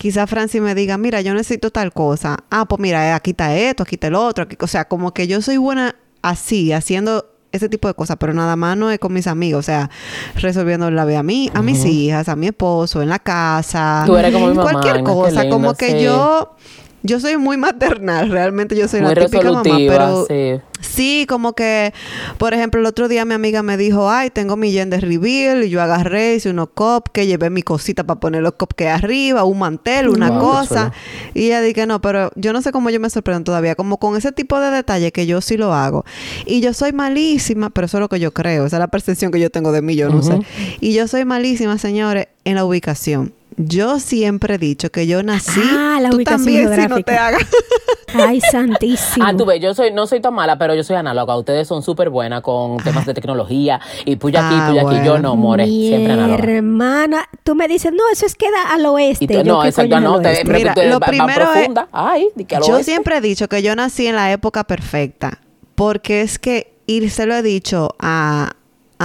quizá 0.03 0.27
Francis 0.27 0.61
me 0.61 0.75
diga, 0.75 0.97
mira, 0.97 1.21
yo 1.21 1.33
necesito 1.33 1.71
tal 1.71 1.93
cosa. 1.93 2.35
Ah, 2.49 2.65
pues 2.65 2.77
mira, 2.81 3.15
aquí 3.15 3.31
está 3.31 3.55
esto, 3.55 3.83
aquí 3.83 3.95
está 3.95 4.07
el 4.07 4.15
otro. 4.15 4.43
Aquí... 4.43 4.57
O 4.59 4.67
sea, 4.67 4.83
como 4.83 5.13
que 5.13 5.27
yo 5.27 5.41
soy 5.41 5.55
buena 5.55 5.95
así, 6.21 6.73
haciendo 6.73 7.25
ese 7.53 7.69
tipo 7.69 7.87
de 7.87 7.93
cosas, 7.93 8.17
pero 8.19 8.33
nada 8.33 8.57
más 8.57 8.75
no 8.75 8.91
es 8.91 8.99
con 8.99 9.13
mis 9.13 9.27
amigos, 9.27 9.59
o 9.59 9.63
sea, 9.63 9.89
resolviendo 10.35 10.91
la 10.91 11.05
vida 11.05 11.19
a 11.19 11.23
mí, 11.23 11.49
a 11.53 11.61
mis 11.61 11.85
hijas, 11.85 12.27
a 12.27 12.35
mi 12.35 12.47
esposo, 12.47 13.01
en 13.01 13.07
la 13.07 13.19
casa, 13.19 14.03
Tú 14.05 14.17
eres 14.17 14.33
como 14.33 14.47
mi 14.47 14.55
mamá, 14.55 14.71
cualquier 14.71 15.03
cosa, 15.03 15.47
como 15.47 15.73
que 15.73 15.91
sí. 15.91 16.03
yo 16.03 16.57
yo 17.03 17.19
soy 17.19 17.37
muy 17.37 17.57
maternal, 17.57 18.29
realmente 18.29 18.75
yo 18.75 18.87
soy 18.87 19.01
Muy 19.01 19.13
la 19.13 19.25
típica 19.25 19.51
mamá, 19.51 19.77
pero 19.87 20.25
sí. 20.25 20.61
sí, 20.79 21.25
como 21.27 21.53
que, 21.53 21.93
por 22.37 22.53
ejemplo, 22.53 22.79
el 22.79 22.85
otro 22.85 23.09
día 23.09 23.25
mi 23.25 23.33
amiga 23.33 23.61
me 23.61 23.75
dijo, 23.75 24.09
ay, 24.09 24.29
tengo 24.29 24.55
mi 24.55 24.71
yen 24.71 24.89
de 24.89 25.01
reveal, 25.01 25.65
y 25.65 25.69
yo 25.69 25.81
agarré, 25.81 26.35
hice 26.35 26.49
unos 26.49 26.69
cupcakes, 26.69 27.27
llevé 27.27 27.49
mi 27.49 27.61
cosita 27.61 28.05
para 28.05 28.21
poner 28.21 28.41
los 28.41 28.53
cupcakes 28.53 28.89
arriba, 28.89 29.43
un 29.43 29.59
mantel, 29.59 30.07
una 30.07 30.29
Wow, 30.29 30.39
cosa, 30.39 30.93
y 31.33 31.47
ella 31.47 31.61
dije, 31.61 31.85
no, 31.85 31.99
pero 32.01 32.31
yo 32.35 32.53
no 32.53 32.61
sé 32.61 32.71
cómo 32.71 32.89
yo 32.89 32.99
me 33.01 33.09
sorprendo 33.09 33.43
todavía, 33.43 33.75
como 33.75 33.97
con 33.97 34.15
ese 34.15 34.31
tipo 34.31 34.59
de 34.59 34.71
detalle 34.71 35.11
que 35.11 35.25
yo 35.25 35.41
sí 35.41 35.57
lo 35.57 35.73
hago, 35.73 36.05
y 36.45 36.61
yo 36.61 36.73
soy 36.73 36.93
malísima, 36.93 37.69
pero 37.69 37.85
eso 37.85 37.97
es 37.97 38.01
lo 38.01 38.07
que 38.09 38.21
yo 38.21 38.33
creo, 38.33 38.65
esa 38.65 38.77
es 38.77 38.79
la 38.79 38.87
percepción 38.87 39.31
que 39.31 39.41
yo 39.41 39.49
tengo 39.49 39.73
de 39.73 39.81
mí, 39.81 39.95
yo 39.95 40.09
no 40.09 40.23
sé, 40.23 40.39
y 40.79 40.93
yo 40.93 41.07
soy 41.09 41.25
malísima, 41.25 41.77
señores, 41.77 42.27
en 42.45 42.55
la 42.55 42.63
ubicación. 42.65 43.33
Yo 43.57 43.99
siempre 43.99 44.55
he 44.55 44.57
dicho 44.57 44.89
que 44.91 45.07
yo 45.07 45.21
nací. 45.23 45.61
Ah, 45.63 45.99
la 46.01 46.09
tú 46.09 46.23
también, 46.23 46.73
si 46.73 46.87
no 46.87 47.01
te 47.01 47.15
hagas. 47.17 47.41
Ay, 48.15 48.39
santísimo. 48.41 49.25
Ah, 49.27 49.33
tú 49.35 49.43
ves, 49.45 49.59
yo 49.59 49.73
soy, 49.73 49.91
no 49.91 50.05
soy 50.05 50.21
tan 50.21 50.33
mala, 50.35 50.57
pero 50.59 50.75
yo 50.75 50.83
soy 50.83 50.95
análoga. 50.95 51.35
Ustedes 51.35 51.67
son 51.67 51.81
súper 51.81 52.09
buenas 52.11 52.41
con 52.41 52.77
temas 52.77 53.05
de 53.07 53.13
tecnología 53.13 53.79
y 54.05 54.15
puya 54.17 54.45
aquí, 54.47 54.55
Ah, 54.59 54.67
puya 54.69 54.81
aquí. 54.99 55.05
Yo 55.07 55.17
no, 55.17 55.35
more, 55.35 55.65
Mi 55.65 55.87
siempre 55.87 56.13
análoga. 56.13 56.43
hermana, 56.43 57.25
tú 57.43 57.55
me 57.55 57.67
dices, 57.67 57.91
no, 57.91 58.03
eso 58.11 58.25
es 58.27 58.35
queda 58.35 58.71
al 58.71 58.85
oeste. 58.85 59.25
Te- 59.25 59.33
Yo, 59.35 59.43
no, 59.43 59.61
¿qué 59.61 59.69
exacto, 59.69 59.99
no, 59.99 60.21
te, 60.21 60.43
Mira, 60.45 60.73
tú- 60.75 60.81
lo 60.83 60.91
va- 60.91 60.99
va 60.99 61.07
primero 61.07 61.53
es-. 61.55 61.69
Ay, 61.91 62.27
que 62.47 62.55
al 62.55 62.63
Yo 62.63 62.73
oeste. 62.75 62.91
siempre 62.91 63.17
he 63.17 63.21
dicho 63.21 63.47
que 63.49 63.63
yo 63.63 63.75
nací 63.75 64.05
en 64.05 64.15
la 64.15 64.31
época 64.31 64.63
perfecta, 64.65 65.39
porque 65.75 66.21
es 66.21 66.37
que, 66.37 66.75
y 66.85 67.09
se 67.09 67.25
lo 67.25 67.33
he 67.35 67.41
dicho 67.41 67.95
a, 67.99 68.51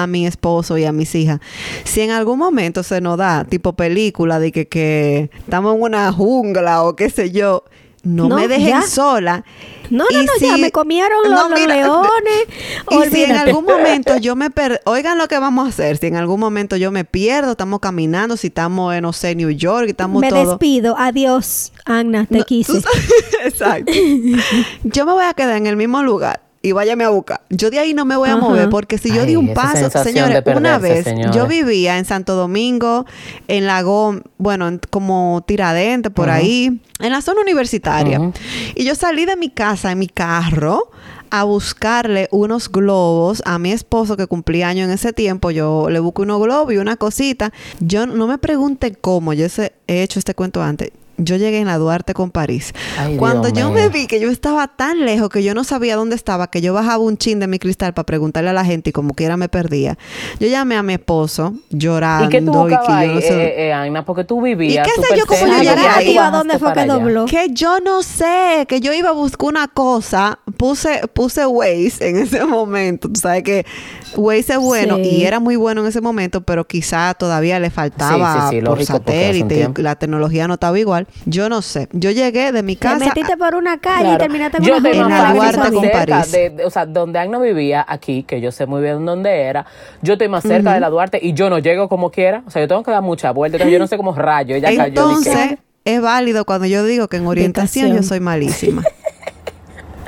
a 0.02 0.06
mi 0.06 0.26
esposo 0.26 0.78
y 0.78 0.84
a 0.84 0.92
mis 0.92 1.14
hijas, 1.14 1.40
si 1.84 2.00
en 2.00 2.10
algún 2.10 2.38
momento 2.38 2.82
se 2.82 3.00
nos 3.00 3.16
da, 3.18 3.44
tipo 3.44 3.72
película, 3.74 4.38
de 4.38 4.52
que, 4.52 4.66
que 4.68 5.30
estamos 5.38 5.74
en 5.76 5.82
una 5.82 6.12
jungla 6.12 6.82
o 6.82 6.96
qué 6.96 7.10
sé 7.10 7.30
yo, 7.30 7.64
no, 8.04 8.28
No, 8.28 8.36
me 8.36 8.46
dejen 8.48 8.68
ya. 8.68 8.82
sola. 8.82 9.44
No, 9.90 10.04
no, 10.10 10.20
Y 10.22 10.24
no, 10.24 10.32
ya 10.40 10.54
si- 10.54 10.60
me 10.60 10.70
comieron 10.70 11.18
los, 11.24 11.32
No, 11.32 11.48
los 11.48 11.60
mira, 11.60 11.74
leones. 11.78 12.46
Y 12.90 13.10
si 13.10 13.24
en 13.24 13.32
algún 13.32 13.64
momento 13.64 14.16
yo 14.18 14.36
me 14.36 14.50
per... 14.50 14.80
Oigan 14.84 15.18
lo 15.18 15.28
que 15.28 15.38
vamos 15.38 15.66
a 15.66 15.68
hacer. 15.70 15.96
Si 15.96 16.06
en 16.06 16.16
algún 16.16 16.38
momento 16.38 16.76
yo 16.76 16.90
me 16.92 17.04
pierdo, 17.04 17.52
estamos 17.52 17.80
caminando, 17.80 18.36
si 18.36 18.46
estamos 18.48 18.94
en, 18.94 19.02
no 19.02 19.12
sé, 19.12 19.34
New 19.34 19.50
York, 19.50 19.88
estamos 19.88 20.20
me 20.20 20.28
todos... 20.28 20.48
despido. 20.50 20.94
Adiós, 20.98 21.72
Agna, 21.86 22.26
te 22.26 22.38
No, 22.38 22.44
quise. 22.44 22.80
Exacto. 23.44 23.92
Yo 24.84 25.04
me 25.06 25.12
voy 25.12 25.24
a 25.24 25.34
quedar 25.34 25.56
en 25.56 25.66
el 25.66 25.76
mismo 25.76 26.02
lugar 26.02 26.42
y 26.60 26.72
váyame 26.72 27.04
a 27.04 27.08
buscar. 27.10 27.40
Yo 27.50 27.70
de 27.70 27.78
ahí 27.78 27.94
no 27.94 28.04
me 28.04 28.16
voy 28.16 28.28
a 28.30 28.36
mover 28.36 28.68
porque 28.68 28.98
si 28.98 29.10
yo 29.14 29.20
Ay, 29.22 29.26
di 29.28 29.36
un 29.36 29.54
paso, 29.54 29.90
señores, 30.02 30.42
una 30.56 30.78
vez 30.78 31.04
señores. 31.04 31.34
yo 31.34 31.46
vivía 31.46 31.98
en 31.98 32.04
Santo 32.04 32.34
Domingo, 32.34 33.06
en 33.46 33.66
Lago, 33.66 34.16
bueno, 34.38 34.66
en- 34.68 34.80
como 34.90 35.42
Tiradentes, 35.46 36.12
por 36.12 36.30
ahí, 36.30 36.80
en 36.98 37.12
la 37.12 37.20
zona 37.22 37.40
universitaria. 37.42 38.32
Y 38.74 38.84
yo 38.84 38.94
salí 38.94 39.24
de 39.24 39.36
mi 39.36 39.50
casa 39.50 39.92
en 39.92 39.98
mi 40.00 40.08
carro 40.08 40.90
a 41.30 41.44
buscarle 41.44 42.26
unos 42.32 42.72
globos 42.72 43.42
a 43.44 43.58
mi 43.58 43.70
esposo 43.70 44.16
que 44.16 44.26
cumplía 44.26 44.68
año 44.68 44.84
en 44.84 44.90
ese 44.90 45.12
tiempo. 45.12 45.50
Yo 45.50 45.90
le 45.90 46.00
busco 46.00 46.22
unos 46.22 46.40
globos 46.42 46.72
y 46.72 46.78
una 46.78 46.96
cosita. 46.96 47.52
Yo 47.80 48.06
no 48.06 48.26
me 48.26 48.38
pregunten 48.38 48.96
cómo, 49.00 49.32
yo 49.32 49.46
he 49.46 50.02
hecho 50.02 50.18
este 50.18 50.34
cuento 50.34 50.62
antes. 50.62 50.90
Yo 51.18 51.36
llegué 51.36 51.58
en 51.58 51.66
la 51.66 51.78
Duarte 51.78 52.14
con 52.14 52.30
París. 52.30 52.72
Ay, 52.98 53.16
Cuando 53.16 53.48
Dios 53.50 53.58
yo 53.58 53.70
mío. 53.72 53.82
me 53.82 53.88
vi 53.88 54.06
que 54.06 54.20
yo 54.20 54.30
estaba 54.30 54.68
tan 54.68 55.04
lejos 55.04 55.28
que 55.28 55.42
yo 55.42 55.52
no 55.52 55.64
sabía 55.64 55.96
dónde 55.96 56.14
estaba, 56.16 56.48
que 56.48 56.60
yo 56.60 56.72
bajaba 56.72 56.98
un 57.02 57.16
chin 57.18 57.40
de 57.40 57.46
mi 57.48 57.58
cristal 57.58 57.92
para 57.92 58.06
preguntarle 58.06 58.50
a 58.50 58.52
la 58.52 58.64
gente 58.64 58.90
y 58.90 58.92
como 58.92 59.14
quiera 59.14 59.36
me 59.36 59.48
perdía. 59.48 59.98
Yo 60.38 60.46
llamé 60.48 60.76
a 60.76 60.82
mi 60.82 60.92
esposo 60.94 61.54
llorando 61.70 62.26
¿Y 62.26 62.28
qué 62.28 62.40
tú 62.40 62.66
y 62.68 62.70
que 62.70 62.76
yo 63.06 63.14
no 63.14 63.20
sé- 63.20 63.42
eh, 63.44 63.68
eh, 63.68 63.72
Ana? 63.72 64.04
Porque 64.04 64.24
tú 64.24 64.40
vivías. 64.40 64.86
¿Y 64.86 64.90
qué 64.90 65.02
sé 65.06 65.18
yo 65.18 65.26
cómo 65.26 65.46
yo 65.46 65.58
llegué? 65.62 66.18
¿A 66.18 66.30
dónde 66.30 66.58
fue 66.58 66.72
que 66.72 66.86
dobló? 66.86 67.26
Que 67.26 67.48
yo 67.50 67.80
no 67.80 68.02
sé, 68.02 68.64
que 68.68 68.80
yo 68.80 68.92
iba 68.92 69.08
a 69.10 69.12
buscar 69.12 69.48
una 69.48 69.68
cosa, 69.68 70.38
puse, 70.56 71.00
puse 71.12 71.44
Waze 71.46 72.08
en 72.08 72.16
ese 72.18 72.44
momento. 72.44 73.08
Tú 73.10 73.18
sabes 73.20 73.42
que 73.42 73.66
Waze 74.16 74.52
es 74.54 74.58
bueno 74.58 74.96
Sí. 74.96 75.02
y 75.02 75.24
era 75.24 75.40
muy 75.40 75.56
bueno 75.56 75.82
en 75.82 75.86
ese 75.88 76.00
momento, 76.00 76.40
pero 76.40 76.66
quizá 76.66 77.14
todavía 77.14 77.58
le 77.60 77.70
faltaba 77.70 78.48
Sí, 78.50 78.56
sí, 78.56 78.60
sí, 78.60 78.66
por 78.66 78.84
satélite 78.84 79.70
y 79.76 79.82
la 79.82 79.96
tecnología 79.96 80.48
no 80.48 80.54
estaba 80.54 80.78
igual. 80.78 81.06
Yo 81.26 81.48
no 81.48 81.62
sé. 81.62 81.88
Yo 81.92 82.10
llegué 82.10 82.52
de 82.52 82.62
mi 82.62 82.76
Te 82.76 82.80
casa. 82.82 83.04
metiste 83.06 83.36
por 83.36 83.54
una 83.54 83.78
calle 83.78 84.14
y 84.14 84.18
terminaste 84.18 84.58
en 84.58 84.64
yo 84.64 84.76
una 84.78 84.90
en 84.90 85.08
la 85.08 85.34
fácil, 85.52 85.72
con 85.74 85.90
París. 85.90 86.32
de, 86.32 86.50
de- 86.50 86.64
o 86.64 86.70
sea, 86.70 86.86
donde 86.86 87.18
Agno 87.18 87.40
vivía 87.40 87.84
aquí, 87.88 88.22
que 88.22 88.40
yo 88.40 88.50
sé 88.52 88.66
muy 88.66 88.82
bien 88.82 89.04
dónde 89.04 89.42
era, 89.42 89.66
yo 90.02 90.14
estoy 90.14 90.28
más 90.28 90.42
cerca 90.42 90.74
de 90.74 90.80
la 90.80 90.88
Duarte 90.90 91.18
y 91.22 91.32
yo 91.34 91.50
no 91.50 91.58
llego 91.58 91.88
como 91.88 92.10
quiera. 92.10 92.42
O 92.46 92.50
sea, 92.50 92.62
yo 92.62 92.68
tengo 92.68 92.82
que 92.82 92.90
dar 92.90 93.02
mucha 93.02 93.30
vuelta. 93.32 93.56
Entonces, 93.56 93.72
yo 93.72 93.78
no 93.78 93.86
sé 93.86 93.96
cómo 93.96 94.14
rayo. 94.14 94.54
Ella 94.56 94.68
cayó. 94.68 94.84
Entonces, 94.86 95.34
dije, 95.34 95.58
es 95.84 96.00
válido 96.00 96.44
cuando 96.44 96.66
yo 96.66 96.84
digo 96.84 97.08
que 97.08 97.16
en 97.18 97.26
orientación 97.26 97.94
yo 97.96 98.02
soy 98.02 98.20
malísima. 98.20 98.82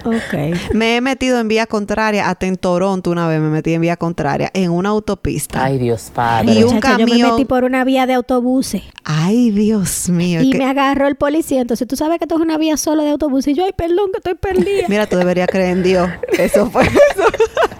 Ok. 0.04 0.74
me 0.74 0.96
he 0.96 1.00
metido 1.00 1.38
en 1.40 1.48
vía 1.48 1.66
contraria, 1.66 2.28
hasta 2.28 2.46
en 2.46 2.56
Toronto 2.56 3.10
una 3.10 3.26
vez 3.28 3.40
me 3.40 3.48
metí 3.50 3.72
en 3.74 3.80
vía 3.82 3.96
contraria, 3.96 4.50
en 4.54 4.70
una 4.70 4.90
autopista. 4.90 5.64
Ay, 5.64 5.78
Dios 5.78 6.10
padre. 6.14 6.52
Y 6.52 6.62
un 6.64 6.74
Muchacha, 6.74 6.98
Yo 6.98 7.04
me 7.06 7.10
camión- 7.12 7.30
metí 7.32 7.44
por 7.44 7.64
una 7.64 7.84
vía 7.84 8.06
de 8.06 8.14
autobuses 8.14 8.82
Ay, 9.04 9.50
Dios 9.50 10.08
mío. 10.08 10.40
y 10.42 10.50
que- 10.50 10.58
me 10.58 10.64
agarró 10.66 11.06
el 11.06 11.16
policía. 11.16 11.60
Entonces 11.60 11.86
tú 11.88 11.96
sabes 11.96 12.18
que 12.18 12.24
esto 12.24 12.36
es 12.36 12.40
una 12.40 12.58
vía 12.58 12.76
solo 12.76 13.02
de 13.02 13.10
autobús. 13.10 13.46
Y 13.48 13.54
yo, 13.54 13.64
ay, 13.64 13.72
perdón, 13.76 14.10
que 14.12 14.18
estoy 14.18 14.34
perdida. 14.34 14.86
Mira, 14.88 15.06
tú 15.06 15.16
deberías 15.16 15.48
creer 15.48 15.70
en 15.76 15.82
Dios. 15.82 16.08
Eso 16.38 16.70
fue 16.70 16.82
eso. 17.14 17.24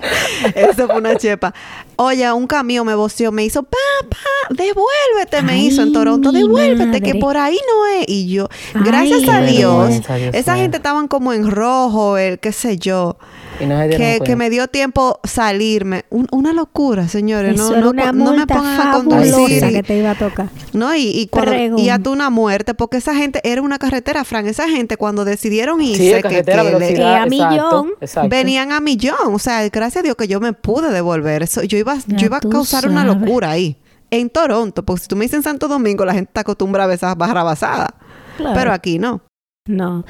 Eso 0.54 0.86
fue 0.86 0.96
una 0.96 1.16
chepa. 1.16 1.54
Oye, 1.96 2.30
un 2.32 2.46
camión 2.46 2.86
me 2.86 2.94
voció, 2.94 3.30
me 3.32 3.44
hizo, 3.44 3.62
papá, 3.62 4.16
devuélvete, 4.50 5.42
me 5.42 5.52
Ay, 5.52 5.66
hizo 5.66 5.82
en 5.82 5.92
Toronto, 5.92 6.32
devuélvete, 6.32 7.00
que 7.00 7.14
por 7.16 7.36
ahí 7.36 7.58
no 7.66 7.86
es. 8.00 8.08
Y 8.08 8.28
yo, 8.28 8.48
Ay, 8.74 8.82
gracias 8.84 9.28
a 9.28 9.42
Dios, 9.42 10.00
esa 10.32 10.56
gente 10.56 10.78
estaban 10.78 11.08
como 11.08 11.32
en 11.32 11.50
rojo, 11.50 12.16
el 12.16 12.38
qué 12.38 12.52
sé 12.52 12.78
yo, 12.78 13.18
Y 13.60 13.66
no 13.66 13.76
se 13.78 13.88
dieron 13.88 13.98
que, 14.00 14.06
cuenta. 14.18 14.24
que 14.24 14.36
me 14.36 14.50
dio 14.50 14.66
tiempo 14.68 15.20
salirme. 15.24 16.04
Un- 16.10 16.26
una 16.32 16.52
locura, 16.52 17.08
señores. 17.08 17.54
Eso 17.54 17.70
No, 17.70 17.76
era 17.76 17.82
no, 17.82 17.90
una 17.90 18.12
no 18.12 18.32
me 18.36 18.46
pongan 18.46 18.80
a 18.88 18.92
conducir. 18.94 19.60
que 19.68 19.82
te 19.82 19.98
iba 19.98 20.10
a 20.12 20.14
tocar. 20.14 20.48
No, 20.72 20.94
y, 20.94 21.02
y, 21.08 21.26
cuando, 21.28 21.78
y 21.78 21.88
hasta 21.88 22.10
una 22.10 22.30
muerte, 22.30 22.74
porque 22.74 22.96
esa 22.96 23.14
gente 23.14 23.40
era 23.44 23.60
una 23.62 23.78
carretera, 23.78 24.24
Fran. 24.24 24.46
Esa 24.46 24.68
gente 24.68 24.96
cuando 24.96 25.24
decidieron 25.24 25.80
irse, 25.82 26.02
Sí, 26.08 26.12
que- 26.14 26.22
carretera, 26.22 26.62
que 26.64 26.78
le-. 26.78 26.94
Que 26.94 27.04
a 27.04 27.24
exacto, 27.24 27.30
millón. 27.52 27.90
exacto. 28.00 28.28
venían 28.30 28.72
a 28.72 28.80
millón. 28.80 29.34
O 29.34 29.38
sea, 29.38 29.68
gracias 29.68 30.00
a 30.00 30.02
Dios 30.02 30.16
que 30.16 30.26
yo 30.28 30.40
me 30.40 30.52
pude 30.52 30.90
devolver. 30.90 31.42
Eso, 31.42 31.62
yo 31.62 31.76
iba, 31.78 31.96
Ya 32.06 32.16
yo 32.16 32.26
iba 32.26 32.38
a 32.38 32.40
causar 32.40 32.88
una 32.88 33.04
locura 33.04 33.50
ahí. 33.50 33.76
En 34.12 34.28
Toronto, 34.28 34.84
porque 34.84 35.02
si 35.02 35.08
tú 35.08 35.14
me 35.16 35.24
dices 35.24 35.36
en 35.36 35.42
Santo 35.44 35.68
Domingo, 35.68 36.04
la 36.04 36.12
gente 36.14 36.30
está 36.30 36.40
acostumbrada 36.40 36.90
a 36.90 36.94
esas 36.96 37.16
barrabasadas. 37.16 37.90
Claro. 38.36 38.54
Pero 38.58 38.72
aquí 38.72 38.98
no. 38.98 39.20
No. 39.70 40.04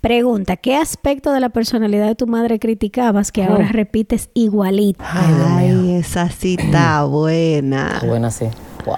Pregunta, 0.00 0.56
¿qué 0.56 0.76
aspecto 0.76 1.32
de 1.32 1.40
la 1.40 1.48
personalidad 1.48 2.06
de 2.06 2.14
tu 2.14 2.26
madre 2.26 2.58
criticabas 2.58 3.32
que 3.32 3.44
ahora 3.44 3.66
Oh. 3.70 3.72
repites 3.72 4.28
igualito? 4.34 5.02
Ay, 5.10 5.94
esa 5.96 6.28
sí 6.30 6.56
está 6.58 7.04
buena. 7.06 7.92
Está 7.94 8.06
buena, 8.06 8.30
sí. 8.30 8.44
Wow. 8.84 8.94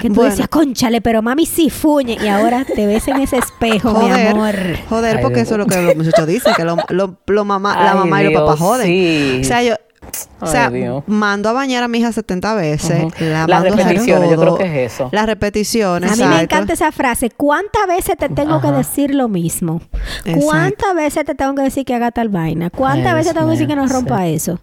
Que 0.00 0.08
tú 0.08 0.14
Bueno. 0.16 0.30
decías, 0.30 0.48
conchale, 0.48 1.00
pero 1.00 1.20
mami 1.22 1.44
sí 1.46 1.68
fuñe. 1.70 2.16
Y 2.22 2.28
ahora 2.28 2.64
te 2.64 2.86
ves 2.86 3.08
en 3.08 3.16
ese 3.20 3.38
espejo, 3.38 3.92
mi 3.92 4.10
amor. 4.10 4.54
joder, 4.88 5.20
porque 5.22 5.40
eso 5.40 5.54
es 5.54 5.58
lo 5.58 5.66
que 5.66 5.80
los 5.82 5.96
muchachos 5.96 6.26
dicen, 6.28 6.52
que 6.54 6.64
lo, 6.64 6.76
lo- 6.90 7.16
lo 7.26 7.44
mamá, 7.44 7.82
la 7.82 7.94
mamá 7.94 8.22
y 8.22 8.26
los 8.30 8.40
papás 8.40 8.60
joden. 8.60 8.86
sí. 8.86 9.38
O 9.40 9.44
sea, 9.44 9.62
yo, 9.64 9.74
o 10.40 10.46
sea, 10.46 10.70
mando 11.06 11.48
a 11.48 11.52
bañar 11.52 11.82
a 11.82 11.88
mi 11.88 11.98
hija 11.98 12.12
70 12.12 12.54
veces. 12.54 13.20
La 13.20 13.46
Las 13.46 13.62
repeticiones, 13.62 14.30
yo 14.30 14.36
creo 14.38 14.56
que 14.56 14.84
es 14.84 14.92
eso. 14.92 15.08
Las 15.12 15.26
repeticiones, 15.26 16.12
A 16.12 16.16
mí 16.16 16.34
me 16.34 16.42
encanta 16.42 16.72
esa 16.72 16.92
frase. 16.92 17.30
¿Cuántas 17.30 17.86
veces 17.86 18.16
te 18.16 18.28
tengo 18.28 18.60
que 18.60 18.70
decir 18.70 19.14
lo 19.14 19.28
mismo? 19.28 19.80
¿Cuántas 20.40 20.94
veces 20.94 21.24
te 21.24 21.34
tengo 21.34 21.54
que 21.54 21.62
decir 21.62 21.84
que 21.84 21.94
haga 21.94 22.10
tal 22.10 22.28
vaina? 22.28 22.70
¿Cuántas 22.70 23.14
veces 23.14 23.26
Dios 23.26 23.34
tengo 23.34 23.46
que 23.48 23.52
decir 23.52 23.68
que 23.68 23.76
no 23.76 23.86
rompa 23.86 24.26
eso? 24.26 24.60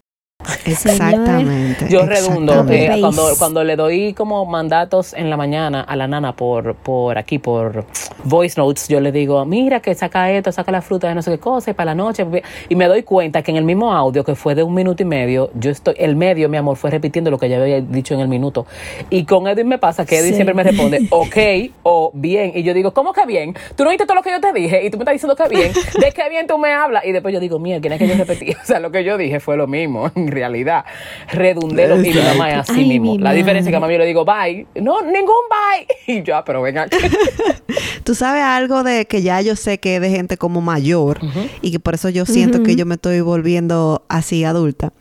Exactamente. 0.66 1.88
Yo 1.90 2.06
redundo 2.06 2.52
exactamente. 2.54 2.94
eh, 2.98 3.00
cuando, 3.02 3.30
cuando 3.38 3.64
le 3.64 3.76
doy 3.76 4.14
como 4.14 4.46
mandatos 4.46 5.14
en 5.14 5.30
la 5.30 5.38
mañana 5.38 5.82
a 5.82 5.96
la 5.96 6.08
nana 6.08 6.36
por, 6.36 6.76
por 6.76 7.18
aquí, 7.18 7.40
por 7.40 7.86
voice 8.24 8.60
notes, 8.60 8.88
yo 8.88 9.00
le 9.00 9.12
digo, 9.12 9.44
mira 9.46 9.80
que 9.80 9.94
saca 9.96 10.32
esto, 10.32 10.52
saca 10.52 10.72
la 10.72 10.82
fruta 10.82 11.08
de 11.08 11.16
no 11.16 11.22
sé 11.22 11.32
qué 11.32 11.40
cosa 11.40 11.72
y 11.72 11.74
para 11.74 11.92
la 11.92 11.96
noche. 11.96 12.26
Y 12.70 12.76
me 12.76 12.88
doy 12.88 13.04
cuenta 13.04 13.42
que 13.42 13.52
en 13.52 13.58
el 13.58 13.64
mismo 13.64 13.94
audio, 13.94 14.24
que 14.24 14.36
fue 14.36 14.56
de 14.56 14.64
un 14.64 14.74
minuto 14.74 15.04
y 15.04 15.06
medio, 15.06 15.50
yo 15.56 15.72
estoy, 15.72 15.96
el 15.98 16.16
medio, 16.16 16.50
mi 16.50 16.58
amor, 16.58 16.78
fue 16.78 16.90
repitiendo 16.92 17.32
lo 17.32 17.38
que 17.38 17.50
ya 17.50 17.60
había 17.62 17.82
dicho 17.82 18.14
en 18.14 18.20
el 18.20 18.28
minuto. 18.28 18.66
Y 19.10 19.26
con 19.26 19.48
Edwin 19.48 19.68
me 19.68 19.78
pasa 19.78 20.06
que 20.06 20.18
Edwin 20.18 20.32
Sí. 20.32 20.36
siempre 20.36 20.54
me 20.54 20.64
responde, 20.64 21.08
ok 21.10 21.72
o 21.84 22.12
bien. 22.14 22.52
Y 22.56 22.64
yo 22.64 22.74
digo, 22.74 22.94
¿cómo 22.94 23.12
que 23.14 23.26
bien? 23.26 23.54
Tú 23.76 23.84
no 23.84 23.90
oíste 23.90 24.06
todo 24.06 24.16
lo 24.16 24.22
que 24.24 24.32
yo 24.32 24.40
te 24.40 24.54
dije 24.54 24.86
y 24.86 24.90
tú 24.90 24.98
me 24.98 25.04
estás 25.04 25.14
diciendo 25.14 25.36
que 25.36 25.48
bien. 25.50 25.72
¿De 26.00 26.12
qué 26.14 26.30
bien 26.30 26.48
tú 26.48 26.58
me 26.58 26.72
hablas? 26.72 27.04
Y 27.06 27.12
después 27.12 27.34
yo 27.34 27.40
digo, 27.40 27.60
mira, 27.60 27.80
¿quién 27.82 27.94
es 27.94 28.00
que 28.00 28.08
yo 28.08 28.16
repetí? 28.16 28.52
O 28.62 28.66
sea, 28.66 28.80
lo 28.80 28.92
que 28.92 29.04
yo 29.04 29.18
dije 29.18 29.40
fue 29.40 29.58
lo 29.58 29.68
mismo, 29.68 30.10
en 30.32 30.36
realidad. 30.36 30.86
Redundé 31.32 31.88
lo 31.88 31.98
mismo, 31.98 32.22
mamá 32.24 32.50
es 32.52 32.58
así 32.70 32.80
Ay, 32.80 32.86
mismo. 32.90 33.14
mi 33.14 33.20
La 33.20 33.34
diferencia 33.34 33.70
es 33.70 33.74
que 33.74 33.78
a 33.78 33.80
mami 33.80 33.94
yo 33.94 34.00
le 34.00 34.06
digo, 34.06 34.26
bye. 34.26 34.66
No, 34.76 35.02
ningún 35.02 35.36
bye. 35.50 35.88
Y 36.08 36.24
yo, 36.24 36.36
ah, 36.36 36.44
pero 36.46 36.62
venga. 36.62 36.88
Tú 38.04 38.16
sabes 38.16 38.44
algo 38.44 38.84
de 38.84 39.06
que 39.06 39.22
ya 39.22 39.42
yo 39.42 39.56
sé 39.56 39.80
que 39.80 39.96
es 39.98 40.02
de 40.02 40.10
gente 40.10 40.38
como 40.38 40.62
mayor 40.62 41.20
y 41.62 41.72
que 41.72 41.80
por 41.80 41.94
eso 41.94 42.10
yo 42.10 42.26
siento 42.26 42.64
que 42.64 42.76
yo 42.76 42.86
me 42.86 42.96
estoy 42.96 43.22
volviendo 43.22 44.04
así 44.10 44.44
adulta. 44.44 44.92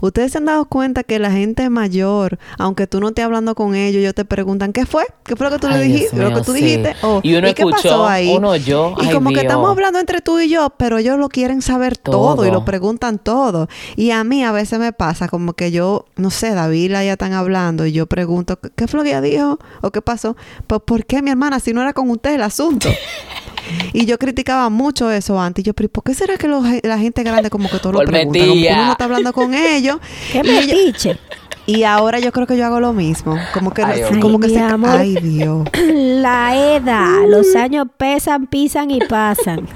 Ustedes 0.00 0.32
se 0.32 0.38
han 0.38 0.44
dado 0.46 0.64
cuenta 0.66 1.02
que 1.04 1.18
la 1.18 1.30
gente 1.30 1.68
mayor, 1.70 2.38
aunque 2.58 2.86
tú 2.86 3.00
no 3.00 3.08
estés 3.08 3.24
hablando 3.24 3.54
con 3.54 3.74
ellos, 3.74 4.00
ellos 4.00 4.14
te 4.14 4.24
preguntan 4.24 4.72
¿qué 4.72 4.86
fue? 4.86 5.06
¿Qué 5.24 5.36
fue 5.36 5.46
lo 5.48 5.52
que 5.56 5.58
tú 5.60 5.68
le 5.68 5.80
dijiste? 5.80 6.16
lo 6.16 6.26
mío, 6.28 6.36
que 6.38 6.42
tú 6.44 6.52
sí. 6.54 6.62
dijiste. 6.62 6.94
O, 7.02 7.20
Y 7.22 7.34
uno 7.34 7.48
qué 7.54 7.62
pasó 7.64 7.76
escuchó, 7.76 8.06
ahí? 8.06 8.34
uno 8.36 8.50
oyó. 8.50 8.94
Y 9.00 9.06
Ay, 9.06 9.12
como 9.14 9.30
que 9.30 9.40
estamos 9.40 9.70
hablando 9.70 9.98
entre 9.98 10.20
tú 10.20 10.38
y 10.40 10.48
yo, 10.48 10.70
pero 10.76 10.98
ellos 10.98 11.18
lo 11.18 11.28
quieren 11.28 11.62
saber 11.62 11.96
todo, 11.96 12.46
y 12.46 12.50
lo 12.50 12.64
preguntan 12.64 13.18
todo. 13.18 13.68
Y 13.96 14.10
a 14.10 14.24
mí 14.24 14.44
a 14.44 14.52
veces 14.52 14.78
me 14.78 14.92
pasa 14.92 15.28
como 15.28 15.52
que 15.54 15.70
yo, 15.70 16.06
no 16.16 16.30
sé, 16.30 16.50
David 16.54 16.90
ya 16.92 17.12
están 17.12 17.32
hablando 17.32 17.86
y 17.86 17.92
yo 17.92 18.06
pregunto, 18.06 18.58
¿qué- 18.60 18.70
¿qué 18.74 18.86
fue 18.88 18.98
lo 18.98 19.04
que 19.04 19.10
ella 19.10 19.20
dijo? 19.20 19.58
¿O 19.82 19.90
qué 19.90 20.02
pasó? 20.02 20.36
Pues 20.66 20.80
¿por 20.84 21.04
qué 21.04 21.22
mi 21.22 21.30
hermana 21.30 21.60
si 21.60 21.72
no 21.72 21.80
era 21.82 21.92
con 21.92 22.10
usted 22.10 22.34
el 22.34 22.42
asunto? 22.42 22.88
Y 23.92 24.06
yo 24.06 24.18
criticaba 24.18 24.68
mucho 24.70 25.10
eso 25.10 25.40
antes. 25.40 25.62
Y 25.64 25.66
yo, 25.66 25.74
pero 25.74 25.86
¿y 25.86 25.88
¿por 25.88 26.04
qué 26.04 26.14
será 26.14 26.36
que 26.36 26.48
los- 26.48 26.64
la 26.82 26.98
gente 26.98 27.22
grande 27.22 27.50
como 27.50 27.68
que 27.70 27.78
todo 27.78 27.92
lo 27.92 27.98
pregunta? 28.00 28.38
Como 28.40 28.52
que 28.54 28.68
uno 28.72 28.84
no 28.86 28.92
está 28.92 29.04
hablando 29.04 29.32
con 29.32 29.54
ellos. 29.54 29.98
¡Qué 30.32 30.42
y, 30.44 30.48
ellos- 30.50 30.66
metiche! 30.66 31.18
y 31.66 31.84
ahora 31.84 32.18
yo 32.18 32.32
creo 32.32 32.46
que 32.46 32.56
yo 32.56 32.66
hago 32.66 32.80
lo 32.80 32.92
mismo. 32.92 33.36
Como 33.54 33.72
que, 33.72 33.82
Ay, 33.84 34.02
como 34.20 34.40
que 34.40 34.48
se... 34.48 34.58
Amor. 34.60 34.90
Ay, 34.90 35.14
Dios. 35.16 35.68
La 35.94 36.56
edad. 36.76 37.26
Los 37.28 37.54
años 37.54 37.86
pesan, 37.96 38.46
pisan 38.46 38.90
y 38.90 38.98
pasan. 39.00 39.68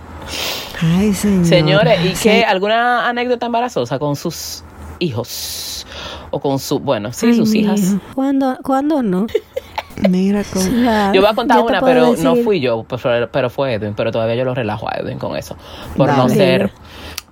Ay, 0.82 1.14
señor. 1.14 1.46
Señores, 1.46 2.00
¿y 2.04 2.16
Sí. 2.16 2.22
qué? 2.24 2.44
¿Alguna 2.44 3.08
anécdota 3.08 3.46
embarazosa 3.46 3.98
con 3.98 4.16
sus 4.16 4.64
hijos? 4.98 5.86
O 6.30 6.40
con 6.40 6.58
su, 6.58 6.80
bueno, 6.80 7.12
sí, 7.12 7.26
Ay, 7.26 7.36
sus 7.36 7.54
hijas. 7.54 7.94
¿Cuándo, 8.14 8.58
¿Cuándo 8.64 9.02
no? 9.02 9.26
Mira 10.08 10.42
cómo... 10.52 10.64
Yo 11.12 11.20
voy 11.20 11.30
a 11.30 11.34
contar 11.34 11.60
una, 11.60 11.80
pero 11.80 12.14
no 12.16 12.36
fui 12.36 12.60
yo, 12.60 12.84
pues, 12.84 13.02
pero 13.30 13.50
fue 13.50 13.74
Edwin, 13.74 13.94
pero 13.94 14.10
todavía 14.10 14.34
yo 14.34 14.44
lo 14.44 14.54
relajo 14.54 14.88
a 14.88 14.96
Edwin 14.98 15.18
con 15.18 15.36
eso, 15.36 15.56
por 15.96 16.08
no 16.16 16.28
ser 16.28 16.70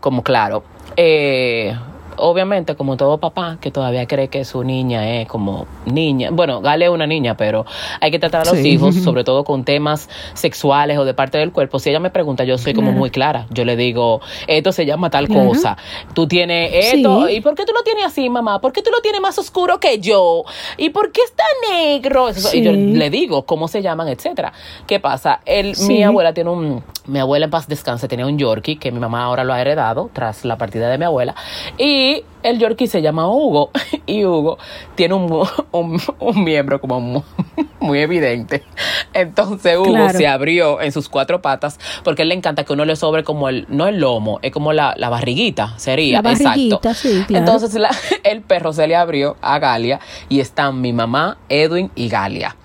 como 0.01 0.22
claro. 0.22 0.64
Eh, 0.96 1.75
obviamente, 2.16 2.75
como 2.77 2.96
todo 2.96 3.18
papá 3.18 3.59
que 3.61 3.70
todavía 3.70 4.07
cree 4.07 4.29
que 4.29 4.44
su 4.44 4.64
niña 4.64 5.20
es 5.20 5.29
como 5.29 5.66
niña, 5.87 6.31
bueno, 6.33 6.61
Gale 6.61 6.87
es 6.87 6.90
una 6.90 7.07
niña, 7.07 7.37
pero 7.37 7.64
hay 8.01 8.11
que 8.11 8.18
tratar 8.18 8.42
a 8.42 8.44
los 8.44 8.59
Sí. 8.59 8.68
hijos, 8.68 8.94
sobre 9.05 9.25
todo 9.25 9.44
con 9.44 9.64
temas 9.64 10.09
sexuales 10.35 10.98
o 10.98 11.05
de 11.05 11.14
parte 11.14 11.38
del 11.38 11.53
cuerpo. 11.53 11.79
Si 11.79 11.90
ella 11.90 12.01
me 12.01 12.11
pregunta, 12.11 12.44
yo 12.44 12.59
soy 12.59 12.75
como 12.75 12.88
Claro. 12.88 12.98
muy 12.98 13.11
clara. 13.11 13.46
Yo 13.51 13.64
le 13.64 13.77
digo, 13.77 14.20
esto 14.46 14.72
se 14.72 14.87
llama 14.87 15.11
tal 15.11 15.29
Claro. 15.29 15.48
cosa. 15.48 15.77
Tú 16.14 16.27
tienes 16.27 16.70
esto, 16.94 17.27
Sí. 17.27 17.35
¿y 17.37 17.40
por 17.40 17.55
qué 17.55 17.64
tú 17.64 17.72
lo 17.72 17.83
tienes 17.83 18.05
así, 18.05 18.29
mamá? 18.29 18.61
¿Por 18.61 18.72
qué 18.72 18.83
tú 18.83 18.90
lo 18.90 19.01
tienes 19.01 19.20
más 19.20 19.38
oscuro 19.38 19.79
que 19.81 19.98
yo? 20.01 20.44
¿Y 20.77 20.90
por 20.90 21.12
qué 21.12 21.20
está 21.22 21.44
negro? 21.70 22.29
Y 22.53 22.62
yo 22.62 22.72
le 22.72 23.11
digo 23.11 23.42
cómo 23.44 23.68
se 23.68 23.83
llaman, 23.83 24.09
etcétera. 24.09 24.53
¿Qué 24.87 25.01
pasa? 25.01 25.40
El. 25.46 25.75
Mi 25.88 26.03
abuela 26.03 26.33
tiene 26.35 26.51
un, 26.51 26.83
mi 27.07 27.18
abuela 27.18 27.46
en 27.46 27.51
paz 27.51 27.66
descanse 27.68 28.09
tenía 28.09 28.27
un 28.27 28.38
Yorkie 28.38 28.77
que 28.77 28.92
mi 28.92 28.98
mamá 29.01 29.25
ahora 29.25 29.44
lo 29.44 29.53
ha 29.53 29.61
heredado 29.61 30.11
tras 30.12 30.44
la 30.44 30.57
partida 30.57 30.88
de 30.88 30.98
mi 30.98 31.05
abuela 31.05 31.35
y 31.79 32.02
see 32.03 32.25
el 32.42 32.59
Yorkie 32.59 32.87
se 32.87 33.02
llama 33.02 33.28
Hugo 33.28 33.70
y 34.07 34.24
Hugo 34.24 34.59
tiene 34.94 35.14
un, 35.14 35.31
un, 35.72 36.00
un 36.18 36.44
miembro 36.44 36.81
como 36.81 37.00
mu- 37.00 37.22
muy 37.81 37.98
evidente. 38.00 38.64
Entonces 39.12 39.76
Hugo 39.76 39.92
Claro. 39.92 40.18
se 40.18 40.26
abrió 40.26 40.81
en 40.81 40.92
sus 40.92 41.09
cuatro 41.09 41.42
patas 41.42 41.78
porque 42.05 42.22
a 42.22 42.24
él 42.24 42.31
le 42.31 42.35
encanta 42.35 42.64
que 42.64 42.72
uno 42.72 42.85
le 42.85 42.96
sobre 42.96 43.24
como 43.24 43.48
el, 43.48 43.66
no 43.68 43.87
el 43.87 43.98
lomo, 44.00 44.38
es 44.42 44.52
como 44.52 44.72
la, 44.72 44.94
la 44.96 45.09
barriguita, 45.09 45.74
sería. 45.78 46.14
La 46.16 46.22
barriguita, 46.22 46.76
exacto. 46.76 46.94
sí, 46.94 47.24
claro. 47.26 47.44
Entonces 47.44 47.74
la- 47.74 47.90
el 48.24 48.40
perro 48.42 48.72
se 48.72 48.87
le 48.87 48.96
abrió 48.96 49.37
a 49.42 49.59
Galia 49.59 50.00
y 50.28 50.40
están 50.40 50.81
mi 50.81 50.92
mamá, 50.92 51.37
Edwin 51.48 51.90
y 51.94 52.09
Galia. 52.09 52.57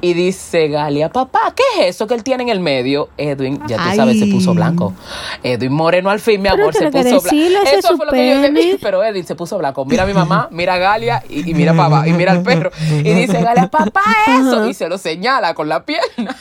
Y 0.00 0.14
dice 0.14 0.66
Galia, 0.68 1.10
papá, 1.10 1.54
¿qué 1.54 1.62
es 1.82 1.94
eso 1.94 2.08
que 2.08 2.14
él 2.14 2.24
tiene 2.24 2.42
en 2.42 2.48
el 2.48 2.58
medio? 2.58 3.08
Edwin, 3.16 3.60
ya 3.68 3.76
tú 3.76 3.94
sabes, 3.96 4.18
se 4.18 4.26
puso 4.26 4.52
blanco. 4.52 4.92
Edwin 5.44 5.72
Moreno 5.72 6.10
al 6.10 6.18
fin, 6.18 6.42
mi 6.42 6.48
Pero 6.48 6.62
amor, 6.62 6.74
se 6.74 6.90
puso 6.90 7.20
blanco. 7.20 7.28
Eso 7.72 7.96
fue 7.96 8.06
lo 8.06 8.12
que 8.12 8.30
yo 8.30 8.40
le 8.40 8.50
dije, 8.50 8.78
pero 8.82 9.04
Edwin 9.04 9.21
se 9.26 9.34
puso 9.34 9.58
blanco. 9.58 9.84
Mira 9.84 10.02
a 10.04 10.06
mi 10.06 10.14
mamá, 10.14 10.48
mira 10.50 10.74
a 10.74 10.78
Galia 10.78 11.22
y, 11.28 11.50
y 11.50 11.54
mira 11.54 11.72
abajo, 11.72 12.06
y 12.06 12.12
mira 12.12 12.32
al 12.32 12.42
perro. 12.42 12.70
Y 12.90 13.02
dice 13.14 13.40
Galia, 13.42 13.68
papá, 13.68 14.02
eso. 14.28 14.66
Y 14.68 14.74
se 14.74 14.88
lo 14.88 14.98
señala 14.98 15.54
con 15.54 15.68
la 15.68 15.84
pierna. 15.84 16.36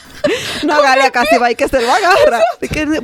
No, 0.63 0.81
Galia 0.81 1.09
casi 1.11 1.37
va 1.37 1.49
y 1.51 1.55
que 1.55 1.67
se 1.67 1.81
lo 1.81 1.91
agarra. 1.91 2.41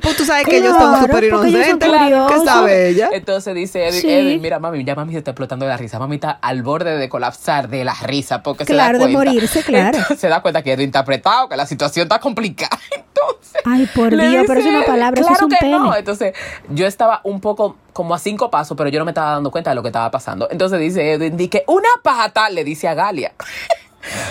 Pues 0.02 0.18
tú 0.18 0.24
sabes 0.26 0.46
que 0.46 0.58
ellos 0.58 0.72
están 0.74 0.90
Claro, 0.92 1.06
súper 1.08 1.24
inocentes. 1.26 1.90
¿Qué 2.30 2.46
sabe 2.46 2.90
ella? 2.90 3.10
Entonces 3.12 3.56
dice 3.56 3.88
Edwin, 3.88 4.02
Sí. 4.02 4.10
Edwin, 4.12 4.42
mira 4.42 4.60
mami, 4.60 4.84
ya 4.84 4.96
mami 4.96 5.14
se 5.14 5.20
está 5.20 5.32
explotando 5.32 5.66
de 5.66 5.72
la 5.72 5.78
risa. 5.78 5.98
Mami 6.00 6.16
está 6.16 6.32
al 6.32 6.62
borde 6.64 6.98
de 6.98 7.10
colapsar 7.10 7.70
de 7.70 7.84
la 7.84 7.94
risa 8.04 8.44
porque 8.44 8.66
Claro, 8.66 8.98
se 8.98 9.04
da 9.04 9.08
de 9.08 9.14
cuenta. 9.14 9.32
morirse, 9.32 9.64
claro. 9.64 9.86
Entonces, 9.98 10.20
se 10.20 10.28
da 10.30 10.42
cuenta 10.42 10.62
que 10.62 10.74
Edwin 10.74 10.88
está 10.88 11.00
apretado, 11.00 11.50
que 11.50 11.56
la 11.58 11.66
situación 11.66 12.04
está 12.04 12.20
complicada. 12.20 12.78
Entonces, 12.96 13.62
Ay, 13.66 13.88
por 13.96 14.10
Dios, 14.16 14.44
pero 14.48 14.60
es 14.60 14.66
dice 14.66 14.78
una 14.78 14.86
palabra, 14.86 15.20
eso 15.20 15.28
claro 15.30 15.36
es 15.40 15.42
un 15.44 15.50
que 15.50 15.58
pene. 15.60 15.72
no. 15.80 15.96
Entonces, 15.96 16.34
yo 16.70 16.86
estaba 16.86 17.22
un 17.24 17.42
poco 17.42 17.76
como 17.94 18.14
a 18.14 18.20
cinco 18.20 18.52
pasos, 18.52 18.78
pero 18.78 18.90
yo 18.92 19.00
no 19.00 19.06
me 19.06 19.12
estaba 19.12 19.32
dando 19.32 19.50
cuenta 19.50 19.67
de 19.70 19.76
lo 19.76 19.82
que 19.82 19.90
estaba 19.90 20.10
pasando. 20.12 20.48
Entonces 20.52 20.80
dice 20.80 21.14
Edwin, 21.14 21.36
di 21.38 21.48
que 21.50 21.64
una 21.68 21.90
pata 22.02 22.50
le 22.50 22.64
dice 22.64 22.88
a 22.88 22.94
Galia. 22.94 23.34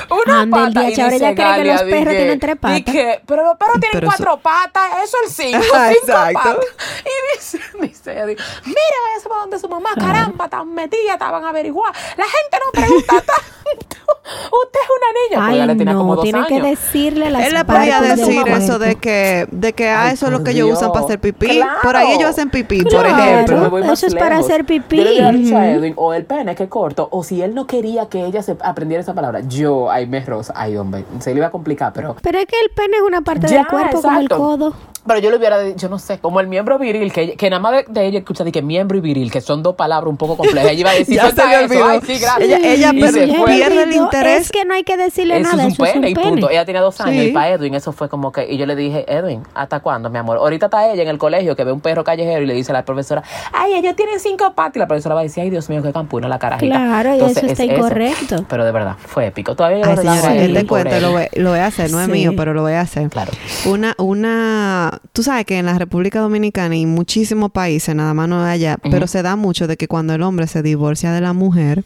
Una 0.08 0.40
Ande, 0.40 0.58
el 0.58 0.72
pata. 0.72 0.80
día, 0.86 0.90
Y 0.96 1.00
ahora 1.00 1.12
dice 1.12 1.26
ella 1.28 1.34
cree 1.34 1.62
que 1.62 1.64
los 1.72 1.82
perros 1.82 2.14
tienen 2.14 2.40
tres 2.40 2.56
patas. 2.56 2.76
di 2.76 2.82
que, 2.84 3.20
pero 3.26 3.44
los 3.44 3.56
perros 3.58 3.74
tienen 3.80 3.90
Pero 4.00 4.08
eso- 4.08 4.16
cuatro 4.24 4.40
patas, 4.40 4.90
eso 5.04 5.16
es 5.26 5.32
cinco, 5.34 5.58
Ajá, 5.74 5.88
cinco 5.92 6.00
exacto. 6.06 6.38
patas. 6.42 6.66
Y 7.04 7.36
dice, 7.36 7.60
dice 7.82 8.12
ella, 8.12 8.26
di, 8.26 8.36
mira 8.64 8.98
eso 9.18 9.28
para 9.28 9.40
donde 9.42 9.58
su 9.58 9.68
mamá, 9.68 9.90
caramba, 9.98 10.48
tan 10.48 10.72
metida, 10.72 11.14
estaban 11.14 11.44
a 11.44 11.50
averiguar. 11.50 11.92
La 12.16 12.24
gente 12.24 12.58
no 12.64 12.72
pregunta. 12.72 13.34
usted 13.76 14.80
es 14.82 14.90
una 14.90 15.36
niña. 15.40 15.46
Ay, 15.48 15.54
ella 15.56 15.66
le 15.66 15.74
tenía 15.76 15.92
no, 15.92 15.98
como 16.00 16.14
dos 16.16 16.24
tiene 16.24 16.38
años. 16.38 16.48
que 16.48 16.60
decirle 16.62 17.30
las 17.30 17.46
Él 17.46 17.54
le 17.54 17.64
podía 17.64 18.00
decir 18.00 18.42
eso 18.48 18.78
de 18.78 18.96
que, 18.96 19.46
de 19.50 19.72
que 19.72 19.88
ah, 19.88 20.04
Ay, 20.04 20.14
eso 20.14 20.26
es 20.26 20.32
lo 20.32 20.42
que 20.44 20.50
ellos 20.52 20.70
usan 20.72 20.92
para 20.92 21.04
hacer 21.04 21.20
pipí. 21.20 21.46
Claro. 21.46 21.78
Por 21.82 21.96
ahí 21.96 22.12
ellos 22.12 22.30
hacen 22.30 22.50
pipí, 22.50 22.82
por 22.82 23.06
ejemplo. 23.06 23.70
Pero 23.70 23.92
Eso 23.92 24.06
es 24.06 24.14
para 24.14 24.38
hacer 24.38 24.64
pipí. 24.64 24.96
Yo 24.98 25.04
le 25.04 25.10
hubiera 25.12 25.32
dicho 25.32 25.56
a 25.56 25.60
Ujú. 25.60 25.68
Edwin, 25.68 25.94
o 25.96 26.14
el 26.14 26.24
pene 26.24 26.54
que 26.54 26.68
corto, 26.68 27.08
o 27.10 27.22
si 27.24 27.42
él 27.42 27.54
no 27.54 27.66
quería 27.66 28.08
que 28.08 28.24
ella 28.24 28.42
se 28.42 28.56
aprendiera 28.62 29.00
esa 29.02 29.14
palabra, 29.14 29.40
yo, 29.48 29.90
ay, 29.90 30.06
me 30.06 30.20
rosa, 30.24 30.52
ay, 30.56 30.76
hombre, 30.76 31.04
se 31.20 31.30
le 31.32 31.38
iba 31.38 31.46
a 31.46 31.50
complicar, 31.50 31.92
pero... 31.92 32.16
Pero 32.22 32.38
es 32.38 32.46
que 32.46 32.56
el 32.60 32.70
pene 32.70 32.96
es 32.96 33.02
una 33.02 33.20
parte 33.22 33.46
Ya, 33.48 33.58
del 33.58 33.66
cuerpo 33.66 34.02
como 34.02 34.20
el 34.20 34.28
codo. 34.28 34.74
Pero 35.06 35.20
yo 35.20 35.30
le 35.30 35.36
hubiera 35.36 35.60
dicho, 35.60 35.88
no 35.88 36.00
sé, 36.00 36.18
como 36.18 36.40
el 36.40 36.48
miembro 36.48 36.80
viril, 36.80 37.12
que, 37.12 37.36
que 37.36 37.48
nada 37.48 37.60
más 37.62 37.72
de, 37.72 37.84
de 37.88 38.06
ella 38.06 38.18
escucha 38.18 38.42
de 38.42 38.50
que 38.50 38.60
miembro 38.60 38.98
y 38.98 39.00
viril, 39.00 39.30
que 39.30 39.40
son 39.40 39.62
dos 39.62 39.76
palabras 39.76 40.10
un 40.10 40.16
poco 40.16 40.36
complejas. 40.36 40.72
Ella 40.72 40.80
iba 40.80 40.90
a 40.90 40.94
decir, 40.94 41.14
Ya 41.14 41.22
"Suelta 41.22 41.42
se 41.42 41.48
le 41.48 41.54
eso". 41.54 41.64
olvidó. 41.64 41.86
Ay, 41.88 42.00
sí, 42.04 42.18
gracias. 42.18 42.40
Ella- 42.40 42.58
ella 42.72 42.90
Y 42.92 43.00
per- 43.00 43.12
se 43.12 43.26
fue. 43.28 43.36
Pierde 43.56 43.82
el 43.82 43.92
interés. 43.94 44.40
Es 44.42 44.50
que 44.52 44.64
no 44.64 44.74
hay 44.74 44.84
que 44.84 44.96
decirle 44.96 45.38
Eso 45.40 45.50
nada, 45.50 45.66
es 45.68 45.78
un 45.78 45.86
eso 45.86 45.94
pene 45.94 46.06
es 46.08 46.12
y 46.12 46.16
un 46.16 46.22
pene. 46.22 46.30
punto. 46.30 46.50
Ella 46.50 46.64
tenía 46.64 46.80
dos 46.80 47.00
años 47.00 47.22
Sí. 47.24 47.30
y 47.30 47.32
para 47.32 47.50
Edwin 47.50 47.74
eso 47.74 47.92
fue 47.92 48.08
como 48.08 48.32
que... 48.32 48.46
Y 48.50 48.56
yo 48.58 48.66
le 48.66 48.76
dije, 48.76 49.04
Edwin, 49.08 49.42
¿hasta 49.54 49.80
cuándo, 49.80 50.10
mi 50.10 50.18
amor? 50.18 50.38
Ahorita 50.38 50.66
está 50.66 50.90
ella 50.90 51.02
en 51.02 51.08
el 51.08 51.18
colegio 51.18 51.56
que 51.56 51.64
ve 51.64 51.72
un 51.72 51.80
perro 51.80 52.04
callejero 52.04 52.42
y 52.42 52.46
le 52.46 52.54
dice 52.54 52.72
a 52.72 52.74
la 52.74 52.84
profesora, 52.84 53.22
ay, 53.52 53.74
ellos 53.74 53.94
tienen 53.96 54.20
cinco 54.20 54.52
patas. 54.54 54.76
Y 54.76 54.78
la 54.80 54.86
profesora 54.88 55.14
va 55.14 55.20
a 55.22 55.24
decir, 55.24 55.42
ay, 55.42 55.50
Dios 55.50 55.68
mío, 55.68 55.82
qué 55.82 55.92
campuna 55.92 56.28
la 56.28 56.38
carajita. 56.38 56.74
Claro, 56.76 57.10
y 57.10 57.12
Entonces, 57.14 57.36
eso 57.44 57.52
está 57.52 57.64
es 57.64 57.70
incorrecto. 57.70 58.44
Pero 58.48 58.64
de 58.64 58.72
verdad, 58.72 58.96
fue 59.06 59.26
épico. 59.26 59.54
Todavía 59.56 59.84
Ay, 59.86 59.96
señora, 59.96 60.34
Edwin, 60.36 60.66
cuento 60.66 61.00
lo 61.00 61.12
voy, 61.12 61.24
lo 61.34 61.50
voy 61.50 61.58
a 61.58 61.66
hacer, 61.66 61.90
no 61.90 62.00
es 62.00 62.06
Sí. 62.06 62.12
mío, 62.12 62.32
pero 62.36 62.54
lo 62.54 62.62
voy 62.62 62.72
a 62.74 62.80
hacer. 62.82 63.08
Claro. 63.10 63.32
Una, 63.66 63.94
una, 63.98 65.00
tú 65.12 65.22
sabes 65.22 65.44
que 65.46 65.58
en 65.58 65.66
la 65.66 65.78
República 65.78 66.20
Dominicana 66.20 66.76
y 66.76 66.86
muchísimos 66.86 67.50
países, 67.50 67.94
nada 67.94 68.14
más 68.14 68.28
no 68.28 68.44
es 68.46 68.52
allá, 68.52 68.76
pero 68.90 69.06
se 69.06 69.22
da 69.22 69.36
mucho 69.36 69.66
de 69.66 69.76
que 69.76 69.88
cuando 69.88 70.14
el 70.14 70.22
hombre 70.22 70.46
se 70.46 70.62
divorcia 70.62 71.12
de 71.12 71.20
la 71.20 71.32
mujer, 71.32 71.84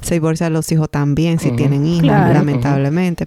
se 0.00 0.14
divorcian 0.14 0.52
los 0.52 0.70
hijos 0.72 0.88
también, 0.90 1.38
si 1.38 1.50
tienen 1.52 1.86
hijos, 1.86 2.02
Claro. 2.02 2.34
lamentablemente. 2.34 3.26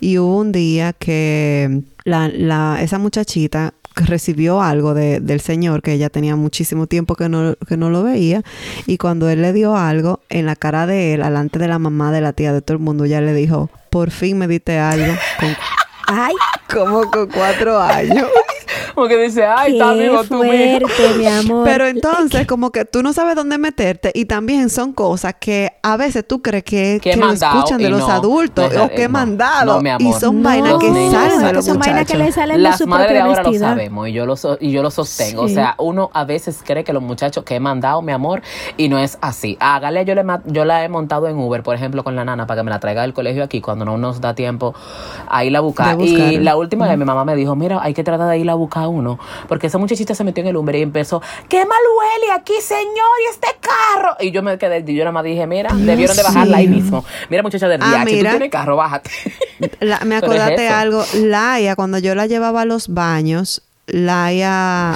Y 0.00 0.18
hubo 0.18 0.38
un 0.38 0.52
día 0.52 0.92
que 0.92 1.82
la, 2.04 2.28
la, 2.28 2.78
esa 2.82 2.98
muchachita 2.98 3.74
recibió 3.94 4.62
algo 4.62 4.94
de- 4.94 5.20
del 5.20 5.40
señor 5.40 5.82
que 5.82 5.92
ella 5.92 6.08
tenía 6.08 6.34
muchísimo 6.34 6.86
tiempo 6.86 7.14
que 7.14 7.28
no, 7.28 7.54
que 7.68 7.76
no 7.76 7.90
lo 7.90 8.02
veía 8.02 8.42
y 8.86 8.96
cuando 8.96 9.28
él 9.28 9.42
le 9.42 9.52
dio 9.52 9.76
algo 9.76 10.20
en 10.30 10.46
la 10.46 10.56
cara 10.56 10.86
de 10.86 11.12
él, 11.14 11.22
alante 11.22 11.58
de 11.58 11.68
la 11.68 11.78
mamá, 11.78 12.10
de 12.10 12.22
la 12.22 12.32
tía, 12.32 12.54
de 12.54 12.62
todo 12.62 12.76
el 12.78 12.82
mundo, 12.82 13.04
ya 13.04 13.20
le 13.20 13.34
dijo, 13.34 13.68
por 13.90 14.10
fin 14.10 14.38
me 14.38 14.48
diste 14.48 14.78
algo 14.78 15.12
con 15.38 15.50
Ay, 16.08 16.34
como 16.72 17.10
con 17.10 17.28
cuatro 17.28 17.78
años. 17.80 18.26
Porque 18.94 19.16
dice, 19.16 19.44
ay, 19.46 19.72
está 19.72 19.92
vivo 19.94 20.22
tú 20.24 20.42
mismo. 20.42 20.88
fuerte, 20.88 21.18
mi 21.18 21.26
amor. 21.26 21.64
Pero 21.64 21.86
entonces, 21.86 22.46
como 22.46 22.70
que 22.70 22.84
tú 22.84 23.02
no 23.02 23.12
sabes 23.12 23.34
dónde 23.36 23.58
meterte 23.58 24.10
y 24.14 24.24
también 24.26 24.68
son 24.70 24.92
cosas 24.92 25.34
que 25.40 25.72
a 25.82 25.96
veces 25.96 26.26
tú 26.26 26.42
crees 26.42 26.64
que, 26.64 26.98
Que 27.02 27.12
que 27.12 27.16
lo 27.16 27.30
escuchan 27.32 27.78
de 27.78 27.88
los 27.90 28.00
no. 28.00 28.08
adultos 28.10 28.72
No, 28.74 28.84
o 28.84 28.88
que 28.88 29.04
no, 29.04 29.12
mandado. 29.12 29.74
no, 29.74 29.98
mi 29.98 30.08
y 30.08 30.12
son 30.14 30.42
No, 30.42 30.48
vainas 30.48 30.74
que 30.78 30.90
niños 30.90 31.12
salen 31.14 31.40
de 31.42 31.52
los 31.52 31.64
son 31.64 31.78
vainas 31.78 32.06
que 32.06 32.14
muchachos. 32.14 32.26
le 32.26 32.32
salen 32.32 32.56
de 32.56 32.62
Las 32.62 32.78
su 32.78 32.86
madres 32.86 33.06
propia 33.08 33.22
de 33.24 33.28
ahora 33.28 33.42
lo 33.42 33.58
sabemos 33.58 34.08
y 34.08 34.12
yo 34.12 34.26
lo, 34.26 34.36
so- 34.36 34.58
y 34.60 34.70
yo 34.70 34.82
lo 34.82 34.90
sostengo. 34.90 35.42
O 35.42 35.48
sea, 35.48 35.74
uno 35.78 36.10
a 36.12 36.24
veces 36.24 36.60
cree 36.64 36.84
que 36.84 36.92
los 36.92 37.02
muchachos 37.02 37.44
que 37.44 37.56
he 37.56 37.60
mandado, 37.60 38.02
mi 38.02 38.12
amor, 38.12 38.42
y 38.76 38.88
no 38.88 38.98
es 38.98 39.18
así. 39.20 39.56
A 39.60 39.78
Galia 39.80 40.02
yo, 40.02 40.14
le, 40.14 40.24
yo 40.46 40.64
la 40.64 40.84
he 40.84 40.88
montado 40.88 41.28
en 41.28 41.36
Uber, 41.38 41.62
por 41.62 41.74
ejemplo, 41.74 42.04
con 42.04 42.16
la 42.16 42.24
nana, 42.24 42.46
para 42.46 42.60
que 42.60 42.64
me 42.64 42.70
la 42.70 42.80
traiga 42.80 43.02
del 43.02 43.14
colegio 43.14 43.42
aquí 43.44 43.60
cuando 43.60 43.84
no 43.84 43.96
nos 43.98 44.20
da 44.20 44.34
tiempo 44.34 44.74
a 45.28 45.44
ir 45.44 45.56
a 45.56 45.60
buscar. 45.60 45.96
De 45.96 46.04
Y 46.04 46.38
la 46.38 46.56
última 46.56 46.86
vez 46.88 46.98
mi 46.98 47.04
mamá 47.04 47.24
me 47.24 47.34
dijo, 47.36 47.54
mira, 47.56 47.80
hay 47.82 47.94
que 47.94 48.04
tratar 48.04 48.28
de 48.28 48.38
ir 48.38 48.48
a 48.50 48.54
buscar 48.54 48.81
uno. 48.88 49.18
Porque 49.48 49.66
esa 49.68 49.78
muchachita 49.78 50.14
se 50.14 50.24
metió 50.24 50.42
en 50.42 50.48
el 50.48 50.56
Uber 50.56 50.74
y 50.76 50.82
empezó, 50.82 51.22
qué 51.48 51.64
mal 51.66 51.78
huele 51.98 52.32
aquí, 52.32 52.54
señor, 52.60 52.86
y 53.26 53.30
este 53.30 53.48
carro. 53.60 54.16
Y 54.20 54.30
yo 54.30 54.42
me 54.42 54.58
quedé, 54.58 54.82
yo 54.84 54.98
nada 55.04 55.12
más 55.12 55.24
dije, 55.24 55.46
mira, 55.46 55.70
debieron 55.74 56.16
de 56.16 56.22
bajarla 56.22 56.56
ahí 56.58 56.68
mismo. 56.68 57.04
Mira, 57.30 57.42
muchacha 57.42 57.68
del 57.68 57.80
Ah, 57.82 58.04
si 58.06 58.16
tú 58.18 58.28
tienes 58.28 58.50
carro, 58.50 58.76
bájate. 58.76 59.10
La- 59.80 60.00
me 60.00 60.16
es 60.16 60.22
acordaste 60.22 60.66
eso. 60.66 60.74
algo. 60.74 61.04
Laia, 61.14 61.76
cuando 61.76 61.98
yo 61.98 62.14
la 62.14 62.26
llevaba 62.26 62.62
a 62.62 62.64
los 62.64 62.88
baños, 62.88 63.62
Laia 63.86 64.94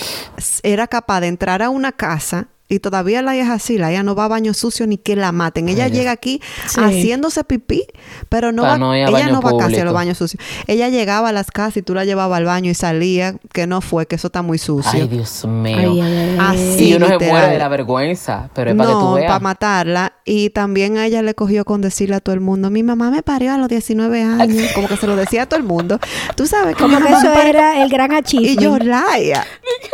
era 0.62 0.86
capaz 0.86 1.20
de 1.20 1.26
entrar 1.28 1.62
a 1.62 1.70
una 1.70 1.92
casa. 1.92 2.46
Y 2.68 2.80
todavía 2.80 3.22
Laia 3.22 3.44
es 3.44 3.50
así, 3.50 3.78
Laia 3.78 4.02
no 4.02 4.14
va 4.16 4.24
a 4.24 4.28
baño 4.28 4.52
sucio 4.52 4.86
ni 4.88 4.98
que 4.98 5.14
la 5.14 5.30
maten. 5.30 5.68
Ella 5.68 5.86
llega 5.88 6.10
aquí 6.10 6.40
Sí. 6.66 6.80
haciéndose 6.80 7.44
pipí, 7.44 7.84
pero 8.28 8.50
no 8.50 8.62
va, 8.64 8.76
no 8.76 8.94
ir 8.96 9.04
a 9.04 9.08
ella 9.08 9.18
baño 9.20 9.32
no 9.34 9.40
va 9.40 9.56
casi 9.56 9.76
a 9.78 9.84
los 9.84 9.94
baños 9.94 10.18
sucios. 10.18 10.42
Ella 10.66 10.88
llegaba 10.88 11.28
a 11.28 11.32
las 11.32 11.50
casas 11.52 11.76
y 11.76 11.82
tú 11.82 11.94
la 11.94 12.04
llevabas 12.04 12.36
al 12.38 12.44
baño 12.44 12.70
y 12.70 12.74
salía, 12.74 13.36
que 13.52 13.66
no 13.68 13.80
fue, 13.80 14.06
que 14.06 14.16
eso 14.16 14.26
está 14.26 14.42
muy 14.42 14.58
sucio. 14.58 14.90
Ay, 14.92 15.06
Dios 15.06 15.44
mío. 15.44 15.76
Ay, 15.78 16.00
ay, 16.00 16.36
ay, 16.38 16.38
Así. 16.40 16.88
y 16.88 16.94
uno 16.94 17.06
se 17.06 17.12
literal. 17.12 17.32
muere 17.34 17.52
de 17.52 17.58
la 17.58 17.68
vergüenza, 17.68 18.50
pero 18.52 18.70
es 18.72 18.76
para 18.76 18.88
que 18.90 18.94
tú 18.94 19.00
no, 19.00 19.14
veas. 19.14 19.28
para 19.28 19.40
matarla. 19.40 20.12
Y 20.24 20.50
también 20.50 20.96
a 20.98 21.06
ella 21.06 21.22
le 21.22 21.34
cogió 21.36 21.64
con 21.64 21.80
decirle 21.82 22.16
a 22.16 22.20
todo 22.20 22.34
el 22.34 22.40
mundo, 22.40 22.68
mi 22.70 22.82
mamá 22.82 23.10
me 23.12 23.22
parió 23.22 23.52
a 23.52 23.58
los 23.58 23.68
19 23.68 24.22
años. 24.24 24.72
Como 24.74 24.88
que 24.88 24.96
se 24.96 25.06
lo 25.06 25.14
decía 25.14 25.42
a 25.42 25.46
todo 25.46 25.60
el 25.60 25.64
mundo. 25.66 26.00
Tú 26.34 26.46
sabes 26.48 26.74
que 26.74 26.82
Como 26.82 26.98
mi 26.98 27.06
que 27.06 27.12
eso 27.12 27.32
era 27.32 27.80
el 27.82 27.88
gran 27.88 28.10
Y 28.10 28.16
achievement. 28.16 28.60
yo, 28.60 28.76
Laia. 28.78 29.46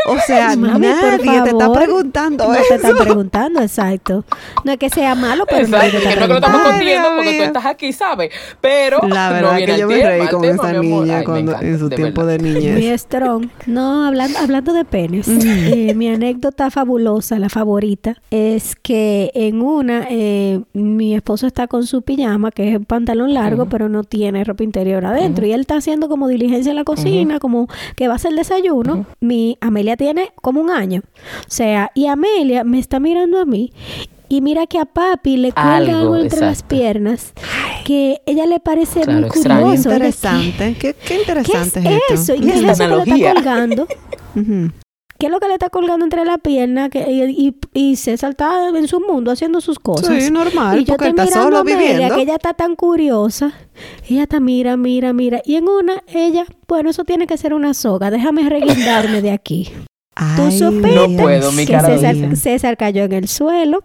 O 0.08 0.16
sea, 0.26 0.56
Mami, 0.56 0.86
por 0.88 1.24
nadie 1.26 1.42
te 1.42 1.50
está 1.50 1.58
favor. 1.66 1.78
preguntando 1.78 2.48
no 2.48 2.61
eso. 2.62 2.68
te 2.68 2.74
están 2.76 2.96
preguntando, 2.96 3.60
exacto. 3.60 4.24
No 4.64 4.72
es 4.72 4.78
que 4.78 4.90
sea 4.90 5.14
malo, 5.14 5.44
pero 5.48 5.64
Exacto, 5.64 5.98
te 5.98 6.02
que 6.02 6.08
está 6.08 6.14
no 6.14 6.20
es 6.20 6.26
que 6.26 6.28
lo 6.28 6.34
estamos 6.38 6.62
contiendo 6.62 7.08
porque 7.16 7.30
tú 7.30 7.36
mío. 7.36 7.44
estás 7.44 7.66
aquí, 7.66 7.92
¿sabes? 7.92 8.30
Pero 8.60 8.98
La 9.08 9.28
no 9.28 9.34
verdad 9.34 9.56
viene 9.56 9.72
que 9.74 9.78
yo 9.80 9.88
me 9.88 10.04
reí 10.06 10.28
con 10.28 10.42
tema, 10.42 10.70
esa 10.70 10.80
mi 10.80 10.88
niña 10.88 11.12
Ay, 11.14 11.18
me 11.20 11.24
cuando, 11.24 11.52
encanta, 11.52 11.66
en 11.66 11.78
su 11.78 11.88
de 11.88 11.96
tiempo 11.96 12.24
verdad. 12.24 12.44
de 12.44 12.50
Muy 12.52 12.60
niñez. 12.60 13.00
strong. 13.02 13.48
No, 13.66 14.04
hablando, 14.06 14.38
hablando 14.38 14.72
de 14.72 14.84
penes, 14.84 15.28
eh, 15.28 15.94
mi 15.94 16.08
anécdota 16.08 16.70
fabulosa, 16.70 17.38
la 17.38 17.48
favorita, 17.48 18.16
es 18.30 18.76
que 18.76 19.30
en 19.34 19.62
una, 19.62 20.06
eh, 20.10 20.60
mi 20.72 21.14
esposo 21.14 21.46
está 21.46 21.66
con 21.66 21.86
su 21.86 22.02
pijama, 22.02 22.50
que 22.50 22.68
es 22.70 22.76
un 22.76 22.84
pantalón 22.84 23.34
largo, 23.34 23.66
pero 23.66 23.88
no 23.88 24.04
tiene 24.04 24.44
ropa 24.44 24.62
interior 24.64 25.04
adentro. 25.04 25.46
Y 25.46 25.52
él 25.52 25.60
está 25.62 25.76
haciendo 25.76 26.08
como 26.08 26.28
diligencia 26.28 26.70
en 26.70 26.76
la 26.76 26.84
cocina, 26.84 27.38
como 27.38 27.68
que 27.96 28.06
va 28.08 28.14
a 28.14 28.16
hacer 28.16 28.32
desayuno. 28.34 29.06
Mi 29.20 29.56
Amelia 29.60 29.96
tiene 29.96 30.32
como 30.42 30.60
un 30.60 30.70
año. 30.70 31.00
O 31.40 31.44
sea, 31.50 31.90
y 31.94 32.06
Amelia 32.06 32.51
me 32.64 32.78
está 32.78 33.00
mirando 33.00 33.38
a 33.40 33.44
mí. 33.44 33.72
Y 34.28 34.40
mira 34.40 34.66
que 34.66 34.78
a 34.78 34.86
papi 34.86 35.36
le 35.36 35.52
cuelga 35.52 35.76
Algo, 35.76 35.96
algo, 35.98 36.16
entre 36.16 36.40
las 36.40 36.62
piernas 36.62 37.34
que 37.84 38.22
ella 38.24 38.46
le 38.46 38.60
parece 38.60 39.02
Claro, 39.02 39.20
muy 39.20 39.28
extraño. 39.28 39.62
curioso. 39.66 39.88
Ella, 39.90 39.96
Interesante. 39.96 40.76
¿Qué, 40.80 40.94
qué 40.94 41.06
¿Qué 41.06 41.18
interesante 41.18 41.80
es 41.80 41.86
es, 41.86 41.92
esto? 42.00 42.14
eso? 42.14 42.34
¿Y 42.36 42.40
qué 42.40 42.48
es 42.48 42.80
eso 42.80 43.04
que 43.04 43.10
le 43.10 43.16
está 43.20 43.34
colgando? 43.34 43.86
¿Qué 45.18 45.26
es 45.26 45.30
lo 45.32 45.38
que 45.38 45.46
le 45.46 45.52
está 45.52 45.68
colgando 45.70 46.04
entre 46.04 46.24
la 46.24 46.38
pierna? 46.38 46.88
Que, 46.88 47.08
y, 47.12 47.22
y, 47.48 47.56
y 47.90 47.96
César 47.96 48.30
está 48.30 48.70
en 48.70 48.88
su 48.88 48.98
mundo 49.00 49.30
haciendo 49.30 49.60
sus 49.60 49.78
cosas. 49.78 50.20
Sí, 50.24 50.30
normal, 50.32 50.80
Y 50.80 50.84
yo 50.84 50.94
porque 50.94 51.04
él 51.04 51.10
estoy 51.10 51.24
está 51.28 51.38
mirando 51.40 51.42
solo 51.44 51.56
a 51.58 51.60
Amelia, 51.60 51.90
viviendo. 51.92 52.14
que 52.16 52.22
ella 52.22 52.34
está 52.34 52.54
tan 52.54 52.74
curiosa. 52.74 53.52
Ella 54.08 54.22
está 54.22 54.40
mira, 54.40 54.76
mira, 54.76 55.12
mira. 55.12 55.40
Y 55.44 55.54
en 55.56 55.68
una, 55.68 56.02
ella, 56.08 56.44
bueno, 56.66 56.90
eso 56.90 57.04
tiene 57.04 57.26
que 57.28 57.36
ser 57.36 57.54
una 57.54 57.72
soga. 57.74 58.10
Déjame 58.10 58.48
reguindarme 58.48 59.22
de 59.22 59.30
aquí. 59.30 59.70
Tú 60.36 60.50
supiste 60.52 60.94
No 60.94 61.08
puedo, 61.16 61.52
mi 61.52 61.64
que 61.64 61.80
César. 61.80 62.36
César 62.36 62.76
cayó 62.76 63.04
en 63.04 63.12
el 63.12 63.28
suelo, 63.28 63.80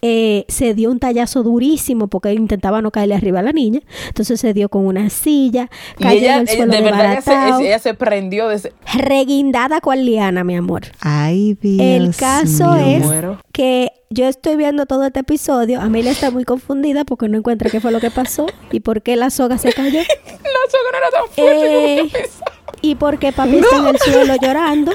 eh, 0.00 0.46
se 0.48 0.72
dio 0.72 0.90
un 0.90 0.98
tallazo 0.98 1.42
durísimo 1.42 2.08
porque 2.08 2.32
intentaba 2.32 2.80
no 2.80 2.90
caerle 2.90 3.14
arriba 3.16 3.40
a 3.40 3.42
la 3.42 3.52
niña, 3.52 3.80
entonces 4.06 4.40
se 4.40 4.54
dio 4.54 4.70
con 4.70 4.86
una 4.86 5.10
silla, 5.10 5.68
Y 5.98 6.02
cayó 6.02 6.20
ella, 6.20 6.34
en 6.36 6.40
el 6.40 6.48
suelo 6.48 6.72
de 6.72 6.80
verdad, 6.80 7.12
ella 7.12 7.56
se, 7.58 7.66
ella 7.66 7.78
se 7.78 7.92
prendió 7.94 8.48
de 8.48 8.56
ese... 8.56 8.72
reguindada 8.94 9.80
cual 9.82 10.06
liana, 10.06 10.42
mi 10.42 10.56
amor. 10.56 10.82
Ay, 11.00 11.58
Dios 11.60 11.80
El 11.86 12.16
caso 12.16 12.72
mío. 12.72 12.86
es 12.86 13.04
Muero. 13.04 13.38
que 13.52 13.92
yo 14.08 14.26
estoy 14.26 14.56
viendo 14.56 14.86
todo 14.86 15.04
este 15.04 15.20
episodio, 15.20 15.82
Amelia 15.82 16.12
está 16.12 16.30
muy 16.30 16.44
confundida 16.44 17.04
porque 17.04 17.28
no 17.28 17.36
encuentra 17.36 17.68
qué 17.68 17.80
fue 17.80 17.92
lo 17.92 18.00
que 18.00 18.10
pasó 18.10 18.46
y 18.72 18.80
por 18.80 19.02
qué 19.02 19.16
la 19.16 19.28
soga 19.28 19.58
se 19.58 19.70
cayó. 19.74 20.00
La 20.48 20.70
soga 20.70 20.90
no 20.92 20.98
era 20.98 21.10
tan 21.10 21.28
fuerte 21.34 21.66
como 21.66 21.86
Eh, 21.86 21.96
yo 22.04 22.10
pensaba. 22.10 22.52
y 22.80 22.94
porque 22.94 23.32
papi 23.32 23.56
está 23.56 23.76
en 23.76 23.86
el 23.88 23.98
suelo 23.98 24.34
llorando. 24.40 24.92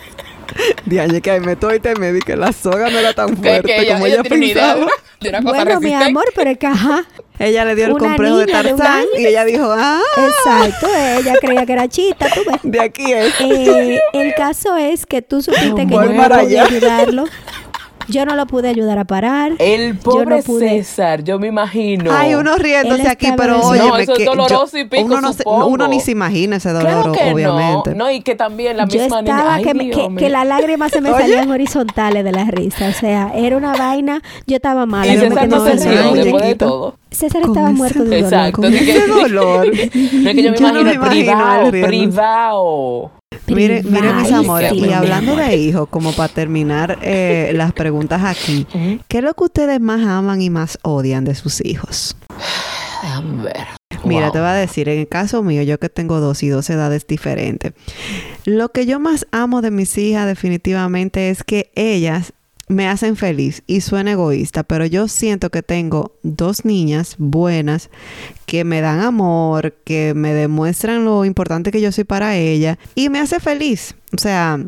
Diañe, 0.85 1.21
que 1.21 1.31
ahí 1.31 1.39
me 1.39 1.53
estoy 1.53 1.79
te 1.79 1.95
me 1.95 2.11
di 2.11 2.19
que 2.19 2.35
la 2.35 2.51
soga 2.53 2.89
no 2.89 2.99
era 2.99 3.13
tan 3.13 3.35
fuerte 3.37 3.67
que 3.67 3.81
ella, 3.81 3.93
como 3.93 4.05
ella 4.05 4.15
ella, 4.15 4.23
de 4.23 4.29
pensaba. 4.29 4.75
una, 4.75 4.91
de 5.21 5.29
una 5.29 5.41
cosa 5.41 5.63
Bueno, 5.65 5.79
mi 5.81 5.93
amor, 5.93 6.25
pero 6.35 6.49
es 6.51 6.57
que 6.57 6.67
ajá. 6.67 7.03
Ella 7.39 7.65
le 7.65 7.75
dio 7.75 7.85
el 7.87 7.97
complejo 7.97 8.37
de 8.37 8.45
de 8.45 8.51
Tarzán 8.51 8.99
año. 8.99 9.07
y 9.17 9.25
ella 9.25 9.43
dijo, 9.43 9.65
ah, 9.75 9.99
Exacto, 10.17 10.87
ella 11.19 11.33
creía 11.41 11.65
que 11.65 11.73
era 11.73 11.87
chita, 11.87 12.27
tú 12.33 12.41
ves. 12.47 12.59
de 12.63 12.79
aquí 12.79 13.11
es. 13.11 13.33
Eh, 13.41 13.99
el 14.13 14.33
caso 14.35 14.77
es 14.77 15.05
que 15.05 15.21
tú 15.23 15.41
supiste 15.41 15.87
que 15.87 15.93
yo 15.93 16.03
no 16.03 16.23
allá. 16.35 16.65
ayudarlo. 16.65 17.25
Yo 18.07 18.25
no 18.25 18.35
lo 18.35 18.45
pude 18.45 18.69
ayudar 18.69 18.97
a 18.99 19.05
parar. 19.05 19.53
El 19.59 19.95
Yo 19.95 19.99
pobre 20.01 20.37
no 20.37 20.43
pude. 20.43 20.69
César, 20.69 21.23
yo 21.23 21.39
me 21.39 21.47
imagino. 21.47 22.11
Ay, 22.13 22.35
uno 22.35 22.55
riéndose 22.57 23.07
aquí, 23.07 23.27
pero 23.35 23.61
oye, 23.61 23.79
No, 23.79 23.97
eso 23.97 24.15
es 24.15 24.25
doloroso 24.25 24.77
y 24.77 24.85
pico, 24.85 25.03
uno, 25.05 25.21
no 25.21 25.33
se, 25.33 25.43
uno 25.45 25.87
ni 25.87 25.99
se 25.99 26.11
imagina 26.11 26.57
ese 26.57 26.69
dolor, 26.69 26.83
Claro 26.91 27.11
que 27.11 27.33
obviamente. 27.33 27.91
no. 27.91 28.05
No, 28.05 28.11
y 28.11 28.21
que 28.21 28.35
también 28.35 28.77
la 28.77 28.85
Yo 28.87 28.99
misma 29.01 29.19
estaba 29.21 29.21
niña. 29.21 29.53
Ay, 29.55 29.63
que, 29.63 29.73
Dios 29.73 30.09
que, 30.09 30.15
que 30.15 30.29
las 30.29 30.45
lágrimas 30.45 30.91
se 30.91 31.01
me 31.01 31.11
salían 31.13 31.49
horizontales 31.49 32.23
de 32.23 32.31
la 32.31 32.45
risa. 32.45 32.89
O 32.89 32.93
sea, 32.93 33.31
era 33.35 33.55
una 33.57 33.73
vaina. 33.75 34.21
Yo 34.45 34.55
estaba 34.57 34.85
mala. 34.85 35.11
Y 35.13 35.15
yo 35.15 35.21
César 35.29 35.47
no 35.47 35.65
se 35.65 35.75
rió 35.89 36.13
después 36.13 36.43
de 36.43 36.55
todo. 36.55 36.95
César 37.14 37.41
estaba 37.43 37.72
muerto 37.72 38.03
de 38.03 38.22
dolor. 38.22 38.24
Exacto. 38.24 38.61
Con 38.61 38.74
ese 38.74 39.07
dolor. 39.07 39.68
No 40.14 40.30
es 40.30 40.36
que 40.36 40.43
yo 40.43 40.51
me 40.51 40.57
Yo 40.57 40.72
no 40.72 40.82
imagino 40.82 40.84
me 40.84 40.89
el 40.89 40.95
imagino 40.95 41.32
a 41.34 41.70
privado, 41.70 41.72
privado. 41.72 43.11
Mire, 43.47 43.84
mire 43.84 44.14
mis 44.14 44.32
amores, 44.32 44.74
y 44.74 44.91
hablando 44.93 45.36
de 45.36 45.55
hijos, 45.57 45.88
como 45.89 46.14
para 46.14 46.32
terminar 46.34 46.97
eh, 47.01 47.51
las 47.55 47.74
preguntas 47.74 48.24
aquí. 48.24 48.66
¿qué 49.07 49.18
es 49.18 49.24
lo 49.24 49.34
que 49.34 49.43
ustedes 49.43 49.80
más 49.82 50.05
aman 50.07 50.41
y 50.41 50.49
más 50.49 50.78
odian 50.84 51.26
de 51.26 51.36
sus 51.36 51.64
hijos? 51.66 52.16
Déjame 53.01 53.43
ver. 53.43 53.68
Mira, 54.05 54.24
Wow. 54.26 54.32
te 54.34 54.39
voy 54.39 54.47
a 54.49 54.53
decir, 54.53 54.89
en 54.89 54.99
el 54.99 55.07
caso 55.07 55.43
mío, 55.43 55.61
yo 55.64 55.80
que 55.80 55.88
tengo 55.89 56.20
dos 56.20 56.43
y 56.43 56.49
dos 56.49 56.70
edades 56.70 57.05
diferentes, 57.07 57.74
lo 58.45 58.70
que 58.70 58.86
yo 58.86 58.99
más 58.99 59.26
amo 59.32 59.61
de 59.61 59.72
mis 59.72 59.97
hijas 59.97 60.26
definitivamente 60.28 61.30
es 61.30 61.43
que 61.43 61.72
ellas 61.76 62.34
me 62.68 62.88
hacen 62.88 63.16
feliz 63.16 63.64
y 63.68 63.82
suena 63.82 64.14
egoísta, 64.14 64.64
pero 64.64 64.86
yo 64.86 65.07
siento 65.07 65.49
que 65.49 65.64
tengo 65.64 66.16
dos 66.24 66.66
niñas 66.66 67.16
buenas 67.18 67.89
que 68.45 68.64
me 68.64 68.82
dan 68.82 69.01
amor, 69.01 69.76
que 69.84 70.14
me 70.14 70.34
demuestran 70.34 71.05
lo 71.05 71.26
importante 71.26 71.72
que 71.72 71.82
yo 71.82 71.91
soy 71.91 72.03
para 72.03 72.36
ella 72.38 72.80
y 72.95 73.09
me 73.09 73.20
hace 73.20 73.39
feliz. 73.39 73.95
O 74.16 74.20
sea, 74.20 74.59